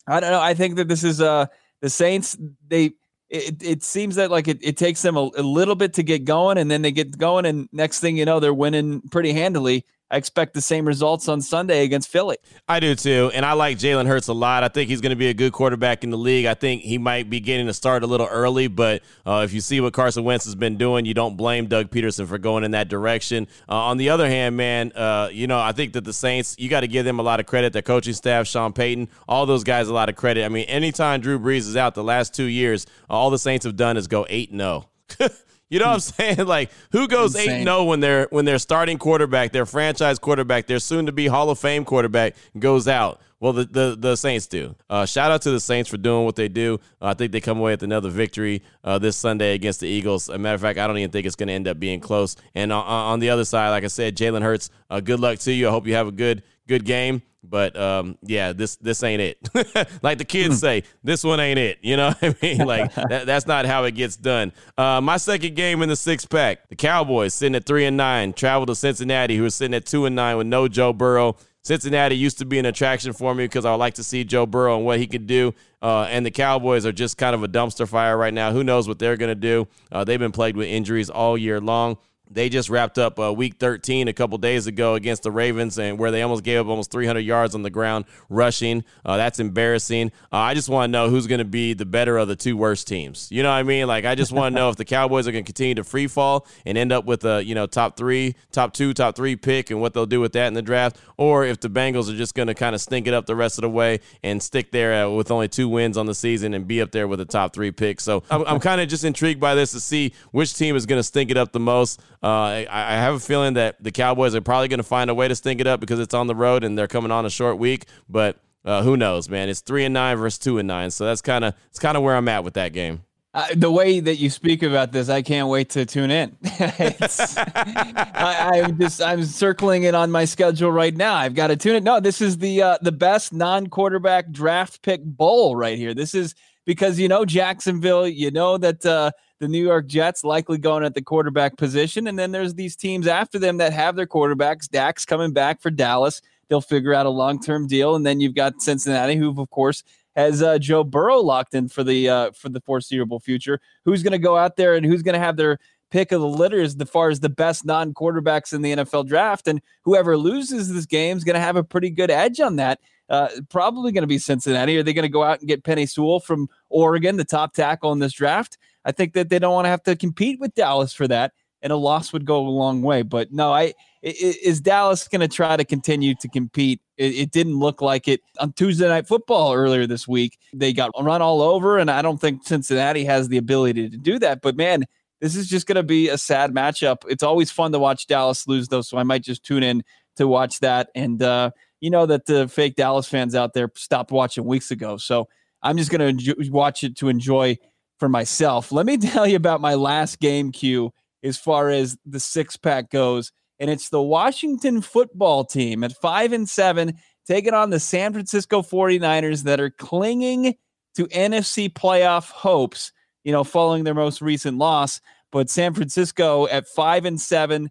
I 0.08 0.20
don't 0.20 0.32
know. 0.32 0.42
I 0.42 0.54
think 0.54 0.76
that 0.78 0.88
this 0.88 1.04
is 1.04 1.22
uh, 1.22 1.48
the 1.82 1.90
Saints. 1.90 2.38
They 2.68 2.94
it, 3.30 3.62
it 3.62 3.84
seems 3.84 4.16
that 4.16 4.32
like 4.32 4.48
it, 4.48 4.58
it 4.62 4.76
takes 4.76 5.02
them 5.02 5.16
a, 5.16 5.30
a 5.38 5.44
little 5.44 5.76
bit 5.76 5.94
to 5.94 6.04
get 6.04 6.26
going, 6.26 6.58
and 6.58 6.70
then 6.70 6.82
they 6.82 6.92
get 6.92 7.18
going, 7.18 7.46
and 7.46 7.70
next 7.72 8.00
thing 8.00 8.18
you 8.18 8.26
know, 8.26 8.40
they're 8.40 8.54
winning 8.54 9.02
pretty 9.12 9.34
handily. 9.34 9.86
I 10.12 10.18
expect 10.18 10.56
the 10.56 10.62
same 10.62 10.88
results 10.88 11.28
on 11.28 11.40
Sunday 11.42 11.84
against 11.84 12.10
Philly. 12.10 12.38
I 12.68 12.80
do 12.80 12.96
too. 12.96 13.30
And 13.34 13.46
I 13.46 13.54
like 13.54 13.78
Jalen 13.78 14.08
Hurts 14.08 14.28
a 14.28 14.34
lot. 14.34 14.64
I 14.64 14.68
think 14.68 14.90
he's 14.90 15.02
going 15.02 15.12
to 15.12 15.16
be 15.16 15.28
a 15.28 15.34
good 15.36 15.54
quarterback 15.54 16.04
in 16.04 16.10
the 16.10 16.18
league. 16.18 16.46
I 16.46 16.56
think 16.56 16.82
he 16.82 16.98
might 16.98 17.30
be 17.30 17.40
getting 17.40 17.68
to 17.68 17.74
start 17.74 18.04
a 18.04 18.08
little 18.08 18.26
early, 18.26 18.68
but 18.68 19.04
uh, 19.26 19.42
if 19.46 19.54
you 19.54 19.62
see 19.62 19.80
what 19.82 19.94
Carson 19.94 20.24
Wentz 20.24 20.46
has 20.46 20.56
been 20.56 20.78
doing, 20.78 21.06
you 21.06 21.14
don't 21.14 21.38
blame 21.38 21.68
Doug 21.68 21.92
Pederson 21.92 22.28
for 22.28 22.40
going 22.40 22.64
in 22.64 22.72
that 22.72 22.90
direction. 22.90 23.48
Uh, 23.68 23.76
on 23.76 23.98
the 23.98 24.10
other 24.10 24.28
hand, 24.28 24.58
man, 24.58 24.92
uh, 24.94 25.30
you 25.32 25.46
know, 25.46 25.60
I 25.60 25.74
think 25.74 25.94
that 25.94 26.06
the 26.06 26.14
Saints, 26.14 26.56
you 26.58 26.70
got 26.70 26.82
to 26.82 26.88
give 26.88 27.06
them 27.06 27.20
a 27.20 27.24
lot 27.24 27.40
of 27.40 27.46
credit. 27.46 27.74
Their 27.74 27.84
coaching 27.84 28.14
staff, 28.14 28.48
Sean 28.48 28.74
Payton, 28.74 29.10
all 29.28 29.46
those 29.46 29.64
guys 29.64 29.90
a 29.90 29.94
lot 29.94 30.10
of 30.10 30.16
credit. 30.16 30.44
I 30.44 30.50
mean, 30.50 30.66
anytime 30.66 31.22
Drew 31.22 31.38
Brees 31.38 31.68
is 31.68 31.78
out 31.78 31.94
the 31.94 32.04
last 32.04 32.34
two 32.34 32.46
years, 32.46 32.88
all 33.10 33.30
the 33.30 33.40
Saints 33.40 33.64
have 33.66 33.76
done 33.76 33.96
is 33.96 34.08
go 34.08 34.26
8 34.28 34.52
0. 34.52 34.90
You 35.70 35.80
know 35.80 35.88
what 35.88 35.94
I'm 35.94 36.00
saying? 36.00 36.38
Like, 36.48 36.72
who 36.92 37.08
goes 37.08 37.36
eight 37.36 37.50
eight 37.50 37.64
zero 37.64 37.84
when 37.84 38.00
their 38.00 38.28
when 38.32 38.46
their 38.46 38.58
starting 38.58 38.98
quarterback, 38.98 39.52
their 39.52 39.66
franchise 39.66 40.18
quarterback, 40.18 40.68
their 40.68 40.80
soon 40.80 41.06
to 41.06 41.12
be 41.12 41.28
Hall 41.28 41.50
of 41.50 41.60
Fame 41.60 41.86
quarterback 41.86 42.36
goes 42.58 42.88
out? 42.88 43.22
Well, 43.40 43.54
the 43.54 43.66
the, 43.66 43.96
the 43.98 44.16
Saints 44.16 44.48
do. 44.48 44.76
Uh, 44.90 45.06
shout 45.06 45.32
out 45.32 45.42
to 45.44 45.52
the 45.52 45.60
Saints 45.60 45.90
for 45.90 45.98
doing 45.98 46.26
what 46.26 46.36
they 46.36 46.48
do. 46.48 46.80
Uh, 47.02 47.08
I 47.08 47.14
think 47.14 47.32
they 47.32 47.40
come 47.40 47.60
away 47.60 47.72
with 47.74 47.84
another 47.84 48.10
victory 48.10 48.64
uh, 48.84 48.98
this 49.00 49.16
Sunday 49.16 49.54
against 49.54 49.80
the 49.80 49.88
Eagles. 49.88 50.28
As 50.30 50.36
a 50.36 50.40
matter 50.40 50.56
of 50.56 50.62
fact, 50.62 50.80
I 50.80 50.88
don't 50.88 50.98
even 50.98 51.12
think 51.12 51.26
it's 51.26 51.36
going 51.36 51.48
to 51.48 51.54
end 51.54 51.68
up 51.68 51.80
being 51.80 52.00
close. 52.00 52.36
And 52.56 52.74
on, 52.74 52.84
on 52.86 53.20
the 53.20 53.30
other 53.30 53.46
side, 53.46 53.70
like 53.70 53.84
I 53.84 53.88
said, 53.88 54.18
Jalen 54.18 54.42
Hurts. 54.42 54.70
Uh, 54.90 55.00
good 55.00 55.20
luck 55.20 55.40
to 55.40 55.54
you. 55.54 55.68
I 55.68 55.72
hope 55.72 55.88
you 55.88 55.94
have 55.94 56.08
a 56.08 56.12
good 56.12 56.44
good 56.68 56.84
game. 56.84 57.22
But 57.44 57.78
um, 57.78 58.18
yeah, 58.22 58.54
this 58.54 58.76
this 58.78 59.02
ain't 59.02 59.22
it. 59.22 60.00
like 60.04 60.18
the 60.18 60.26
kids 60.26 60.56
hmm. 60.56 60.60
say, 60.60 60.84
this 61.04 61.24
one 61.24 61.40
ain't 61.40 61.60
it. 61.60 61.80
You 61.82 61.98
know 61.98 62.08
what 62.20 62.24
I 62.24 62.36
mean? 62.46 62.68
Like 62.68 62.94
that, 62.96 63.26
that's 63.26 63.48
not 63.48 63.66
how 63.66 63.86
it 63.86 63.92
gets 63.92 64.16
done. 64.16 64.52
Uh, 64.78 65.02
my 65.02 65.18
second 65.18 65.56
game 65.56 65.82
in 65.82 65.90
the 65.90 65.96
six 65.96 66.26
pack, 66.26 66.68
the 66.70 66.76
Cowboys 66.76 67.34
sitting 67.34 67.56
at 67.56 67.66
three 67.66 67.86
and 67.86 67.98
nine, 67.98 68.34
travel 68.34 68.66
to 68.68 68.76
Cincinnati, 68.76 69.38
who 69.38 69.46
are 69.46 69.50
sitting 69.50 69.74
at 69.74 69.86
two 69.86 70.06
and 70.06 70.16
nine 70.16 70.38
with 70.38 70.48
no 70.48 70.68
Joe 70.68 70.94
Burrow. 70.94 71.38
Cincinnati 71.62 72.16
used 72.16 72.40
to 72.40 72.46
be 72.46 72.58
an 72.58 72.66
attraction 72.66 73.14
for 73.14 73.36
me 73.36 73.44
because 73.44 73.66
I 73.66 73.72
would 73.72 73.78
like 73.78 73.96
to 73.96 74.04
see 74.04 74.24
Joe 74.24 74.46
Burrow 74.46 74.78
and 74.78 74.86
what 74.86 74.98
he 74.98 75.08
could 75.08 75.28
do. 75.28 75.54
Uh, 75.82 76.08
and 76.10 76.26
the 76.26 76.32
Cowboys 76.32 76.86
are 76.86 76.92
just 76.92 77.18
kind 77.18 77.36
of 77.36 77.44
a 77.44 77.48
dumpster 77.48 77.88
fire 77.88 78.18
right 78.18 78.34
now. 78.34 78.52
Who 78.52 78.64
knows 78.64 78.88
what 78.88 78.98
they're 78.98 79.18
going 79.18 79.30
to 79.30 79.36
do? 79.36 79.68
Uh, 79.92 80.04
they've 80.04 80.20
been 80.20 80.32
plagued 80.32 80.58
with 80.58 80.68
injuries 80.68 81.10
all 81.10 81.38
year 81.38 81.60
long. 81.60 81.98
They 82.30 82.50
just 82.50 82.70
wrapped 82.70 82.98
up 82.98 83.20
uh, 83.20 83.34
week 83.34 83.56
13 83.60 84.08
a 84.08 84.14
couple 84.14 84.38
days 84.38 84.68
ago 84.68 84.96
against 84.96 85.24
the 85.24 85.32
Ravens, 85.32 85.80
and 85.80 85.98
where 85.98 86.12
they 86.12 86.22
almost 86.22 86.44
gave 86.44 86.60
up 86.60 86.68
almost 86.68 86.92
300 86.92 87.22
yards 87.22 87.56
on 87.56 87.64
the 87.64 87.70
ground 87.70 88.06
rushing. 88.30 88.84
Uh, 89.04 89.18
that's 89.18 89.40
embarrassing. 89.40 90.12
Uh, 90.32 90.38
I 90.38 90.54
just 90.54 90.70
want 90.70 90.90
to 90.90 90.92
know 90.92 91.10
who's 91.10 91.28
going 91.28 91.40
to 91.40 91.46
be 91.46 91.74
the 91.74 91.86
better 91.86 92.18
of 92.18 92.28
the 92.28 92.36
two 92.36 92.56
worst 92.56 92.88
teams. 92.88 93.28
You 93.32 93.42
know 93.42 93.50
what 93.50 93.56
I 93.56 93.64
mean? 93.64 93.88
Like, 93.88 94.06
I 94.06 94.16
just 94.16 94.32
want 94.32 94.54
to 94.54 94.60
know 94.60 94.70
if 94.70 94.76
the 94.76 94.86
Cowboys 94.86 95.28
are 95.28 95.32
going 95.32 95.44
to 95.44 95.48
continue 95.48 95.76
to 95.76 95.84
free 95.84 96.08
fall 96.08 96.46
and 96.66 96.78
end 96.78 96.92
up 96.92 97.06
with 97.06 97.26
a 97.26 97.44
you 97.44 97.56
know 97.56 97.66
top 97.66 97.98
three, 97.98 98.36
top 98.52 98.74
two, 98.74 98.94
top 98.94 99.16
three 99.16 99.36
pick, 99.36 99.72
and 99.72 99.82
what 99.82 99.94
they'll 99.94 100.06
do 100.06 100.20
with 100.20 100.34
that 100.34 100.48
in 100.48 100.54
the 100.54 100.62
draft, 100.62 100.98
or 101.18 101.46
if 101.46 101.60
the 101.60 101.70
Bengals 101.70 102.14
are 102.14 102.18
just 102.18 102.36
going 102.36 102.48
to 102.48 102.54
kind 102.54 102.76
of 102.76 102.82
stink 102.82 103.08
it 103.08 103.14
up 103.14 103.26
the 103.26 103.36
rest 103.36 103.58
of 103.58 103.64
the 103.64 103.70
way 103.70 104.00
and 104.24 104.42
stick 104.42 104.72
there 104.72 105.06
uh, 105.06 105.10
with 105.10 105.32
only 105.32 105.48
two 105.48 105.68
wins 105.68 105.98
on 105.98 106.06
the 106.06 106.16
season 106.16 106.54
and 106.54 106.68
be 106.68 106.82
up 106.82 106.92
there 106.92 107.08
with 107.08 107.20
a 107.20 107.26
top 107.26 107.54
three 107.54 107.72
pick. 107.72 108.00
So 108.00 108.24
I'm, 108.30 108.44
I'm 108.46 108.60
kind 108.60 108.82
of 108.82 108.88
just 108.88 109.04
intrigued 109.04 109.40
by 109.40 109.56
this 109.56 109.72
to 109.72 109.80
see 109.80 110.14
which 110.32 110.54
team 110.54 110.76
is 110.76 110.86
going 110.86 111.00
to 111.00 111.04
stink 111.04 111.32
it 111.32 111.38
up 111.38 111.52
the 111.52 111.60
most. 111.60 112.02
Uh, 112.22 112.28
I, 112.28 112.68
I, 112.70 112.96
have 112.96 113.16
a 113.16 113.20
feeling 113.20 113.54
that 113.54 113.82
the 113.82 113.92
Cowboys 113.92 114.36
are 114.36 114.42
probably 114.42 114.68
going 114.68 114.80
to 114.80 114.84
find 114.84 115.10
a 115.10 115.16
way 115.16 115.30
to 115.30 115.36
stink 115.36 115.62
it 115.62 115.68
up 115.68 115.80
because 115.80 116.02
it's 116.02 116.14
on 116.14 116.28
the 116.28 116.36
road 116.36 116.66
and 116.66 116.78
they're 116.78 116.88
coming 116.88 117.12
on 117.12 117.26
a 117.26 117.30
short 117.30 117.58
week. 117.58 117.86
But 118.10 118.38
uh, 118.66 118.84
who 118.84 118.98
knows, 118.98 119.30
man? 119.30 119.48
It's 119.48 119.62
three 119.62 119.86
and 119.86 119.94
nine 119.94 120.18
versus 120.18 120.38
two 120.38 120.58
and 120.58 120.68
nine, 120.68 120.92
so 120.92 121.06
that's 121.06 121.22
kind 121.22 121.46
of 121.46 121.54
it's 121.70 121.80
kind 121.80 121.96
of 121.96 122.04
where 122.04 122.18
I'm 122.18 122.28
at 122.28 122.44
with 122.44 122.56
that 122.56 122.74
game. 122.74 123.04
Uh, 123.34 123.46
the 123.56 123.72
way 123.72 124.00
that 124.00 124.16
you 124.16 124.30
speak 124.30 124.64
about 124.64 124.92
this, 124.92 125.08
I 125.08 125.22
can't 125.22 125.48
wait 125.48 125.70
to 125.72 125.86
tune 125.86 126.12
in. 126.12 126.36
I, 126.44 128.64
am 128.66 128.80
just 128.80 129.02
I'm 129.02 129.24
circling 129.24 129.84
it 129.84 129.96
on 129.96 130.12
my 130.12 130.26
schedule 130.26 130.72
right 130.72 130.96
now. 130.96 131.14
I've 131.14 131.36
got 131.36 131.48
to 131.48 131.56
tune 131.56 131.76
it. 131.76 131.84
No, 131.84 132.00
this 132.00 132.22
is 132.22 132.40
the 132.40 132.64
uh, 132.64 132.78
the 132.82 132.92
best 132.92 133.32
non-quarterback 133.32 134.32
draft 134.32 134.82
pick 134.82 135.04
bowl 135.06 135.56
right 135.56 135.78
here. 135.78 135.94
This 135.94 136.16
is 136.16 136.34
because 136.66 137.00
you 137.00 137.08
know 137.08 137.24
Jacksonville, 137.24 138.08
you 138.08 138.32
know 138.32 138.58
that 138.58 138.86
uh, 138.86 139.12
the 139.40 139.48
New 139.48 139.64
York 139.64 139.88
Jets 139.88 140.24
likely 140.24 140.58
going 140.58 140.84
at 140.84 140.94
the 140.94 141.02
quarterback 141.02 141.58
position. 141.58 142.08
And 142.08 142.20
then 142.20 142.32
there's 142.32 142.54
these 142.54 142.76
teams 142.76 143.08
after 143.08 143.40
them 143.40 143.58
that 143.58 143.74
have 143.74 143.96
their 143.96 144.08
quarterbacks. 144.08 144.70
Dak's 144.70 145.06
coming 145.06 145.32
back 145.32 145.62
for 145.62 145.72
Dallas. 145.72 146.22
They'll 146.50 146.62
figure 146.62 146.94
out 146.94 147.06
a 147.06 147.10
long 147.10 147.42
term 147.42 147.68
deal. 147.68 147.96
And 147.96 148.06
then 148.06 148.20
you've 148.20 148.36
got 148.36 148.62
Cincinnati, 148.62 149.16
who, 149.16 149.30
of 149.40 149.50
course, 149.50 149.84
has 150.16 150.42
uh, 150.44 150.60
Joe 150.60 150.84
Burrow 150.84 151.20
locked 151.20 151.54
in 151.54 151.70
for 151.70 151.84
the 151.84 152.10
uh, 152.10 152.32
for 152.32 152.50
the 152.50 152.62
foreseeable 152.62 153.20
future. 153.20 153.62
Who's 153.86 154.04
going 154.04 154.12
to 154.12 154.18
go 154.18 154.36
out 154.36 154.58
there 154.58 154.76
and 154.76 154.86
who's 154.86 155.04
going 155.04 155.14
to 155.14 155.20
have 155.20 155.38
their 155.38 155.60
pick 155.92 156.12
of 156.12 156.22
the 156.22 156.28
litter 156.28 156.62
as 156.62 156.76
far 156.92 157.10
as 157.10 157.20
the 157.20 157.30
best 157.30 157.66
non 157.66 157.94
quarterbacks 157.94 158.52
in 158.52 158.62
the 158.62 158.76
NFL 158.76 159.08
draft? 159.08 159.48
And 159.48 159.62
whoever 159.84 160.18
loses 160.18 160.74
this 160.74 160.86
game 160.86 161.18
is 161.18 161.24
going 161.24 161.36
to 161.36 161.40
have 161.40 161.56
a 161.56 161.64
pretty 161.64 161.90
good 161.90 162.12
edge 162.12 162.40
on 162.40 162.58
that. 162.58 162.80
Uh, 163.10 163.28
probably 163.50 163.92
going 163.92 164.04
to 164.04 164.08
be 164.08 164.20
Cincinnati. 164.20 164.78
Are 164.78 164.84
they 164.84 164.94
going 164.94 165.04
to 165.04 165.10
go 165.10 165.24
out 165.24 165.40
and 165.40 165.48
get 165.48 165.64
Penei 165.64 165.90
Sewell 165.90 166.20
from 166.20 166.48
Oregon, 166.70 167.18
the 167.18 167.26
top 167.26 167.54
tackle 167.54 167.92
in 167.92 168.00
this 168.00 168.14
draft? 168.14 168.58
I 168.86 168.92
think 168.92 169.14
that 169.14 169.30
they 169.30 169.40
don't 169.40 169.54
want 169.54 169.66
to 169.66 169.70
have 169.70 169.84
to 169.84 169.96
compete 169.96 170.40
with 170.40 170.56
Dallas 170.56 170.94
for 170.94 171.08
that, 171.08 171.34
and 171.62 171.74
a 171.74 171.78
loss 171.78 172.14
would 172.14 172.26
go 172.26 172.46
a 172.46 172.50
long 172.50 172.82
way. 172.82 173.02
But 173.02 173.32
no, 173.32 173.52
I 173.52 173.74
is 174.02 174.62
Dallas 174.62 175.08
going 175.08 175.22
to 175.22 175.28
try 175.28 175.58
to 175.58 175.66
continue 175.66 176.16
to 176.16 176.30
compete? 176.30 176.82
It, 176.98 177.16
it, 177.16 177.32
didn't 177.32 177.60
look 177.60 177.82
like 177.82 178.08
it 178.08 178.22
on 178.40 178.54
Tuesday 178.54 178.88
Night 178.88 179.08
Football 179.08 179.54
earlier 179.54 179.86
this 179.86 180.08
week. 180.08 180.38
They 180.54 180.72
got 180.72 180.92
run 181.00 181.22
all 181.22 181.42
over, 181.42 181.78
and 181.78 181.92
I 181.92 182.02
don't 182.02 182.20
think 182.20 182.48
Cincinnati 182.48 183.04
has 183.06 183.28
the 183.28 183.38
ability 183.38 183.90
to 183.90 183.98
do 183.98 184.18
that. 184.20 184.42
But 184.42 184.56
man, 184.56 184.86
this 185.20 185.36
is 185.36 185.50
just 185.50 185.68
going 185.68 185.76
to 185.76 185.84
be 185.84 186.08
a 186.08 186.18
sad 186.18 186.52
matchup. 186.52 187.04
It's 187.10 187.24
always 187.24 187.52
fun 187.52 187.74
to 187.74 187.80
watch 187.80 188.08
Dallas 188.08 188.48
lose, 188.48 188.70
though, 188.70 188.82
so 188.82 188.98
I 188.98 189.04
might 189.04 189.24
just 189.24 189.44
tune 189.44 189.64
in 189.64 189.84
to 190.16 190.28
watch 190.28 190.62
that. 190.62 190.90
And 190.96 191.22
uh, 191.22 191.52
you 191.82 191.90
know 191.90 192.06
that 192.06 192.26
the 192.26 192.48
fake 192.48 192.76
Dallas 192.76 193.08
fans 193.08 193.36
out 193.36 193.54
there 193.54 193.70
stopped 193.76 194.12
watching 194.12 194.46
weeks 194.46 194.72
ago, 194.72 194.96
so 194.98 195.28
I'm 195.62 195.78
just 195.78 195.92
going 195.92 196.18
to 196.18 196.50
watch 196.50 196.84
it 196.84 196.96
to 196.98 197.10
enjoy 197.10 197.58
for 198.00 198.10
myself. 198.10 198.72
Let 198.72 198.86
me 198.86 198.98
tell 198.98 199.28
you 199.28 199.36
about 199.36 199.62
my 199.62 199.76
last 199.76 200.20
game 200.20 200.52
Q 200.52 200.92
as 201.24 201.38
far 201.38 201.70
as 201.70 201.98
the 202.06 202.20
six 202.20 202.58
pack 202.58 202.90
goes. 202.90 203.32
And 203.60 203.70
it's 203.70 203.90
the 203.90 204.02
Washington 204.02 204.82
football 204.82 205.44
team 205.44 205.84
at 205.84 205.92
five 205.98 206.32
and 206.32 206.48
seven, 206.48 206.98
taking 207.28 207.54
on 207.54 207.70
the 207.70 207.80
San 207.80 208.14
Francisco 208.14 208.62
49ers 208.62 209.44
that 209.44 209.60
are 209.60 209.70
clinging 209.70 210.56
to 210.96 211.08
NFC 211.08 211.70
playoff 211.72 212.30
hopes, 212.32 212.94
you 213.24 213.34
know, 213.34 213.44
following 213.44 213.84
their 213.84 213.94
most 213.94 214.22
recent 214.22 214.58
loss. 214.58 215.02
But 215.32 215.50
San 215.50 215.74
Francisco 215.74 216.48
at 216.48 216.68
five 216.68 217.04
and 217.04 217.20
seven, 217.20 217.70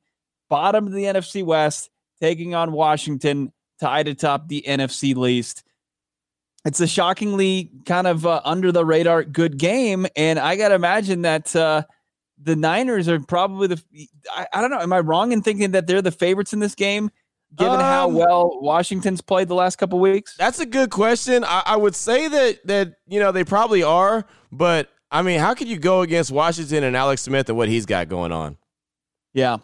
bottom 0.50 0.86
of 0.86 0.92
the 0.92 1.04
NFC 1.04 1.42
West, 1.42 1.90
taking 2.20 2.54
on 2.54 2.72
Washington, 2.72 3.52
tied 3.80 4.08
atop 4.08 4.48
the 4.48 4.62
NFC 4.66 5.16
least 5.16 5.64
it's 6.68 6.80
a 6.80 6.86
shockingly 6.86 7.70
kind 7.86 8.06
of 8.06 8.26
uh, 8.26 8.42
under 8.44 8.70
the 8.70 8.84
radar 8.84 9.24
good 9.24 9.56
game, 9.56 10.06
and 10.16 10.38
I 10.38 10.54
got 10.54 10.68
to 10.68 10.74
imagine 10.74 11.22
that 11.22 11.56
uh, 11.56 11.84
the 12.42 12.56
Niners 12.56 13.08
are 13.08 13.18
probably 13.20 13.68
the. 13.68 13.82
I, 14.30 14.46
I, 14.52 14.60
don't 14.60 14.70
know. 14.70 14.80
Am 14.80 14.92
I 14.92 15.00
wrong 15.00 15.32
in 15.32 15.40
thinking 15.40 15.70
that 15.70 15.86
they're 15.86 16.02
the 16.02 16.12
favorites 16.12 16.52
in 16.52 16.60
this 16.60 16.74
game, 16.74 17.10
given 17.56 17.76
um, 17.76 17.80
how 17.80 18.08
well 18.08 18.60
Washington's 18.60 19.22
played 19.22 19.48
the 19.48 19.54
last 19.54 19.76
couple 19.76 19.98
weeks? 19.98 20.36
That's 20.36 20.60
a 20.60 20.66
good 20.66 20.90
question. 20.90 21.42
I, 21.42 21.62
I 21.64 21.76
would 21.76 21.94
say 21.94 22.28
that 22.28 22.66
that 22.66 22.96
you 23.06 23.18
know 23.18 23.32
they 23.32 23.44
probably 23.44 23.82
are, 23.82 24.26
but 24.52 24.90
I 25.10 25.22
mean, 25.22 25.40
how 25.40 25.54
could 25.54 25.68
you 25.68 25.78
go 25.78 26.02
against 26.02 26.30
Washington 26.30 26.84
and 26.84 26.94
Alex 26.94 27.22
Smith 27.22 27.48
and 27.48 27.56
what 27.56 27.70
he's 27.70 27.86
got 27.86 28.10
going 28.10 28.30
on? 28.30 28.58
Yeah, 29.32 29.56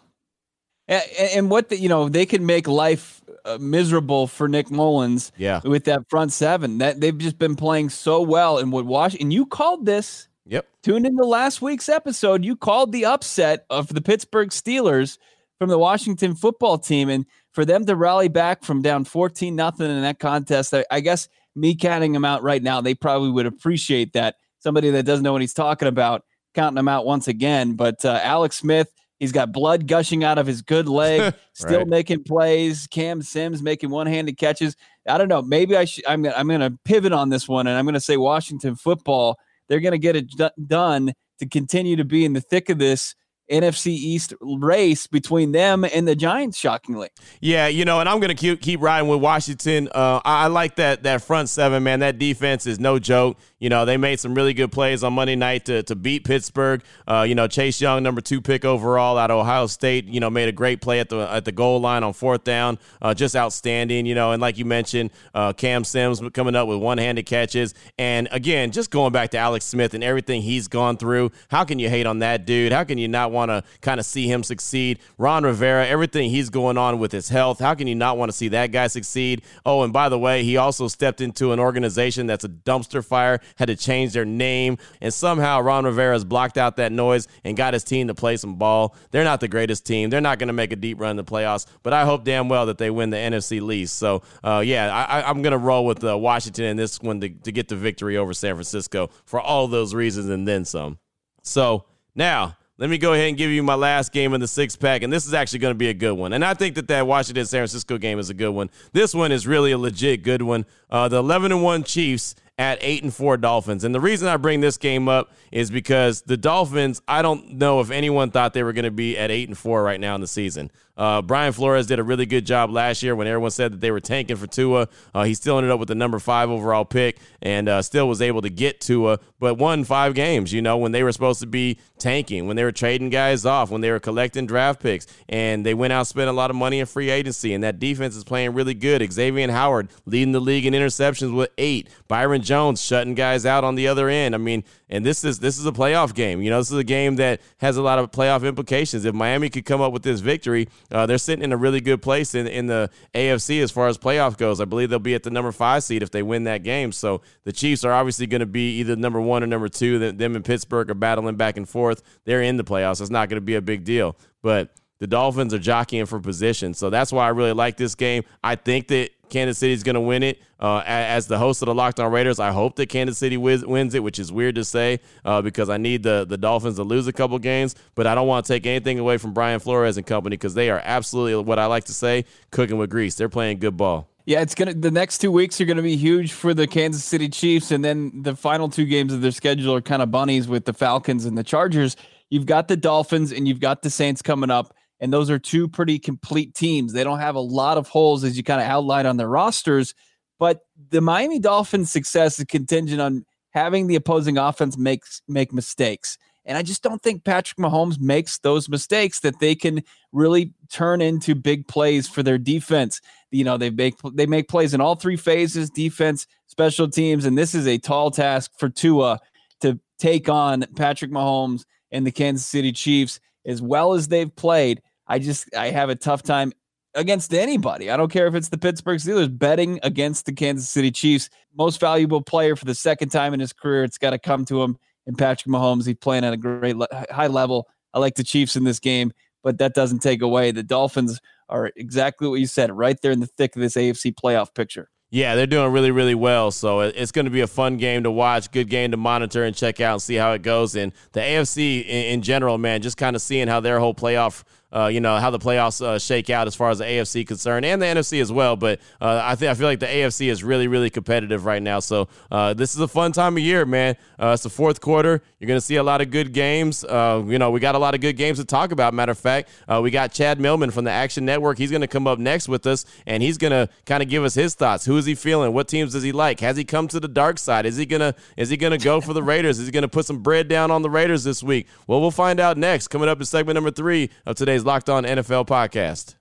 and, 0.87 1.03
and 1.19 1.49
what 1.49 1.69
the, 1.69 1.77
you 1.77 1.89
know 1.89 2.09
they 2.09 2.25
can 2.25 2.45
make 2.45 2.67
life 2.67 3.21
uh, 3.45 3.57
miserable 3.59 4.27
for 4.27 4.47
Nick 4.47 4.69
Mullens. 4.71 5.31
Yeah, 5.37 5.61
with 5.63 5.85
that 5.85 6.09
front 6.09 6.31
seven 6.31 6.77
that 6.79 7.01
they've 7.01 7.17
just 7.17 7.37
been 7.37 7.55
playing 7.55 7.89
so 7.89 8.21
well. 8.21 8.57
And 8.57 8.71
what 8.71 8.85
wash. 8.85 9.15
and 9.19 9.31
you 9.31 9.45
called 9.45 9.85
this. 9.85 10.27
Yep. 10.47 10.67
Tuned 10.83 11.07
into 11.07 11.25
last 11.25 11.61
week's 11.61 11.89
episode, 11.89 12.45
you 12.45 12.55
called 12.55 12.91
the 12.91 13.05
upset 13.05 13.65
of 13.71 13.87
the 13.87 14.01
Pittsburgh 14.01 14.49
Steelers 14.49 15.17
from 15.57 15.69
the 15.69 15.79
Washington 15.79 16.35
football 16.35 16.77
team, 16.77 17.09
and 17.09 17.25
for 17.51 17.65
them 17.65 17.85
to 17.87 17.95
rally 17.95 18.27
back 18.27 18.63
from 18.63 18.83
down 18.83 19.05
fourteen 19.05 19.55
nothing 19.55 19.89
in 19.89 20.01
that 20.03 20.19
contest, 20.19 20.73
I, 20.73 20.85
I 20.91 20.99
guess 20.99 21.29
me 21.55 21.73
counting 21.73 22.11
them 22.11 22.25
out 22.25 22.43
right 22.43 22.61
now, 22.61 22.81
they 22.81 22.93
probably 22.93 23.31
would 23.31 23.45
appreciate 23.45 24.13
that. 24.13 24.35
Somebody 24.59 24.89
that 24.91 25.03
doesn't 25.03 25.23
know 25.23 25.31
what 25.31 25.41
he's 25.41 25.53
talking 25.53 25.87
about, 25.87 26.25
counting 26.53 26.75
them 26.75 26.87
out 26.87 27.05
once 27.05 27.27
again. 27.27 27.73
But 27.73 28.03
uh, 28.03 28.19
Alex 28.21 28.57
Smith 28.57 28.91
He's 29.19 29.31
got 29.31 29.51
blood 29.51 29.87
gushing 29.87 30.23
out 30.23 30.37
of 30.37 30.45
his 30.45 30.61
good 30.61 30.89
leg, 30.89 31.33
still 31.53 31.79
right. 31.79 31.87
making 31.87 32.23
plays. 32.23 32.87
Cam 32.87 33.21
Sims 33.21 33.61
making 33.61 33.89
one-handed 33.89 34.37
catches. 34.37 34.75
I 35.07 35.17
don't 35.17 35.29
know. 35.29 35.41
Maybe 35.41 35.77
I 35.77 35.85
should. 35.85 36.05
I'm 36.05 36.23
gonna, 36.23 36.35
I'm 36.35 36.47
going 36.47 36.59
to 36.59 36.77
pivot 36.83 37.13
on 37.13 37.29
this 37.29 37.47
one, 37.47 37.67
and 37.67 37.77
I'm 37.77 37.85
going 37.85 37.93
to 37.93 38.01
say 38.01 38.17
Washington 38.17 38.75
football. 38.75 39.39
They're 39.67 39.79
going 39.79 39.93
to 39.93 39.97
get 39.97 40.15
it 40.15 40.27
d- 40.29 40.49
done 40.67 41.13
to 41.39 41.47
continue 41.47 41.95
to 41.95 42.05
be 42.05 42.25
in 42.25 42.33
the 42.33 42.41
thick 42.41 42.69
of 42.69 42.77
this 42.77 43.15
NFC 43.49 43.87
East 43.87 44.33
race 44.41 45.07
between 45.07 45.51
them 45.51 45.83
and 45.83 46.07
the 46.07 46.15
Giants. 46.15 46.57
Shockingly, 46.57 47.09
yeah, 47.41 47.67
you 47.67 47.85
know, 47.85 47.99
and 47.99 48.09
I'm 48.09 48.19
going 48.19 48.35
to 48.35 48.35
keep 48.35 48.61
keep 48.61 48.81
riding 48.81 49.09
with 49.09 49.21
Washington. 49.21 49.89
Uh, 49.93 50.21
I, 50.23 50.45
I, 50.45 50.47
like 50.47 50.75
that 50.75 51.03
that 51.03 51.21
front 51.21 51.49
seven, 51.49 51.83
man. 51.83 51.99
That 51.99 52.17
defense 52.17 52.65
is 52.65 52.79
no 52.79 52.99
joke. 52.99 53.37
You 53.59 53.69
know, 53.69 53.85
they 53.85 53.97
made 53.97 54.19
some 54.19 54.35
really 54.35 54.53
good 54.53 54.71
plays 54.71 55.03
on 55.03 55.13
Monday 55.13 55.35
night 55.35 55.65
to, 55.65 55.81
to 55.83 55.95
beat 55.95 56.23
Pittsburgh. 56.23 56.83
Uh, 57.07 57.25
you 57.27 57.35
know, 57.35 57.47
Chase 57.47 57.79
Young, 57.81 58.03
number 58.03 58.21
two 58.21 58.41
pick 58.41 58.65
overall 58.65 59.17
out 59.17 59.31
of 59.31 59.39
Ohio 59.39 59.67
State, 59.67 60.05
you 60.05 60.19
know, 60.19 60.29
made 60.29 60.49
a 60.49 60.51
great 60.51 60.81
play 60.81 60.99
at 60.99 61.09
the 61.09 61.19
at 61.31 61.45
the 61.45 61.51
goal 61.51 61.79
line 61.79 62.03
on 62.03 62.13
fourth 62.13 62.43
down. 62.43 62.77
Uh, 63.01 63.13
just 63.13 63.35
outstanding, 63.35 64.05
you 64.05 64.15
know. 64.15 64.31
And 64.31 64.41
like 64.41 64.57
you 64.57 64.65
mentioned, 64.65 65.11
uh, 65.33 65.53
Cam 65.53 65.83
Sims 65.83 66.21
coming 66.33 66.55
up 66.55 66.67
with 66.67 66.79
one 66.79 66.97
handed 66.97 67.25
catches. 67.25 67.73
And 67.97 68.27
again, 68.31 68.71
just 68.71 68.91
going 68.91 69.11
back 69.11 69.31
to 69.31 69.37
Alex 69.37 69.65
Smith 69.65 69.93
and 69.93 70.03
everything 70.03 70.41
he's 70.41 70.67
gone 70.67 70.97
through. 70.97 71.31
How 71.49 71.63
can 71.63 71.79
you 71.79 71.89
hate 71.89 72.05
on 72.05 72.19
that 72.19 72.45
dude? 72.45 72.71
How 72.71 72.83
can 72.83 72.97
you 72.97 73.07
not 73.07 73.31
want 73.35 73.51
to 73.51 73.63
kind 73.81 73.99
of 73.99 74.05
see 74.07 74.27
him 74.27 74.43
succeed? 74.43 74.97
Ron 75.19 75.43
Rivera, 75.43 75.85
everything 75.85 76.31
he's 76.31 76.49
going 76.49 76.77
on 76.77 76.97
with 76.97 77.11
his 77.11 77.29
health. 77.29 77.59
How 77.59 77.75
can 77.75 77.85
you 77.85 77.95
not 77.95 78.17
want 78.17 78.31
to 78.31 78.37
see 78.37 78.47
that 78.47 78.71
guy 78.71 78.87
succeed? 78.87 79.43
Oh, 79.65 79.83
and 79.83 79.93
by 79.93 80.09
the 80.09 80.17
way, 80.17 80.43
he 80.43 80.57
also 80.57 80.87
stepped 80.87 81.21
into 81.21 81.51
an 81.51 81.59
organization 81.59 82.25
that's 82.25 82.43
a 82.43 82.49
dumpster 82.49 83.05
fire 83.05 83.39
had 83.57 83.67
to 83.67 83.75
change 83.75 84.13
their 84.13 84.25
name, 84.25 84.77
and 85.01 85.13
somehow 85.13 85.59
Ron 85.61 85.85
Rivera 85.85 86.13
has 86.13 86.23
blocked 86.23 86.57
out 86.57 86.77
that 86.77 86.91
noise 86.91 87.27
and 87.43 87.55
got 87.55 87.73
his 87.73 87.83
team 87.83 88.07
to 88.07 88.15
play 88.15 88.37
some 88.37 88.55
ball. 88.55 88.95
They're 89.11 89.23
not 89.23 89.39
the 89.39 89.47
greatest 89.47 89.85
team. 89.85 90.09
They're 90.09 90.21
not 90.21 90.39
going 90.39 90.47
to 90.47 90.53
make 90.53 90.71
a 90.71 90.75
deep 90.75 90.99
run 90.99 91.11
in 91.11 91.17
the 91.17 91.23
playoffs, 91.23 91.65
but 91.83 91.93
I 91.93 92.05
hope 92.05 92.23
damn 92.23 92.49
well 92.49 92.65
that 92.67 92.77
they 92.77 92.89
win 92.89 93.09
the 93.09 93.17
NFC 93.17 93.61
least. 93.61 93.97
So, 93.97 94.23
uh, 94.43 94.63
yeah, 94.65 94.93
I, 94.93 95.29
am 95.29 95.41
going 95.41 95.51
to 95.51 95.57
roll 95.57 95.85
with 95.85 96.03
uh, 96.03 96.17
Washington 96.17 96.65
in 96.65 96.77
this 96.77 97.01
one 97.01 97.21
to, 97.21 97.29
to 97.29 97.51
get 97.51 97.67
the 97.67 97.75
victory 97.75 98.17
over 98.17 98.33
San 98.33 98.55
Francisco 98.55 99.09
for 99.25 99.39
all 99.39 99.67
those 99.67 99.93
reasons 99.93 100.29
and 100.29 100.47
then 100.47 100.65
some. 100.65 100.99
So, 101.41 101.85
now 102.15 102.57
let 102.77 102.89
me 102.89 102.97
go 102.97 103.13
ahead 103.13 103.29
and 103.29 103.37
give 103.37 103.51
you 103.51 103.63
my 103.63 103.75
last 103.75 104.11
game 104.11 104.33
in 104.33 104.41
the 104.41 104.47
six 104.47 104.75
pack, 104.75 105.01
and 105.01 105.11
this 105.11 105.25
is 105.25 105.33
actually 105.33 105.59
going 105.59 105.73
to 105.73 105.77
be 105.77 105.87
a 105.89 105.93
good 105.93 106.13
one. 106.13 106.33
And 106.33 106.43
I 106.43 106.53
think 106.53 106.75
that 106.75 106.87
that 106.89 107.07
Washington 107.07 107.45
San 107.45 107.59
Francisco 107.59 107.97
game 107.97 108.19
is 108.19 108.29
a 108.29 108.33
good 108.33 108.49
one. 108.49 108.69
This 108.91 109.13
one 109.13 109.31
is 109.31 109.47
really 109.47 109.71
a 109.71 109.77
legit 109.77 110.23
good 110.23 110.41
one. 110.41 110.65
Uh, 110.89 111.07
the 111.07 111.17
11 111.17 111.53
and 111.53 111.63
one 111.63 111.83
Chiefs 111.83 112.35
at 112.57 112.77
eight 112.81 113.03
and 113.03 113.13
four 113.13 113.37
Dolphins. 113.37 113.83
And 113.83 113.93
the 113.93 113.99
reason 113.99 114.27
I 114.27 114.37
bring 114.37 114.61
this 114.61 114.77
game 114.77 115.09
up 115.09 115.31
is 115.51 115.69
because 115.69 116.21
the 116.21 116.37
Dolphins, 116.37 117.01
I 117.07 117.21
don't 117.21 117.53
know 117.53 117.81
if 117.81 117.91
anyone 117.91 118.31
thought 118.31 118.53
they 118.53 118.63
were 118.63 118.73
going 118.73 118.85
to 118.85 118.91
be 118.91 119.17
at 119.17 119.31
eight 119.31 119.47
and 119.47 119.57
four 119.57 119.83
right 119.83 119.99
now 119.99 120.15
in 120.15 120.21
the 120.21 120.27
season. 120.27 120.71
Uh, 120.97 121.21
Brian 121.21 121.53
Flores 121.53 121.87
did 121.87 121.99
a 121.99 122.03
really 122.03 122.25
good 122.25 122.45
job 122.45 122.71
last 122.71 123.03
year 123.03 123.15
when 123.15 123.27
everyone 123.27 123.51
said 123.51 123.73
that 123.73 123.81
they 123.81 123.91
were 123.91 123.99
tanking 123.99 124.35
for 124.37 124.47
Tua. 124.47 124.87
Uh, 125.13 125.23
he 125.23 125.33
still 125.33 125.57
ended 125.57 125.71
up 125.71 125.79
with 125.79 125.89
the 125.89 125.95
number 125.95 126.19
five 126.19 126.49
overall 126.49 126.85
pick 126.85 127.19
and 127.41 127.67
uh, 127.67 127.81
still 127.81 128.07
was 128.07 128.21
able 128.21 128.41
to 128.41 128.49
get 128.49 128.79
Tua, 128.79 129.19
but 129.39 129.55
won 129.55 129.83
five 129.83 130.13
games, 130.13 130.53
you 130.53 130.61
know, 130.61 130.77
when 130.77 130.91
they 130.91 131.03
were 131.03 131.11
supposed 131.11 131.39
to 131.41 131.47
be 131.47 131.79
tanking, 131.99 132.47
when 132.47 132.55
they 132.55 132.63
were 132.63 132.71
trading 132.71 133.09
guys 133.09 133.45
off, 133.45 133.69
when 133.71 133.81
they 133.81 133.91
were 133.91 133.99
collecting 133.99 134.45
draft 134.45 134.81
picks, 134.81 135.07
and 135.29 135.65
they 135.65 135.73
went 135.73 135.93
out 135.93 136.07
spent 136.07 136.29
a 136.29 136.33
lot 136.33 136.49
of 136.49 136.55
money 136.55 136.79
in 136.79 136.85
free 136.85 137.09
agency, 137.09 137.53
and 137.53 137.63
that 137.63 137.79
defense 137.79 138.15
is 138.15 138.23
playing 138.23 138.53
really 138.53 138.73
good. 138.73 139.05
Xavier 139.11 139.51
Howard 139.51 139.89
leading 140.05 140.31
the 140.31 140.39
league 140.39 140.65
in 140.65 140.73
interceptions 140.73 141.35
with 141.35 141.49
eight. 141.57 141.89
Byron 142.07 142.41
Jones 142.41 142.81
shutting 142.81 143.15
guys 143.15 143.45
out 143.45 143.63
on 143.63 143.75
the 143.75 143.87
other 143.87 144.09
end. 144.09 144.33
I 144.33 144.37
mean, 144.37 144.63
and 144.89 145.05
this 145.05 145.23
is 145.23 145.39
this 145.39 145.57
is 145.57 145.65
a 145.65 145.71
playoff 145.71 146.13
game. 146.13 146.41
You 146.41 146.49
know, 146.49 146.59
this 146.59 146.71
is 146.71 146.77
a 146.77 146.83
game 146.83 147.15
that 147.17 147.41
has 147.57 147.77
a 147.77 147.81
lot 147.81 147.99
of 147.99 148.11
playoff 148.11 148.47
implications. 148.47 149.05
If 149.05 149.15
Miami 149.15 149.49
could 149.49 149.65
come 149.65 149.81
up 149.81 149.91
with 149.91 150.03
this 150.03 150.19
victory, 150.19 150.67
uh, 150.91 151.05
they're 151.05 151.17
sitting 151.17 151.43
in 151.43 151.51
a 151.51 151.57
really 151.57 151.81
good 151.81 152.01
place 152.01 152.35
in, 152.35 152.47
in 152.47 152.67
the 152.67 152.89
AFC 153.13 153.61
as 153.61 153.71
far 153.71 153.87
as 153.87 153.97
playoff 153.97 154.37
goes. 154.37 154.61
I 154.61 154.65
believe 154.65 154.89
they'll 154.89 154.99
be 154.99 155.15
at 155.15 155.23
the 155.23 155.29
number 155.29 155.51
five 155.51 155.83
seed 155.83 156.03
if 156.03 156.11
they 156.11 156.23
win 156.23 156.43
that 156.45 156.63
game. 156.63 156.91
So 156.91 157.21
the 157.43 157.51
Chiefs 157.51 157.83
are 157.83 157.91
obviously 157.91 158.27
going 158.27 158.39
to 158.39 158.45
be 158.45 158.79
either 158.79 158.95
number 158.95 159.19
one 159.19 159.43
or 159.43 159.47
number 159.47 159.69
two. 159.69 160.11
Them 160.11 160.35
and 160.35 160.45
Pittsburgh 160.45 160.89
are 160.89 160.95
battling 160.95 161.35
back 161.35 161.57
and 161.57 161.67
forth. 161.67 162.01
They're 162.25 162.41
in 162.41 162.57
the 162.57 162.63
playoffs. 162.63 163.01
It's 163.01 163.09
not 163.09 163.29
going 163.29 163.37
to 163.37 163.45
be 163.45 163.55
a 163.55 163.61
big 163.61 163.83
deal. 163.83 164.15
But 164.41 164.73
the 164.99 165.07
Dolphins 165.07 165.53
are 165.53 165.59
jockeying 165.59 166.05
for 166.05 166.19
position. 166.19 166.73
So 166.73 166.89
that's 166.89 167.11
why 167.11 167.25
I 167.25 167.29
really 167.29 167.53
like 167.53 167.77
this 167.77 167.95
game. 167.95 168.23
I 168.43 168.55
think 168.55 168.87
that 168.89 169.11
Kansas 169.29 169.57
City 169.57 169.73
is 169.73 169.83
going 169.83 169.95
to 169.95 170.01
win 170.01 170.23
it. 170.23 170.41
Uh, 170.59 170.81
as 170.85 171.27
the 171.27 171.37
host 171.37 171.61
of 171.61 171.65
the 171.65 171.75
Locked 171.75 171.99
On 171.99 172.11
Raiders, 172.11 172.39
I 172.39 172.51
hope 172.51 172.75
that 172.77 172.87
Kansas 172.87 173.17
City 173.17 173.37
wins 173.37 173.93
it, 173.93 174.01
which 174.01 174.19
is 174.19 174.31
weird 174.31 174.55
to 174.55 174.63
say 174.63 174.99
uh, 175.25 175.41
because 175.41 175.69
I 175.69 175.77
need 175.77 176.03
the, 176.03 176.25
the 176.27 176.37
Dolphins 176.37 176.77
to 176.77 176.83
lose 176.83 177.07
a 177.07 177.13
couple 177.13 177.37
games, 177.39 177.75
but 177.93 178.07
I 178.07 178.15
don't 178.15 178.27
want 178.27 178.45
to 178.45 178.53
take 178.53 178.65
anything 178.65 178.97
away 178.97 179.17
from 179.17 179.33
Brian 179.33 179.59
Flores 179.59 179.97
and 179.97 180.05
company 180.05 180.35
because 180.37 180.53
they 180.53 180.69
are 180.69 180.81
absolutely 180.83 181.43
what 181.43 181.59
I 181.59 181.65
like 181.65 181.83
to 181.85 181.93
say 181.93 182.25
cooking 182.51 182.77
with 182.77 182.89
grease. 182.89 183.15
They're 183.15 183.29
playing 183.29 183.59
good 183.59 183.75
ball. 183.75 184.07
Yeah, 184.25 184.41
it's 184.41 184.55
gonna. 184.55 184.73
The 184.73 184.89
next 184.89 185.19
two 185.19 185.31
weeks 185.31 185.61
are 185.61 185.65
gonna 185.65 185.83
be 185.83 185.95
huge 185.95 186.31
for 186.31 186.55
the 186.55 186.65
Kansas 186.65 187.03
City 187.03 187.29
Chiefs, 187.29 187.69
and 187.69 187.85
then 187.85 188.23
the 188.23 188.35
final 188.35 188.69
two 188.69 188.85
games 188.85 189.13
of 189.13 189.21
their 189.21 189.29
schedule 189.29 189.75
are 189.75 189.81
kind 189.81 190.01
of 190.01 190.09
bunnies 190.09 190.47
with 190.47 190.65
the 190.65 190.73
Falcons 190.73 191.25
and 191.25 191.37
the 191.37 191.43
Chargers. 191.43 191.95
You've 192.31 192.47
got 192.47 192.67
the 192.67 192.75
Dolphins 192.75 193.31
and 193.31 193.47
you've 193.47 193.59
got 193.59 193.83
the 193.83 193.89
Saints 193.91 194.23
coming 194.23 194.49
up. 194.49 194.74
And 194.99 195.11
those 195.11 195.29
are 195.29 195.39
two 195.39 195.67
pretty 195.67 195.99
complete 195.99 196.53
teams. 196.53 196.93
They 196.93 197.03
don't 197.03 197.19
have 197.19 197.35
a 197.35 197.41
lot 197.41 197.77
of 197.77 197.87
holes 197.87 198.23
as 198.23 198.37
you 198.37 198.43
kind 198.43 198.61
of 198.61 198.67
outlined 198.67 199.07
on 199.07 199.17
their 199.17 199.27
rosters. 199.27 199.93
But 200.39 200.61
the 200.89 201.01
Miami 201.01 201.39
Dolphins' 201.39 201.91
success 201.91 202.39
is 202.39 202.45
contingent 202.45 203.01
on 203.01 203.25
having 203.51 203.87
the 203.87 203.95
opposing 203.95 204.37
offense 204.37 204.77
makes 204.77 205.21
make 205.27 205.53
mistakes. 205.53 206.17
And 206.45 206.57
I 206.57 206.61
just 206.61 206.83
don't 206.83 207.01
think 207.01 207.23
Patrick 207.23 207.57
Mahomes 207.57 207.99
makes 207.99 208.37
those 208.39 208.69
mistakes 208.69 209.21
that 209.21 209.39
they 209.39 209.55
can 209.55 209.81
really 210.11 210.53
turn 210.71 211.01
into 211.01 211.33
big 211.33 211.67
plays 211.67 212.07
for 212.07 212.21
their 212.21 212.37
defense. 212.37 213.01
You 213.31 213.43
know, 213.43 213.57
they 213.57 213.71
make 213.71 213.95
they 214.13 214.27
make 214.27 214.47
plays 214.47 214.73
in 214.73 214.81
all 214.81 214.95
three 214.95 215.15
phases, 215.15 215.69
defense, 215.69 216.27
special 216.45 216.87
teams, 216.87 217.25
and 217.25 217.37
this 217.37 217.55
is 217.55 217.65
a 217.67 217.79
tall 217.79 218.11
task 218.11 218.51
for 218.57 218.69
Tua 218.69 219.19
to 219.61 219.79
take 219.97 220.29
on 220.29 220.65
Patrick 220.75 221.11
Mahomes 221.11 221.65
and 221.91 222.05
the 222.05 222.11
Kansas 222.11 222.45
City 222.45 222.71
Chiefs 222.71 223.19
as 223.45 223.61
well 223.61 223.93
as 223.93 224.07
they've 224.07 224.33
played, 224.35 224.81
I 225.07 225.19
just 225.19 225.53
I 225.55 225.69
have 225.69 225.89
a 225.89 225.95
tough 225.95 226.23
time 226.23 226.53
against 226.95 227.33
anybody. 227.33 227.91
I 227.91 227.97
don't 227.97 228.11
care 228.11 228.27
if 228.27 228.35
it's 228.35 228.49
the 228.49 228.57
Pittsburgh 228.57 228.99
Steelers 228.99 229.37
betting 229.37 229.79
against 229.83 230.25
the 230.25 230.33
Kansas 230.33 230.69
City 230.69 230.91
Chiefs. 230.91 231.29
Most 231.57 231.79
valuable 231.79 232.21
player 232.21 232.55
for 232.55 232.65
the 232.65 232.75
second 232.75 233.09
time 233.09 233.33
in 233.33 233.39
his 233.39 233.53
career. 233.53 233.83
It's 233.83 233.97
got 233.97 234.11
to 234.11 234.19
come 234.19 234.45
to 234.45 234.63
him. 234.63 234.77
And 235.05 235.17
Patrick 235.17 235.53
Mahomes, 235.53 235.85
he's 235.85 235.95
playing 235.95 236.23
at 236.23 236.33
a 236.33 236.37
great 236.37 236.75
high 237.11 237.27
level. 237.27 237.67
I 237.93 237.99
like 237.99 238.15
the 238.15 238.23
Chiefs 238.23 238.55
in 238.55 238.63
this 238.63 238.79
game, 238.79 239.11
but 239.43 239.59
that 239.59 239.73
doesn't 239.73 239.99
take 239.99 240.21
away 240.21 240.51
the 240.51 240.63
Dolphins 240.63 241.19
are 241.47 241.71
exactly 241.75 242.27
what 242.27 242.39
you 242.39 242.47
said, 242.47 242.71
right 242.71 242.99
there 243.01 243.11
in 243.11 243.19
the 243.19 243.27
thick 243.27 243.55
of 243.55 243.61
this 243.61 243.75
AFC 243.75 244.13
playoff 244.15 244.53
picture. 244.55 244.89
Yeah, 245.15 245.35
they're 245.35 245.47
doing 245.47 245.71
really, 245.71 245.91
really 245.91 246.13
well. 246.13 246.51
So 246.51 246.81
it's 246.81 247.13
going 247.13 247.23
to 247.23 247.31
be 247.31 247.39
a 247.39 247.47
fun 247.47 247.77
game 247.77 248.03
to 248.03 248.11
watch, 248.11 248.51
good 248.51 248.67
game 248.67 248.91
to 248.91 248.97
monitor 248.97 249.45
and 249.45 249.55
check 249.55 249.79
out 249.79 249.93
and 249.93 250.01
see 250.01 250.15
how 250.15 250.33
it 250.33 250.41
goes. 250.41 250.75
And 250.75 250.91
the 251.13 251.21
AFC 251.21 251.85
in, 251.85 252.21
general, 252.21 252.57
man, 252.57 252.81
just 252.81 252.97
kind 252.97 253.15
of 253.15 253.21
seeing 253.21 253.47
how 253.47 253.61
their 253.61 253.79
whole 253.79 253.95
playoff 253.95 254.43
uh, 254.73 254.87
you 254.87 254.99
know 254.99 255.17
how 255.17 255.29
the 255.29 255.39
playoffs 255.39 255.83
uh, 255.83 255.97
shake 255.99 256.29
out 256.29 256.47
as 256.47 256.55
far 256.55 256.69
as 256.69 256.79
the 256.79 256.85
AFC 256.85 257.25
concerned 257.25 257.65
and 257.65 257.81
the 257.81 257.85
NFC 257.85 258.21
as 258.21 258.31
well. 258.31 258.55
But 258.55 258.79
uh, 258.99 259.21
I 259.23 259.35
think 259.35 259.51
I 259.51 259.53
feel 259.53 259.67
like 259.67 259.79
the 259.79 259.87
AFC 259.87 260.29
is 260.29 260.43
really 260.43 260.67
really 260.67 260.89
competitive 260.89 261.45
right 261.45 261.61
now. 261.61 261.79
So 261.79 262.07
uh, 262.31 262.53
this 262.53 262.75
is 262.75 262.81
a 262.81 262.87
fun 262.87 263.11
time 263.11 263.37
of 263.37 263.43
year, 263.43 263.65
man. 263.65 263.95
Uh, 264.19 264.31
it's 264.33 264.43
the 264.43 264.49
fourth 264.49 264.81
quarter. 264.81 265.21
You're 265.39 265.47
gonna 265.47 265.61
see 265.61 265.75
a 265.75 265.83
lot 265.83 266.01
of 266.01 266.11
good 266.11 266.33
games. 266.33 266.83
Uh, 266.83 267.23
you 267.25 267.39
know 267.39 267.51
we 267.51 267.59
got 267.59 267.75
a 267.75 267.79
lot 267.79 267.95
of 267.95 268.01
good 268.01 268.17
games 268.17 268.37
to 268.39 268.45
talk 268.45 268.71
about. 268.71 268.93
Matter 268.93 269.11
of 269.11 269.19
fact, 269.19 269.49
we 269.81 269.91
got 269.91 270.11
Chad 270.11 270.39
Millman 270.39 270.71
from 270.71 270.85
the 270.85 270.91
Action 270.91 271.25
Network. 271.25 271.57
He's 271.57 271.71
gonna 271.71 271.87
come 271.87 272.07
up 272.07 272.19
next 272.19 272.47
with 272.47 272.67
us 272.67 272.85
and 273.05 273.23
he's 273.23 273.37
gonna 273.37 273.69
kind 273.85 274.03
of 274.03 274.09
give 274.09 274.23
us 274.23 274.33
his 274.33 274.55
thoughts. 274.55 274.85
Who 274.85 274.97
is 274.97 275.05
he 275.05 275.15
feeling? 275.15 275.53
What 275.53 275.67
teams 275.67 275.93
does 275.93 276.03
he 276.03 276.11
like? 276.11 276.39
Has 276.41 276.57
he 276.57 276.63
come 276.63 276.87
to 276.89 276.99
the 276.99 277.07
dark 277.07 277.37
side? 277.39 277.65
Is 277.65 277.77
he 277.77 277.85
gonna 277.85 278.13
is 278.35 278.49
he 278.49 278.57
gonna 278.57 278.77
go 278.77 278.99
for 278.99 279.13
the 279.13 279.23
Raiders? 279.23 279.59
Is 279.59 279.67
he 279.67 279.71
gonna 279.71 279.87
put 279.87 280.05
some 280.05 280.19
bread 280.19 280.47
down 280.47 280.71
on 280.71 280.81
the 280.81 280.89
Raiders 280.89 281.23
this 281.23 281.41
week? 281.41 281.67
Well, 281.87 282.01
we'll 282.01 282.11
find 282.11 282.39
out 282.39 282.57
next. 282.57 282.89
Coming 282.89 283.07
up 283.07 283.19
in 283.19 283.25
segment 283.25 283.55
number 283.55 283.71
three 283.71 284.09
of 284.25 284.35
today's 284.35 284.64
Locked 284.65 284.89
On 284.89 285.03
NFL 285.03 285.45
podcast. 285.45 286.15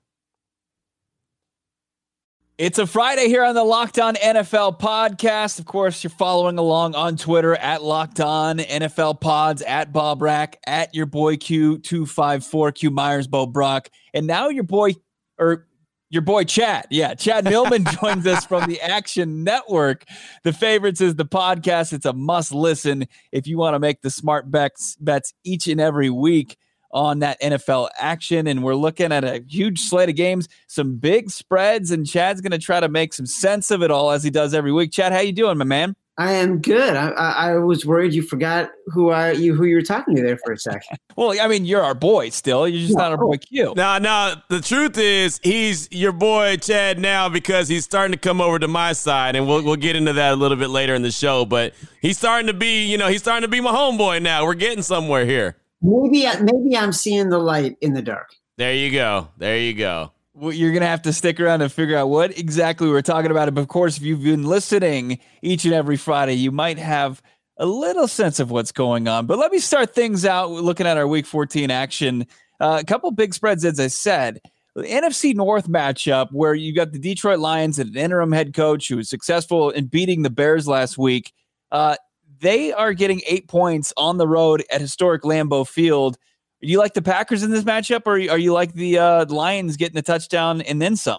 It's 2.58 2.78
a 2.78 2.86
Friday 2.86 3.28
here 3.28 3.42
on 3.42 3.54
the 3.54 3.64
Locked 3.64 3.98
On 3.98 4.14
NFL 4.14 4.78
podcast. 4.78 5.58
Of 5.58 5.64
course, 5.64 6.04
you're 6.04 6.10
following 6.10 6.58
along 6.58 6.94
on 6.94 7.16
Twitter 7.16 7.56
at 7.56 7.82
Locked 7.82 8.20
On 8.20 8.58
NFL 8.58 9.20
Pods, 9.20 9.62
at 9.62 9.94
Bo 9.94 10.14
Brock, 10.14 10.56
at 10.66 10.94
your 10.94 11.06
boy 11.06 11.36
Q254, 11.36 12.74
Q 12.74 12.90
Myers, 12.90 13.26
Bo 13.26 13.46
Brock, 13.46 13.88
and 14.12 14.26
now 14.26 14.50
your 14.50 14.62
boy, 14.62 14.92
or 15.38 15.66
your 16.10 16.22
boy 16.22 16.44
Chad. 16.44 16.86
Yeah, 16.90 17.14
Chad 17.14 17.44
Millman 17.50 17.86
joins 17.86 18.26
us 18.26 18.44
from 18.44 18.68
the 18.68 18.80
Action 18.82 19.42
Network. 19.42 20.04
The 20.42 20.52
favorites 20.52 21.00
is 21.00 21.14
the 21.14 21.24
podcast. 21.24 21.94
It's 21.94 22.06
a 22.06 22.12
must 22.12 22.52
listen 22.52 23.08
if 23.32 23.46
you 23.46 23.56
want 23.56 23.74
to 23.74 23.80
make 23.80 24.02
the 24.02 24.10
smart 24.10 24.50
bets 24.50 24.96
bets 25.00 25.32
each 25.44 25.66
and 25.66 25.80
every 25.80 26.10
week 26.10 26.58
on 26.94 27.18
that 27.18 27.38
NFL 27.42 27.90
action. 27.98 28.46
And 28.46 28.62
we're 28.62 28.74
looking 28.74 29.12
at 29.12 29.24
a 29.24 29.44
huge 29.46 29.80
slate 29.80 30.08
of 30.08 30.16
games, 30.16 30.48
some 30.68 30.96
big 30.96 31.30
spreads, 31.30 31.90
and 31.90 32.06
Chad's 32.06 32.40
going 32.40 32.52
to 32.52 32.58
try 32.58 32.80
to 32.80 32.88
make 32.88 33.12
some 33.12 33.26
sense 33.26 33.70
of 33.70 33.82
it 33.82 33.90
all 33.90 34.12
as 34.12 34.24
he 34.24 34.30
does 34.30 34.54
every 34.54 34.72
week. 34.72 34.92
Chad, 34.92 35.12
how 35.12 35.20
you 35.20 35.32
doing, 35.32 35.58
my 35.58 35.64
man? 35.64 35.96
I 36.16 36.32
am 36.34 36.60
good. 36.60 36.94
I, 36.94 37.08
I, 37.08 37.30
I, 37.50 37.54
was 37.56 37.84
worried 37.84 38.14
you 38.14 38.22
forgot 38.22 38.70
who 38.86 39.10
I 39.10 39.32
you 39.32 39.52
who 39.52 39.64
you 39.64 39.74
were 39.74 39.82
talking 39.82 40.14
to 40.14 40.22
there 40.22 40.36
for 40.36 40.52
a 40.52 40.56
second. 40.56 40.96
well, 41.16 41.34
I 41.40 41.48
mean, 41.48 41.64
you're 41.64 41.82
our 41.82 41.94
boy 41.94 42.28
still. 42.28 42.68
You're 42.68 42.86
just 42.86 42.96
not 42.96 43.10
our 43.10 43.18
boy 43.18 43.38
Q. 43.38 43.74
No, 43.76 43.98
no. 43.98 44.36
The 44.48 44.60
truth 44.60 44.96
is, 44.96 45.40
he's 45.42 45.88
your 45.90 46.12
boy 46.12 46.56
Chad 46.58 47.00
now 47.00 47.28
because 47.28 47.66
he's 47.66 47.84
starting 47.84 48.12
to 48.12 48.18
come 48.18 48.40
over 48.40 48.60
to 48.60 48.68
my 48.68 48.92
side, 48.92 49.34
and 49.34 49.48
we'll 49.48 49.64
we'll 49.64 49.74
get 49.74 49.96
into 49.96 50.12
that 50.12 50.34
a 50.34 50.36
little 50.36 50.56
bit 50.56 50.70
later 50.70 50.94
in 50.94 51.02
the 51.02 51.10
show. 51.10 51.44
But 51.44 51.74
he's 52.00 52.16
starting 52.16 52.46
to 52.46 52.54
be, 52.54 52.84
you 52.84 52.96
know, 52.96 53.08
he's 53.08 53.20
starting 53.20 53.42
to 53.42 53.48
be 53.48 53.60
my 53.60 53.72
homeboy 53.72 54.22
now. 54.22 54.44
We're 54.44 54.54
getting 54.54 54.82
somewhere 54.82 55.26
here. 55.26 55.56
Maybe 55.84 56.26
maybe 56.40 56.76
I'm 56.76 56.92
seeing 56.92 57.28
the 57.28 57.38
light 57.38 57.76
in 57.82 57.92
the 57.92 58.00
dark. 58.00 58.34
There 58.56 58.72
you 58.72 58.90
go. 58.90 59.28
There 59.36 59.58
you 59.58 59.74
go. 59.74 60.12
Well, 60.32 60.52
you're 60.52 60.70
going 60.70 60.80
to 60.80 60.88
have 60.88 61.02
to 61.02 61.12
stick 61.12 61.38
around 61.38 61.60
and 61.60 61.70
figure 61.70 61.96
out 61.96 62.08
what 62.08 62.36
exactly 62.38 62.88
we're 62.88 63.02
talking 63.02 63.30
about. 63.30 63.52
But 63.54 63.60
of 63.60 63.68
course, 63.68 63.98
if 63.98 64.02
you've 64.02 64.22
been 64.22 64.44
listening 64.44 65.20
each 65.42 65.66
and 65.66 65.74
every 65.74 65.98
Friday, 65.98 66.34
you 66.34 66.50
might 66.50 66.78
have 66.78 67.22
a 67.58 67.66
little 67.66 68.08
sense 68.08 68.40
of 68.40 68.50
what's 68.50 68.72
going 68.72 69.06
on. 69.08 69.26
But 69.26 69.38
let 69.38 69.52
me 69.52 69.58
start 69.58 69.94
things 69.94 70.24
out 70.24 70.50
looking 70.50 70.86
at 70.86 70.96
our 70.96 71.06
Week 71.06 71.26
14 71.26 71.70
action. 71.70 72.26
Uh, 72.60 72.78
a 72.80 72.84
couple 72.84 73.10
big 73.10 73.34
spreads, 73.34 73.64
as 73.64 73.78
I 73.78 73.88
said. 73.88 74.40
The 74.74 74.84
NFC 74.84 75.34
North 75.34 75.68
matchup, 75.68 76.32
where 76.32 76.54
you 76.54 76.74
got 76.74 76.92
the 76.92 76.98
Detroit 76.98 77.38
Lions 77.40 77.78
and 77.78 77.90
an 77.90 77.96
interim 77.96 78.32
head 78.32 78.54
coach 78.54 78.88
who 78.88 78.96
was 78.96 79.08
successful 79.10 79.70
in 79.70 79.86
beating 79.86 80.22
the 80.22 80.30
Bears 80.30 80.66
last 80.66 80.96
week. 80.96 81.32
Uh, 81.70 81.96
they 82.40 82.72
are 82.72 82.92
getting 82.92 83.22
eight 83.26 83.48
points 83.48 83.92
on 83.96 84.18
the 84.18 84.28
road 84.28 84.64
at 84.70 84.80
historic 84.80 85.22
Lambeau 85.22 85.66
Field. 85.66 86.16
Do 86.60 86.68
you 86.68 86.78
like 86.78 86.94
the 86.94 87.02
Packers 87.02 87.42
in 87.42 87.50
this 87.50 87.64
matchup, 87.64 88.02
or 88.06 88.12
are 88.12 88.38
you 88.38 88.52
like 88.52 88.72
the 88.72 88.98
uh, 88.98 89.26
Lions 89.26 89.76
getting 89.76 89.96
the 89.96 90.02
touchdown 90.02 90.62
and 90.62 90.80
then 90.80 90.96
some? 90.96 91.18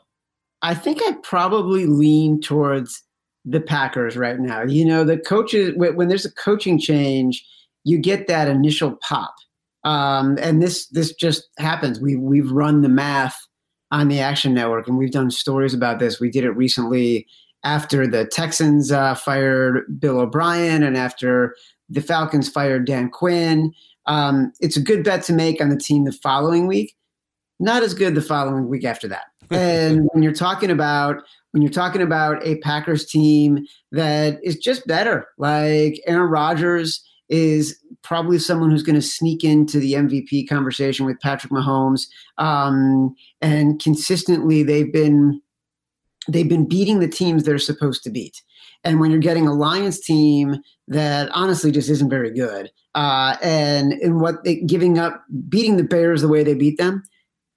I 0.62 0.74
think 0.74 1.02
I 1.04 1.14
probably 1.22 1.86
lean 1.86 2.42
towards 2.42 3.04
the 3.46 3.62
Packers 3.62 4.18
right 4.18 4.40
now. 4.40 4.64
You 4.64 4.86
know, 4.86 5.04
the 5.04 5.18
coaches 5.18 5.74
when 5.76 6.08
there's 6.08 6.26
a 6.26 6.34
coaching 6.34 6.80
change, 6.80 7.46
you 7.84 8.00
get 8.00 8.28
that 8.28 8.48
initial 8.48 8.98
pop, 9.08 9.36
um, 9.84 10.38
and 10.42 10.62
this 10.62 10.88
this 10.88 11.14
just 11.14 11.48
happens. 11.60 12.00
We 12.00 12.16
we've 12.16 12.52
run 12.52 12.82
the 12.82 12.90
math 12.90 13.38
on 13.92 14.08
the 14.08 14.20
Action 14.20 14.56
Network, 14.56 14.88
and 14.88 14.98
we've 14.98 15.12
done 15.12 15.30
stories 15.30 15.76
about 15.76 16.00
this. 16.00 16.20
We 16.20 16.32
did 16.32 16.44
it 16.44 16.52
recently 16.52 17.28
after 17.66 18.08
the 18.08 18.26
Texans 18.26 18.92
uh, 18.92 19.16
fired 19.16 19.84
Bill 20.00 20.20
O'Brien 20.20 20.84
and 20.84 20.96
after 20.96 21.56
the 21.90 22.02
Falcons 22.02 22.48
fired 22.48 22.86
Dan 22.86 23.10
Quinn. 23.10 23.74
Um, 24.06 24.54
it's 24.60 24.78
a 24.78 24.82
good 24.82 25.04
bet 25.04 25.24
to 25.24 25.34
make 25.34 25.60
on 25.60 25.70
the 25.70 25.78
team 25.78 26.06
the 26.06 26.12
following 26.12 26.68
week. 26.68 26.96
Not 27.60 27.84
as 27.84 27.94
good 27.94 28.16
the 28.16 28.22
following 28.22 28.70
week 28.70 28.86
after 28.86 29.08
that. 29.10 29.26
And 29.52 30.10
when 30.12 30.24
you're 30.24 30.34
talking 30.34 30.72
about 30.72 31.22
when 31.52 31.62
you're 31.62 31.72
talking 31.72 32.02
about 32.02 32.44
a 32.44 32.58
Packers 32.58 33.06
team 33.06 33.64
that 33.92 34.40
is 34.44 34.58
just 34.58 34.88
better, 34.88 35.28
like 35.38 36.02
Aaron 36.08 36.32
Rodgers 36.32 37.06
is 37.30 37.80
probably 38.02 38.40
someone 38.40 38.72
who's 38.72 38.84
going 38.84 39.00
to 39.00 39.02
sneak 39.02 39.44
into 39.44 39.80
the 39.80 39.94
MVP 39.94 40.50
conversation 40.50 41.06
with 41.06 41.20
Patrick 41.22 41.52
Mahomes. 41.52 42.08
Um, 42.40 43.16
and 43.40 43.80
consistently, 43.80 44.64
they've 44.64 44.92
been 44.92 45.42
they've 46.28 46.50
been 46.50 46.68
beating 46.68 47.00
the 47.00 47.08
teams 47.08 47.44
they're 47.44 47.58
supposed 47.58 48.04
to 48.04 48.10
beat. 48.10 48.42
And 48.84 49.00
when 49.00 49.12
you're 49.12 49.20
getting 49.20 49.48
a 49.48 49.54
Lions 49.54 50.00
team 50.00 50.58
that 50.88 51.30
honestly 51.32 51.72
just 51.72 51.90
isn't 51.90 52.10
very 52.10 52.32
good, 52.32 52.72
uh, 52.94 53.36
and 53.42 53.94
in 53.94 54.20
what 54.20 54.44
they, 54.44 54.56
giving 54.62 55.00
up, 55.00 55.24
beating 55.50 55.78
the 55.78 55.84
Bears 55.84 56.22
the 56.22 56.28
way 56.28 56.44
they 56.44 56.54
beat 56.54 56.78
them, 56.78 57.04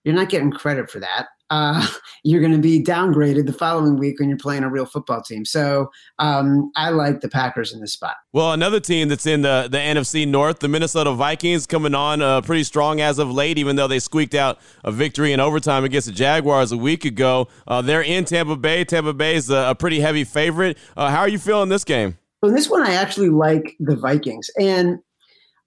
you're 0.04 0.14
not 0.14 0.30
getting 0.30 0.50
credit 0.50 0.90
for 0.90 1.00
that 1.00 1.28
uh, 1.50 1.86
you're 2.24 2.40
going 2.40 2.52
to 2.52 2.58
be 2.58 2.82
downgraded 2.82 3.46
the 3.46 3.52
following 3.52 3.96
week 3.96 4.18
when 4.18 4.28
you're 4.28 4.38
playing 4.38 4.64
a 4.64 4.70
real 4.70 4.84
football 4.84 5.22
team. 5.22 5.44
So 5.44 5.90
um, 6.18 6.70
I 6.76 6.90
like 6.90 7.20
the 7.20 7.28
Packers 7.28 7.72
in 7.72 7.80
this 7.80 7.92
spot. 7.92 8.16
Well, 8.32 8.52
another 8.52 8.80
team 8.80 9.08
that's 9.08 9.26
in 9.26 9.42
the, 9.42 9.68
the 9.70 9.78
NFC 9.78 10.26
North, 10.26 10.58
the 10.60 10.68
Minnesota 10.68 11.12
Vikings, 11.12 11.66
coming 11.66 11.94
on 11.94 12.20
uh, 12.20 12.40
pretty 12.40 12.64
strong 12.64 13.00
as 13.00 13.18
of 13.18 13.30
late, 13.30 13.58
even 13.58 13.76
though 13.76 13.88
they 13.88 13.98
squeaked 13.98 14.34
out 14.34 14.58
a 14.84 14.92
victory 14.92 15.32
in 15.32 15.40
overtime 15.40 15.84
against 15.84 16.06
the 16.06 16.12
Jaguars 16.12 16.72
a 16.72 16.76
week 16.76 17.04
ago. 17.04 17.48
Uh, 17.66 17.82
they're 17.82 18.02
in 18.02 18.24
Tampa 18.24 18.56
Bay. 18.56 18.84
Tampa 18.84 19.12
Bay 19.12 19.36
is 19.36 19.50
a, 19.50 19.70
a 19.70 19.74
pretty 19.74 20.00
heavy 20.00 20.24
favorite. 20.24 20.76
Uh, 20.96 21.10
how 21.10 21.20
are 21.20 21.28
you 21.28 21.38
feeling 21.38 21.68
this 21.68 21.84
game? 21.84 22.18
Well, 22.42 22.52
this 22.52 22.70
one, 22.70 22.82
I 22.82 22.94
actually 22.94 23.30
like 23.30 23.74
the 23.80 23.96
Vikings. 23.96 24.48
And 24.60 24.98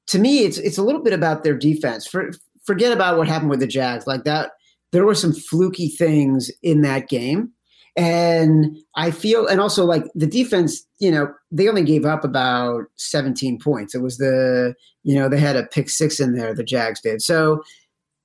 to 0.07 0.19
me, 0.19 0.45
it's 0.45 0.57
it's 0.57 0.77
a 0.77 0.83
little 0.83 1.01
bit 1.01 1.13
about 1.13 1.43
their 1.43 1.57
defense. 1.57 2.07
For, 2.07 2.31
forget 2.65 2.91
about 2.91 3.17
what 3.17 3.27
happened 3.27 3.49
with 3.49 3.59
the 3.59 3.67
Jags. 3.67 4.07
Like 4.07 4.23
that 4.23 4.51
there 4.91 5.05
were 5.05 5.15
some 5.15 5.33
fluky 5.33 5.87
things 5.87 6.51
in 6.61 6.81
that 6.81 7.09
game. 7.09 7.51
And 7.97 8.77
I 8.95 9.11
feel, 9.11 9.47
and 9.47 9.59
also 9.59 9.83
like 9.83 10.05
the 10.15 10.27
defense, 10.27 10.85
you 10.99 11.11
know, 11.11 11.33
they 11.51 11.67
only 11.67 11.83
gave 11.83 12.05
up 12.05 12.23
about 12.23 12.85
17 12.95 13.59
points. 13.59 13.93
It 13.93 14.01
was 14.01 14.17
the, 14.17 14.73
you 15.03 15.15
know, 15.15 15.27
they 15.27 15.39
had 15.39 15.57
a 15.57 15.65
pick 15.65 15.89
six 15.89 16.19
in 16.19 16.33
there, 16.33 16.53
the 16.53 16.63
Jags 16.63 17.01
did. 17.01 17.21
So 17.21 17.61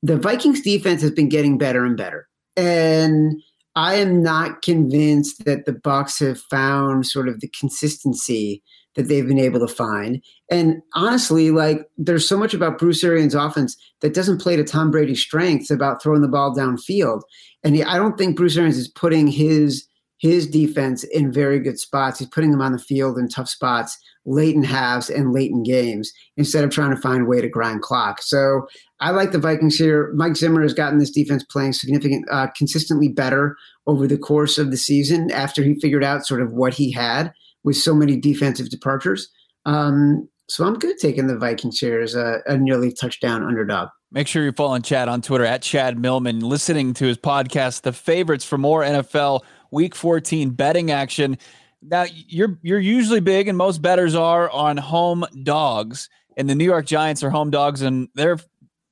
the 0.02 0.16
Vikings 0.16 0.60
defense 0.60 1.02
has 1.02 1.10
been 1.10 1.28
getting 1.28 1.58
better 1.58 1.84
and 1.84 1.96
better. 1.96 2.28
And 2.56 3.42
I 3.74 3.96
am 3.96 4.22
not 4.22 4.62
convinced 4.62 5.44
that 5.44 5.66
the 5.66 5.72
Bucs 5.72 6.20
have 6.20 6.40
found 6.40 7.06
sort 7.06 7.28
of 7.28 7.40
the 7.40 7.48
consistency 7.48 8.62
that 8.96 9.08
they've 9.08 9.26
been 9.26 9.38
able 9.38 9.60
to 9.60 9.72
find. 9.72 10.22
And 10.50 10.82
honestly, 10.94 11.50
like 11.50 11.88
there's 11.96 12.28
so 12.28 12.36
much 12.36 12.54
about 12.54 12.78
Bruce 12.78 13.04
Arians' 13.04 13.34
offense 13.34 13.76
that 14.00 14.14
doesn't 14.14 14.40
play 14.40 14.56
to 14.56 14.64
Tom 14.64 14.90
Brady's 14.90 15.20
strengths 15.20 15.70
about 15.70 16.02
throwing 16.02 16.22
the 16.22 16.28
ball 16.28 16.54
downfield. 16.54 17.20
And 17.62 17.80
I 17.84 17.96
don't 17.96 18.18
think 18.18 18.36
Bruce 18.36 18.56
Arians 18.56 18.78
is 18.78 18.88
putting 18.88 19.28
his 19.28 19.86
his 20.18 20.46
defense 20.46 21.04
in 21.04 21.30
very 21.30 21.60
good 21.60 21.78
spots. 21.78 22.18
He's 22.18 22.28
putting 22.28 22.50
them 22.50 22.62
on 22.62 22.72
the 22.72 22.78
field 22.78 23.18
in 23.18 23.28
tough 23.28 23.50
spots, 23.50 23.98
late 24.24 24.54
in 24.54 24.62
halves 24.62 25.10
and 25.10 25.32
late 25.32 25.50
in 25.50 25.62
games, 25.62 26.10
instead 26.38 26.64
of 26.64 26.70
trying 26.70 26.90
to 26.90 27.00
find 27.00 27.22
a 27.22 27.26
way 27.26 27.42
to 27.42 27.50
grind 27.50 27.82
clock. 27.82 28.22
So 28.22 28.66
I 28.98 29.10
like 29.10 29.32
the 29.32 29.38
Vikings 29.38 29.76
here. 29.76 30.10
Mike 30.14 30.36
Zimmer 30.36 30.62
has 30.62 30.72
gotten 30.72 30.98
this 30.98 31.10
defense 31.10 31.44
playing 31.44 31.74
significant, 31.74 32.24
uh, 32.30 32.46
consistently 32.56 33.08
better 33.08 33.56
over 33.86 34.06
the 34.06 34.16
course 34.16 34.56
of 34.56 34.70
the 34.70 34.78
season 34.78 35.30
after 35.30 35.62
he 35.62 35.78
figured 35.80 36.02
out 36.02 36.26
sort 36.26 36.40
of 36.40 36.52
what 36.52 36.72
he 36.72 36.90
had 36.90 37.32
with 37.66 37.76
so 37.76 37.94
many 37.94 38.16
defensive 38.16 38.70
departures. 38.70 39.28
Um, 39.66 40.28
so 40.48 40.64
I'm 40.64 40.78
good 40.78 40.96
taking 40.98 41.26
the 41.26 41.36
Vikings 41.36 41.78
here 41.80 42.00
as 42.00 42.14
a, 42.14 42.40
a 42.46 42.56
nearly 42.56 42.92
touchdown 42.92 43.42
underdog. 43.42 43.88
Make 44.12 44.28
sure 44.28 44.44
you're 44.44 44.52
following 44.52 44.82
Chad 44.82 45.08
on 45.08 45.20
Twitter 45.20 45.44
at 45.44 45.60
Chad 45.60 45.98
Millman, 45.98 46.40
listening 46.40 46.94
to 46.94 47.06
his 47.06 47.18
podcast, 47.18 47.82
The 47.82 47.92
Favorites, 47.92 48.44
for 48.44 48.56
more 48.56 48.82
NFL 48.82 49.42
Week 49.72 49.96
14 49.96 50.50
betting 50.50 50.92
action. 50.92 51.36
Now 51.82 52.06
you're 52.10 52.58
you're 52.62 52.78
usually 52.78 53.20
big, 53.20 53.48
and 53.48 53.58
most 53.58 53.82
bettors 53.82 54.14
are 54.14 54.48
on 54.50 54.76
home 54.76 55.26
dogs, 55.42 56.08
and 56.36 56.48
the 56.48 56.54
New 56.54 56.64
York 56.64 56.86
Giants 56.86 57.24
are 57.24 57.30
home 57.30 57.50
dogs, 57.50 57.82
and 57.82 58.08
they're 58.14 58.38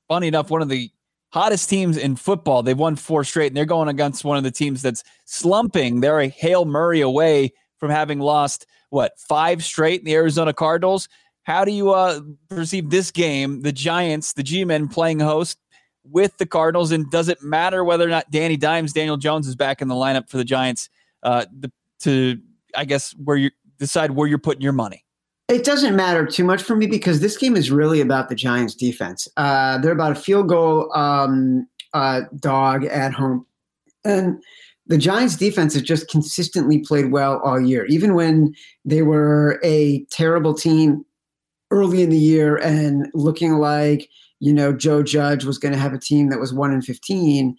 funny 0.09 0.27
enough 0.27 0.51
one 0.51 0.61
of 0.61 0.67
the 0.69 0.91
hottest 1.31 1.69
teams 1.69 1.97
in 1.97 2.17
football. 2.17 2.61
They've 2.61 2.77
won 2.77 2.97
four 2.97 3.23
straight, 3.23 3.47
and 3.47 3.57
they're 3.57 3.65
going 3.65 3.87
against 3.87 4.25
one 4.25 4.37
of 4.37 4.43
the 4.43 4.51
teams 4.51 4.81
that's 4.81 5.03
slumping. 5.23 6.01
They're 6.01 6.19
a 6.19 6.27
hail 6.27 6.65
Murray 6.65 6.99
away 6.99 7.53
from 7.79 7.89
having 7.91 8.19
lost 8.19 8.65
what 8.89 9.19
five 9.19 9.63
straight 9.63 9.99
in 9.99 10.05
the 10.05 10.13
Arizona 10.13 10.53
Cardinals. 10.53 11.07
How 11.43 11.65
do 11.65 11.71
you 11.71 11.91
uh, 11.91 12.21
perceive 12.49 12.89
this 12.89 13.11
game? 13.11 13.61
The 13.61 13.71
Giants, 13.71 14.33
the 14.33 14.43
G-men 14.43 14.87
playing 14.87 15.19
host. 15.19 15.59
with 16.11 16.37
the 16.37 16.45
Cardinals? 16.45 16.91
And 16.91 17.09
does 17.09 17.29
it 17.29 17.41
matter 17.41 17.83
whether 17.83 18.05
or 18.05 18.09
not 18.09 18.29
Danny 18.31 18.57
Dimes, 18.57 18.93
Daniel 18.93 19.17
Jones 19.17 19.47
is 19.47 19.55
back 19.55 19.81
in 19.81 19.87
the 19.87 19.95
lineup 19.95 20.29
for 20.29 20.37
the 20.37 20.43
Giants 20.43 20.89
uh, 21.23 21.45
the, 21.57 21.71
to, 22.01 22.39
I 22.75 22.85
guess, 22.85 23.13
where 23.23 23.37
you 23.37 23.51
decide 23.79 24.11
where 24.11 24.27
you're 24.27 24.37
putting 24.37 24.61
your 24.61 24.73
money? 24.73 25.03
It 25.47 25.63
doesn't 25.63 25.95
matter 25.95 26.25
too 26.25 26.43
much 26.43 26.63
for 26.63 26.75
me 26.75 26.87
because 26.87 27.19
this 27.19 27.37
game 27.37 27.55
is 27.55 27.69
really 27.69 28.01
about 28.01 28.29
the 28.29 28.35
Giants 28.35 28.73
defense. 28.73 29.27
Uh, 29.37 29.77
they're 29.77 29.91
about 29.91 30.11
a 30.13 30.15
field 30.15 30.49
goal 30.49 30.91
um, 30.95 31.67
uh, 31.93 32.21
dog 32.39 32.85
at 32.85 33.13
home. 33.13 33.45
And 34.03 34.41
the 34.87 34.97
Giants 34.97 35.35
defense 35.35 35.73
has 35.73 35.83
just 35.83 36.09
consistently 36.09 36.79
played 36.79 37.11
well 37.11 37.39
all 37.43 37.59
year, 37.59 37.85
even 37.85 38.13
when 38.13 38.53
they 38.83 39.01
were 39.01 39.59
a 39.63 40.05
terrible 40.11 40.53
team 40.53 41.03
early 41.71 42.03
in 42.03 42.09
the 42.09 42.17
year 42.17 42.57
and 42.57 43.07
looking 43.13 43.53
like, 43.53 44.09
you 44.39 44.53
know, 44.53 44.71
Joe 44.71 45.01
Judge 45.01 45.43
was 45.43 45.57
going 45.57 45.73
to 45.73 45.79
have 45.79 45.93
a 45.93 45.99
team 45.99 46.29
that 46.29 46.39
was 46.39 46.53
1 46.53 46.71
in 46.71 46.81
15. 46.81 47.57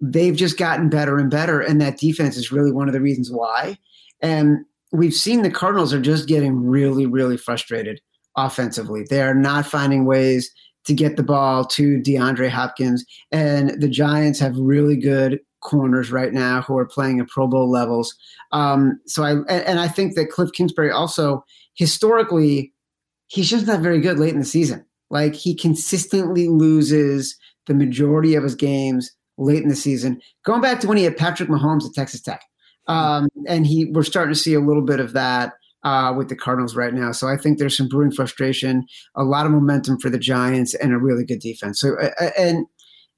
They've 0.00 0.36
just 0.36 0.56
gotten 0.56 0.88
better 0.88 1.18
and 1.18 1.30
better. 1.30 1.60
And 1.60 1.80
that 1.80 1.98
defense 1.98 2.36
is 2.36 2.52
really 2.52 2.70
one 2.70 2.88
of 2.88 2.94
the 2.94 3.00
reasons 3.00 3.30
why. 3.32 3.76
And 4.20 4.58
we've 4.92 5.14
seen 5.14 5.42
the 5.42 5.50
Cardinals 5.50 5.92
are 5.92 6.00
just 6.00 6.28
getting 6.28 6.64
really, 6.64 7.06
really 7.06 7.36
frustrated 7.36 8.00
offensively. 8.36 9.04
They're 9.08 9.34
not 9.34 9.66
finding 9.66 10.04
ways 10.04 10.52
to 10.84 10.94
get 10.94 11.16
the 11.16 11.24
ball 11.24 11.64
to 11.64 11.98
DeAndre 11.98 12.48
Hopkins. 12.48 13.04
And 13.32 13.80
the 13.82 13.88
Giants 13.88 14.38
have 14.38 14.56
really 14.56 14.96
good 14.96 15.40
corners 15.60 16.10
right 16.10 16.32
now 16.32 16.62
who 16.62 16.76
are 16.78 16.86
playing 16.86 17.20
at 17.20 17.28
Pro 17.28 17.46
Bowl 17.46 17.70
levels. 17.70 18.14
Um, 18.52 19.00
so 19.06 19.22
I 19.22 19.32
and 19.48 19.80
I 19.80 19.88
think 19.88 20.14
that 20.14 20.30
Cliff 20.30 20.50
Kingsbury 20.52 20.90
also 20.90 21.44
historically 21.74 22.72
he's 23.28 23.50
just 23.50 23.66
not 23.66 23.80
very 23.80 24.00
good 24.00 24.18
late 24.18 24.32
in 24.32 24.40
the 24.40 24.44
season. 24.44 24.84
Like 25.10 25.34
he 25.34 25.54
consistently 25.54 26.48
loses 26.48 27.36
the 27.66 27.74
majority 27.74 28.34
of 28.34 28.42
his 28.42 28.54
games 28.54 29.12
late 29.36 29.62
in 29.62 29.68
the 29.68 29.76
season. 29.76 30.20
Going 30.44 30.60
back 30.60 30.80
to 30.80 30.88
when 30.88 30.96
he 30.96 31.04
had 31.04 31.16
Patrick 31.16 31.48
Mahomes 31.48 31.86
at 31.86 31.94
Texas 31.94 32.20
Tech, 32.20 32.42
um, 32.86 33.28
and 33.46 33.66
he 33.66 33.86
we're 33.86 34.02
starting 34.02 34.34
to 34.34 34.40
see 34.40 34.54
a 34.54 34.60
little 34.60 34.82
bit 34.82 35.00
of 35.00 35.12
that 35.12 35.52
uh, 35.84 36.12
with 36.16 36.28
the 36.28 36.36
Cardinals 36.36 36.74
right 36.74 36.92
now. 36.92 37.12
So 37.12 37.28
I 37.28 37.36
think 37.36 37.58
there's 37.58 37.76
some 37.76 37.88
brewing 37.88 38.12
frustration, 38.12 38.84
a 39.14 39.24
lot 39.24 39.46
of 39.46 39.52
momentum 39.52 39.98
for 39.98 40.10
the 40.10 40.18
Giants, 40.18 40.74
and 40.74 40.92
a 40.92 40.98
really 40.98 41.24
good 41.24 41.40
defense. 41.40 41.80
So 41.80 41.96
uh, 41.98 42.30
and 42.38 42.66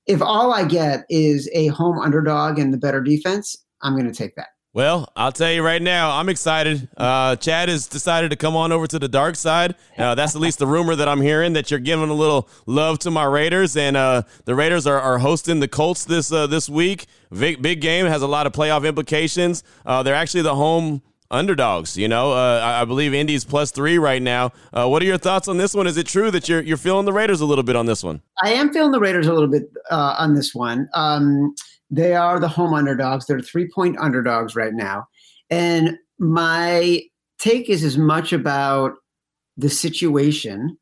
if 0.07 0.23
all 0.23 0.53
I 0.53 0.65
get 0.65 1.05
is 1.09 1.49
a 1.53 1.69
home 1.69 1.99
underdog 1.99 2.59
and 2.59 2.73
the 2.73 2.79
better 2.79 3.01
defense, 3.01 3.57
I'm 3.83 3.95
going 3.95 4.11
to 4.11 4.17
take 4.17 4.35
that. 4.37 4.49
Well, 4.73 5.11
I'll 5.17 5.33
tell 5.33 5.51
you 5.51 5.65
right 5.65 5.83
now, 5.83 6.13
I'm 6.17 6.29
excited. 6.29 6.89
Uh, 6.97 7.35
Chad 7.35 7.69
has 7.69 7.89
decided 7.89 8.31
to 8.31 8.37
come 8.37 8.55
on 8.55 8.71
over 8.71 8.87
to 8.87 9.01
the 9.01 9.09
dark 9.09 9.35
side. 9.35 9.75
Uh, 9.99 10.15
that's 10.15 10.37
at 10.37 10.41
least 10.41 10.61
the 10.61 10.67
rumor 10.67 10.95
that 10.95 11.09
I'm 11.09 11.21
hearing 11.21 11.55
that 11.55 11.73
you're 11.73 11.81
giving 11.81 12.09
a 12.09 12.15
little 12.15 12.49
love 12.67 13.01
to 13.01 13.11
my 13.11 13.25
Raiders, 13.25 13.77
and 13.77 13.97
uh, 13.97 14.23
the 14.45 14.55
Raiders 14.55 14.87
are, 14.87 15.01
are 15.01 15.19
hosting 15.19 15.59
the 15.59 15.67
Colts 15.67 16.05
this 16.05 16.31
uh, 16.31 16.47
this 16.47 16.69
week. 16.69 17.07
Big 17.37 17.61
big 17.61 17.81
game 17.81 18.07
has 18.07 18.23
a 18.23 18.29
lot 18.29 18.47
of 18.47 18.53
playoff 18.53 18.87
implications. 18.87 19.65
Uh, 19.85 20.05
they're 20.05 20.15
actually 20.15 20.43
the 20.43 20.55
home 20.55 21.03
underdogs. 21.31 21.97
You 21.97 22.09
know, 22.09 22.33
uh, 22.33 22.61
I, 22.63 22.83
I, 22.83 22.85
believe 22.85 23.15
Indy's 23.15 23.45
plus 23.45 23.71
three 23.71 23.99
right 23.99 24.21
now. 24.21 24.53
Uh, 24.73 24.89
what 24.89 25.03
are 25.03 25.07
your 25.07 25.19
thoughts 25.19 25.49
on 25.49 25.57
this 25.57 25.75
one? 25.75 25.87
Is 25.87 25.97
it 25.97 26.07
true 26.07 26.31
that 26.31 26.49
you're 26.49 26.61
you're 26.61 26.77
feeling 26.77 27.07
the 27.07 27.13
Raiders 27.13 27.41
a 27.41 27.47
little 27.47 27.65
bit 27.65 27.77
on 27.77 27.87
this 27.87 28.03
one? 28.03 28.23
I 28.43 28.51
am 28.53 28.73
feeling 28.73 28.93
the 28.93 29.01
Raiders 29.01 29.27
a 29.27 29.33
little 29.33 29.49
bit 29.49 29.71
uh, 29.91 30.17
on 30.19 30.35
this 30.35 30.55
one. 30.55 30.89
Um, 30.95 31.55
they 31.91 32.15
are 32.15 32.39
the 32.39 32.49
home 32.49 32.75
underdogs. 32.75 33.27
They're 33.27 33.41
three 33.41 33.69
point 33.69 33.97
underdogs 33.99 34.57
right 34.57 34.75
now, 34.75 35.07
and 35.49 35.97
my 36.19 37.03
take 37.39 37.71
is 37.71 37.85
as 37.85 37.97
much 37.97 38.33
about 38.33 38.93
the 39.57 39.71
situation 39.71 40.77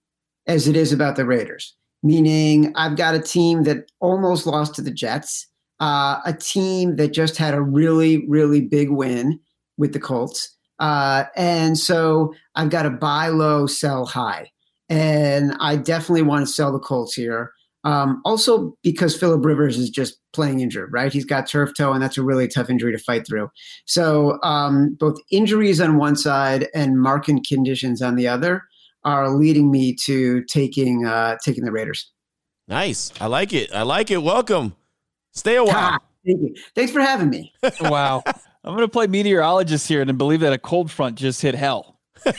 as 0.47 0.67
it 0.67 0.77
is 0.77 0.93
about 0.93 1.17
the 1.17 1.27
Raiders. 1.27 1.75
Meaning, 2.03 2.73
I've 2.77 2.97
got 2.97 3.15
a 3.15 3.21
team 3.21 3.65
that 3.65 3.91
almost 4.01 4.47
lost 4.47 4.75
to 4.77 4.83
the 4.83 4.91
Jets. 4.91 5.47
Uh, 5.81 6.21
a 6.25 6.33
team 6.33 6.97
that 6.97 7.13
just 7.13 7.37
had 7.37 7.55
a 7.55 7.63
really, 7.63 8.27
really 8.29 8.61
big 8.61 8.91
win 8.91 9.39
with 9.79 9.93
the 9.93 10.01
Colts. 10.01 10.57
Uh, 10.79 11.25
and 11.37 11.79
so 11.79 12.35
I've 12.55 12.71
got 12.71 12.83
to 12.83 12.91
buy 12.91 13.29
low, 13.29 13.67
sell 13.67 14.05
high. 14.05 14.51
And 14.89 15.55
I 15.61 15.77
definitely 15.77 16.23
want 16.23 16.47
to 16.47 16.53
sell 16.53 16.73
the 16.73 16.79
Colts 16.79 17.15
here. 17.15 17.53
Um, 17.85 18.21
also, 18.25 18.77
because 18.83 19.17
Philip 19.17 19.45
Rivers 19.45 19.79
is 19.79 19.89
just 19.89 20.19
playing 20.33 20.61
injured, 20.61 20.93
right? 20.93 21.13
He's 21.13 21.25
got 21.25 21.47
turf 21.47 21.73
toe, 21.77 21.93
and 21.93 22.03
that's 22.03 22.19
a 22.19 22.23
really 22.23 22.49
tough 22.49 22.69
injury 22.69 22.93
to 22.93 22.99
fight 22.99 23.27
through. 23.27 23.49
So, 23.87 24.39
um, 24.43 24.97
both 24.99 25.17
injuries 25.31 25.81
on 25.81 25.97
one 25.97 26.17
side 26.17 26.69
and 26.75 27.01
marking 27.01 27.43
conditions 27.49 28.03
on 28.03 28.17
the 28.17 28.27
other 28.27 28.65
are 29.05 29.31
leading 29.31 29.71
me 29.71 29.95
to 30.05 30.43
taking 30.45 31.07
uh, 31.07 31.37
taking 31.43 31.65
the 31.65 31.73
Raiders. 31.73 32.11
Nice, 32.67 33.13
I 33.21 33.27
like 33.27 33.53
it. 33.53 33.73
I 33.73 33.83
like 33.83 34.11
it. 34.11 34.19
Welcome. 34.19 34.75
Stay 35.33 35.57
a 35.57 35.65
while. 35.65 35.99
Thank 36.27 36.41
you. 36.43 36.55
Thanks 36.75 36.93
for 36.93 37.01
having 37.01 37.31
me. 37.31 37.53
wow. 37.81 38.23
I'm 38.65 38.75
going 38.75 38.87
to 38.87 38.89
play 38.89 39.07
meteorologist 39.07 39.87
here 39.89 40.03
and 40.03 40.19
believe 40.19 40.41
that 40.41 40.53
a 40.53 40.59
cold 40.59 40.91
front 40.91 41.17
just 41.17 41.41
hit 41.41 41.55
hell. 41.55 42.01
and 42.27 42.35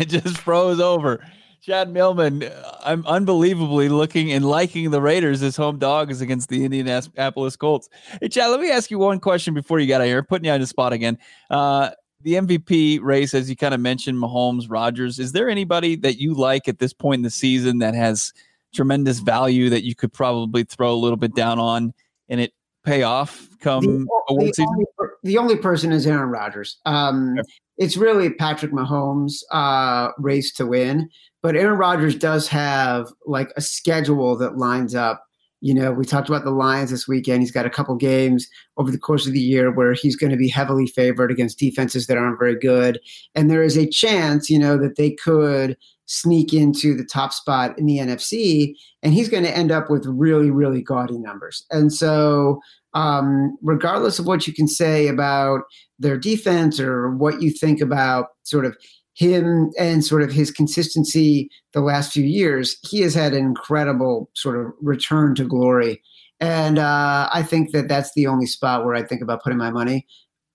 it 0.00 0.08
just 0.08 0.38
froze 0.38 0.80
over. 0.80 1.24
Chad 1.60 1.92
Millman, 1.92 2.50
I'm 2.80 3.04
unbelievably 3.06 3.90
looking 3.90 4.32
and 4.32 4.44
liking 4.44 4.90
the 4.90 5.02
Raiders 5.02 5.42
as 5.42 5.56
home 5.56 5.78
dogs 5.78 6.20
against 6.20 6.48
the 6.48 6.64
Indianapolis 6.64 7.56
Colts. 7.56 7.90
Hey, 8.20 8.28
Chad, 8.28 8.50
let 8.50 8.60
me 8.60 8.70
ask 8.70 8.90
you 8.90 8.98
one 8.98 9.20
question 9.20 9.52
before 9.54 9.78
you 9.78 9.86
got 9.86 10.00
out 10.00 10.06
here, 10.06 10.22
putting 10.22 10.46
you 10.46 10.52
on 10.52 10.60
the 10.60 10.66
spot 10.66 10.92
again. 10.92 11.18
Uh, 11.50 11.90
the 12.22 12.34
MVP 12.34 13.00
race, 13.02 13.34
as 13.34 13.50
you 13.50 13.56
kind 13.56 13.74
of 13.74 13.80
mentioned, 13.80 14.18
Mahomes, 14.18 14.66
Rodgers. 14.68 15.18
Is 15.18 15.32
there 15.32 15.48
anybody 15.48 15.94
that 15.96 16.18
you 16.18 16.34
like 16.34 16.68
at 16.68 16.78
this 16.78 16.92
point 16.92 17.18
in 17.18 17.22
the 17.22 17.30
season 17.30 17.78
that 17.78 17.94
has 17.94 18.32
tremendous 18.74 19.18
value 19.18 19.68
that 19.70 19.84
you 19.84 19.94
could 19.94 20.12
probably 20.12 20.64
throw 20.64 20.92
a 20.92 20.96
little 20.96 21.16
bit 21.16 21.34
down 21.34 21.58
on 21.58 21.92
and 22.28 22.40
it 22.40 22.52
pay 22.88 23.02
off 23.02 23.48
come 23.60 23.82
the, 23.82 24.06
the 24.28 24.52
season? 24.56 24.66
Only, 24.68 24.84
the 25.22 25.38
only 25.38 25.56
person 25.56 25.92
is 25.92 26.06
Aaron 26.06 26.30
Rodgers. 26.30 26.78
Um, 26.86 27.36
yeah. 27.36 27.42
It's 27.76 27.96
really 27.96 28.30
Patrick 28.30 28.72
Mahomes' 28.72 29.42
uh, 29.52 30.10
race 30.18 30.52
to 30.54 30.66
win, 30.66 31.08
but 31.42 31.54
Aaron 31.54 31.78
Rodgers 31.78 32.16
does 32.16 32.48
have 32.48 33.08
like 33.26 33.52
a 33.56 33.60
schedule 33.60 34.36
that 34.38 34.56
lines 34.56 34.94
up. 34.94 35.24
You 35.60 35.74
know, 35.74 35.92
we 35.92 36.04
talked 36.04 36.28
about 36.28 36.44
the 36.44 36.52
Lions 36.52 36.90
this 36.90 37.08
weekend. 37.08 37.40
He's 37.40 37.50
got 37.50 37.66
a 37.66 37.70
couple 37.70 37.94
games 37.96 38.48
over 38.76 38.90
the 38.90 38.98
course 38.98 39.26
of 39.26 39.32
the 39.32 39.40
year 39.40 39.72
where 39.72 39.92
he's 39.92 40.16
going 40.16 40.30
to 40.30 40.36
be 40.36 40.48
heavily 40.48 40.86
favored 40.86 41.32
against 41.32 41.58
defenses 41.58 42.06
that 42.06 42.16
aren't 42.16 42.38
very 42.38 42.56
good. 42.58 43.00
And 43.34 43.50
there 43.50 43.64
is 43.64 43.76
a 43.76 43.88
chance, 43.88 44.48
you 44.48 44.58
know, 44.58 44.76
that 44.78 44.96
they 44.96 45.10
could 45.10 45.76
sneak 46.08 46.54
into 46.54 46.96
the 46.96 47.04
top 47.04 47.32
spot 47.32 47.78
in 47.78 47.86
the 47.86 47.98
NFC, 47.98 48.74
and 49.02 49.12
he's 49.12 49.28
going 49.28 49.44
to 49.44 49.56
end 49.56 49.70
up 49.70 49.90
with 49.90 50.06
really, 50.06 50.50
really 50.50 50.82
gaudy 50.82 51.18
numbers. 51.18 51.64
And 51.70 51.92
so, 51.92 52.60
um, 52.94 53.56
regardless 53.62 54.18
of 54.18 54.26
what 54.26 54.46
you 54.46 54.52
can 54.52 54.68
say 54.68 55.08
about 55.08 55.62
their 55.98 56.16
defense 56.16 56.80
or 56.80 57.10
what 57.10 57.42
you 57.42 57.50
think 57.50 57.80
about 57.80 58.28
sort 58.44 58.64
of 58.64 58.76
him 59.14 59.70
and 59.78 60.04
sort 60.04 60.22
of 60.22 60.32
his 60.32 60.50
consistency 60.50 61.50
the 61.72 61.80
last 61.80 62.12
few 62.12 62.24
years, 62.24 62.76
he 62.88 63.00
has 63.00 63.14
had 63.14 63.32
an 63.32 63.44
incredible 63.44 64.30
sort 64.34 64.58
of 64.58 64.72
return 64.80 65.34
to 65.34 65.44
glory. 65.44 66.00
And 66.40 66.78
uh, 66.78 67.28
I 67.32 67.42
think 67.42 67.72
that 67.72 67.88
that's 67.88 68.12
the 68.14 68.28
only 68.28 68.46
spot 68.46 68.84
where 68.84 68.94
I 68.94 69.02
think 69.02 69.20
about 69.20 69.42
putting 69.42 69.58
my 69.58 69.70
money, 69.70 70.06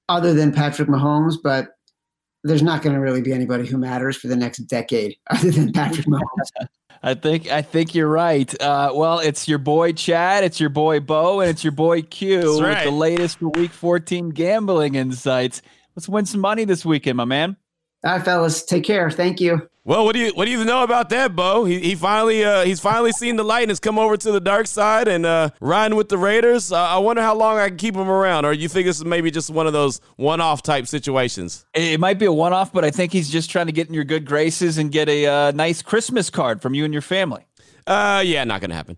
other 0.07 0.33
than 0.33 0.53
Patrick 0.53 0.87
Mahomes. 0.87 1.35
But 1.43 1.71
there's 2.45 2.63
not 2.63 2.81
going 2.81 2.95
to 2.95 3.01
really 3.01 3.21
be 3.21 3.33
anybody 3.33 3.67
who 3.67 3.77
matters 3.77 4.15
for 4.15 4.27
the 4.27 4.35
next 4.35 4.59
decade 4.59 5.17
other 5.29 5.51
than 5.51 5.73
Patrick 5.73 6.07
Mahomes. 6.07 6.67
I 7.05 7.15
think 7.15 7.51
I 7.51 7.61
think 7.61 7.93
you're 7.93 8.09
right. 8.09 8.61
Uh, 8.61 8.91
well, 8.95 9.19
it's 9.19 9.45
your 9.47 9.57
boy 9.57 9.91
Chad, 9.91 10.45
it's 10.45 10.59
your 10.59 10.69
boy 10.69 11.01
Bo, 11.01 11.41
and 11.41 11.49
it's 11.49 11.63
your 11.63 11.73
boy 11.73 12.01
Q 12.01 12.61
right. 12.61 12.69
with 12.69 12.83
the 12.85 12.91
latest 12.91 13.39
for 13.39 13.49
Week 13.49 13.71
14 13.71 14.29
gambling 14.29 14.95
insights. 14.95 15.61
Let's 15.95 16.07
win 16.07 16.25
some 16.25 16.39
money 16.39 16.63
this 16.63 16.85
weekend, 16.85 17.17
my 17.17 17.25
man. 17.25 17.57
All 18.05 18.13
right, 18.13 18.23
fellas, 18.23 18.63
take 18.63 18.85
care. 18.85 19.11
Thank 19.11 19.41
you. 19.41 19.69
Well, 19.85 20.05
what 20.05 20.13
do 20.13 20.19
you 20.19 20.31
what 20.33 20.45
do 20.45 20.51
you 20.51 20.63
know 20.63 20.83
about 20.83 21.09
that, 21.09 21.35
Bo? 21.35 21.65
He, 21.65 21.77
he 21.79 21.95
finally 21.95 22.41
uh, 22.41 22.63
he's 22.63 22.79
finally 22.79 23.11
seen 23.11 23.35
the 23.35 23.43
light 23.43 23.63
and 23.63 23.71
has 23.71 23.81
come 23.81 23.99
over 23.99 24.15
to 24.15 24.31
the 24.31 24.39
dark 24.39 24.65
side 24.65 25.09
and 25.09 25.25
uh, 25.25 25.49
riding 25.59 25.97
with 25.97 26.07
the 26.07 26.17
Raiders. 26.17 26.71
Uh, 26.71 26.77
I 26.77 26.99
wonder 26.99 27.21
how 27.21 27.35
long 27.35 27.57
I 27.57 27.67
can 27.67 27.75
keep 27.75 27.93
him 27.93 28.09
around, 28.09 28.45
or 28.45 28.53
you 28.53 28.69
think 28.69 28.85
this 28.85 28.99
is 28.99 29.03
maybe 29.03 29.29
just 29.29 29.49
one 29.49 29.67
of 29.67 29.73
those 29.73 29.99
one 30.15 30.39
off 30.39 30.61
type 30.61 30.87
situations? 30.87 31.65
It 31.73 31.99
might 31.99 32.17
be 32.17 32.25
a 32.25 32.31
one 32.31 32.53
off, 32.53 32.71
but 32.71 32.85
I 32.85 32.91
think 32.91 33.11
he's 33.11 33.29
just 33.29 33.49
trying 33.49 33.65
to 33.65 33.73
get 33.73 33.89
in 33.89 33.93
your 33.93 34.05
good 34.05 34.23
graces 34.23 34.77
and 34.77 34.89
get 34.89 35.09
a 35.09 35.25
uh, 35.25 35.51
nice 35.51 35.81
Christmas 35.81 36.29
card 36.29 36.61
from 36.61 36.73
you 36.73 36.85
and 36.85 36.93
your 36.93 37.01
family. 37.01 37.45
Uh, 37.85 38.23
yeah, 38.25 38.43
not 38.43 38.61
gonna 38.61 38.75
happen. 38.75 38.97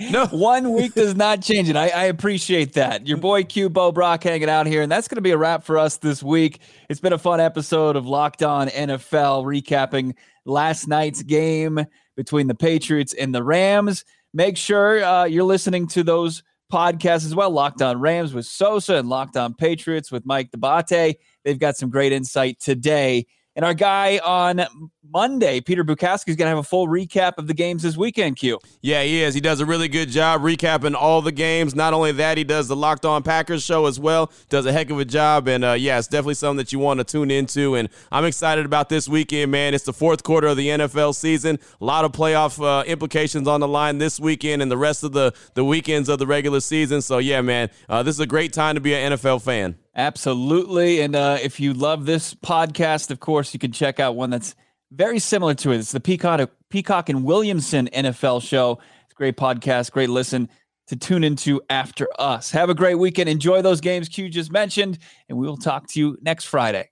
no, 0.10 0.26
one 0.26 0.72
week 0.72 0.94
does 0.94 1.14
not 1.14 1.42
change 1.42 1.68
it. 1.68 1.76
I, 1.76 1.88
I, 1.88 2.04
appreciate 2.04 2.72
that. 2.74 3.06
Your 3.06 3.18
boy 3.18 3.44
Q 3.44 3.68
Bo 3.68 3.92
Brock 3.92 4.24
hanging 4.24 4.48
out 4.48 4.66
here, 4.66 4.80
and 4.82 4.90
that's 4.90 5.08
gonna 5.08 5.20
be 5.20 5.32
a 5.32 5.38
wrap 5.38 5.64
for 5.64 5.78
us 5.78 5.98
this 5.98 6.22
week. 6.22 6.60
It's 6.88 7.00
been 7.00 7.12
a 7.12 7.18
fun 7.18 7.40
episode 7.40 7.96
of 7.96 8.06
Locked 8.06 8.42
On 8.42 8.68
NFL, 8.68 9.44
recapping 9.44 10.14
last 10.46 10.88
night's 10.88 11.22
game 11.22 11.84
between 12.16 12.46
the 12.46 12.54
Patriots 12.54 13.12
and 13.14 13.34
the 13.34 13.42
Rams. 13.42 14.04
Make 14.32 14.56
sure 14.56 15.04
uh, 15.04 15.24
you're 15.24 15.44
listening 15.44 15.86
to 15.88 16.02
those 16.02 16.42
podcasts 16.72 17.24
as 17.26 17.34
well. 17.34 17.50
Locked 17.50 17.82
On 17.82 18.00
Rams 18.00 18.34
with 18.34 18.46
Sosa 18.46 18.96
and 18.96 19.08
Locked 19.08 19.36
On 19.36 19.54
Patriots 19.54 20.10
with 20.10 20.26
Mike 20.26 20.50
D'Abate. 20.50 21.16
They've 21.44 21.58
got 21.58 21.76
some 21.76 21.90
great 21.90 22.12
insight 22.12 22.60
today. 22.60 23.26
And 23.56 23.64
our 23.64 23.74
guy 23.74 24.20
on 24.24 24.64
Monday. 25.12 25.60
Peter 25.60 25.84
Bukowski 25.84 26.28
is 26.28 26.36
going 26.36 26.46
to 26.46 26.50
have 26.50 26.58
a 26.58 26.62
full 26.62 26.86
recap 26.86 27.38
of 27.38 27.46
the 27.46 27.54
games 27.54 27.82
this 27.82 27.96
weekend, 27.96 28.36
Q. 28.36 28.58
Yeah, 28.82 29.02
he 29.02 29.22
is. 29.22 29.34
He 29.34 29.40
does 29.40 29.60
a 29.60 29.66
really 29.66 29.88
good 29.88 30.10
job 30.10 30.42
recapping 30.42 30.94
all 30.94 31.22
the 31.22 31.32
games. 31.32 31.74
Not 31.74 31.94
only 31.94 32.12
that, 32.12 32.38
he 32.38 32.44
does 32.44 32.68
the 32.68 32.76
Locked 32.76 33.04
On 33.04 33.22
Packers 33.22 33.62
show 33.62 33.86
as 33.86 33.98
well. 33.98 34.30
Does 34.48 34.66
a 34.66 34.72
heck 34.72 34.90
of 34.90 34.98
a 34.98 35.04
job. 35.04 35.48
And 35.48 35.64
uh, 35.64 35.72
yeah, 35.72 35.98
it's 35.98 36.08
definitely 36.08 36.34
something 36.34 36.58
that 36.58 36.72
you 36.72 36.78
want 36.78 36.98
to 36.98 37.04
tune 37.04 37.30
into. 37.30 37.74
And 37.74 37.88
I'm 38.12 38.24
excited 38.24 38.66
about 38.66 38.88
this 38.88 39.08
weekend, 39.08 39.50
man. 39.50 39.74
It's 39.74 39.84
the 39.84 39.92
fourth 39.92 40.22
quarter 40.22 40.48
of 40.48 40.56
the 40.56 40.68
NFL 40.68 41.14
season. 41.14 41.58
A 41.80 41.84
lot 41.84 42.04
of 42.04 42.12
playoff 42.12 42.62
uh, 42.62 42.84
implications 42.84 43.48
on 43.48 43.60
the 43.60 43.68
line 43.68 43.98
this 43.98 44.20
weekend 44.20 44.62
and 44.62 44.70
the 44.70 44.78
rest 44.78 45.04
of 45.04 45.12
the, 45.12 45.32
the 45.54 45.64
weekends 45.64 46.08
of 46.08 46.18
the 46.18 46.26
regular 46.26 46.60
season. 46.60 47.02
So 47.02 47.18
yeah, 47.18 47.40
man, 47.40 47.70
uh, 47.88 48.02
this 48.02 48.14
is 48.14 48.20
a 48.20 48.26
great 48.26 48.52
time 48.52 48.74
to 48.74 48.80
be 48.80 48.94
an 48.94 49.12
NFL 49.12 49.42
fan. 49.42 49.76
Absolutely. 49.94 51.00
And 51.00 51.16
uh, 51.16 51.38
if 51.42 51.58
you 51.58 51.74
love 51.74 52.06
this 52.06 52.32
podcast, 52.32 53.10
of 53.10 53.18
course, 53.18 53.52
you 53.52 53.58
can 53.58 53.72
check 53.72 53.98
out 53.98 54.14
one 54.14 54.30
that's 54.30 54.54
very 54.90 55.18
similar 55.18 55.54
to 55.54 55.72
it. 55.72 55.78
It's 55.78 55.92
the 55.92 56.00
Peacock, 56.00 56.50
Peacock 56.70 57.08
and 57.08 57.24
Williamson 57.24 57.88
NFL 57.92 58.42
show. 58.42 58.80
It's 59.04 59.12
a 59.12 59.16
great 59.16 59.36
podcast, 59.36 59.92
great 59.92 60.10
listen 60.10 60.48
to 60.88 60.96
tune 60.96 61.22
into 61.22 61.60
after 61.68 62.08
us. 62.18 62.50
Have 62.50 62.70
a 62.70 62.74
great 62.74 62.94
weekend. 62.94 63.28
Enjoy 63.28 63.62
those 63.62 63.80
games 63.80 64.08
Q 64.08 64.28
just 64.28 64.50
mentioned, 64.50 64.98
and 65.28 65.36
we 65.38 65.46
will 65.46 65.56
talk 65.56 65.86
to 65.88 66.00
you 66.00 66.18
next 66.22 66.44
Friday. 66.44 66.90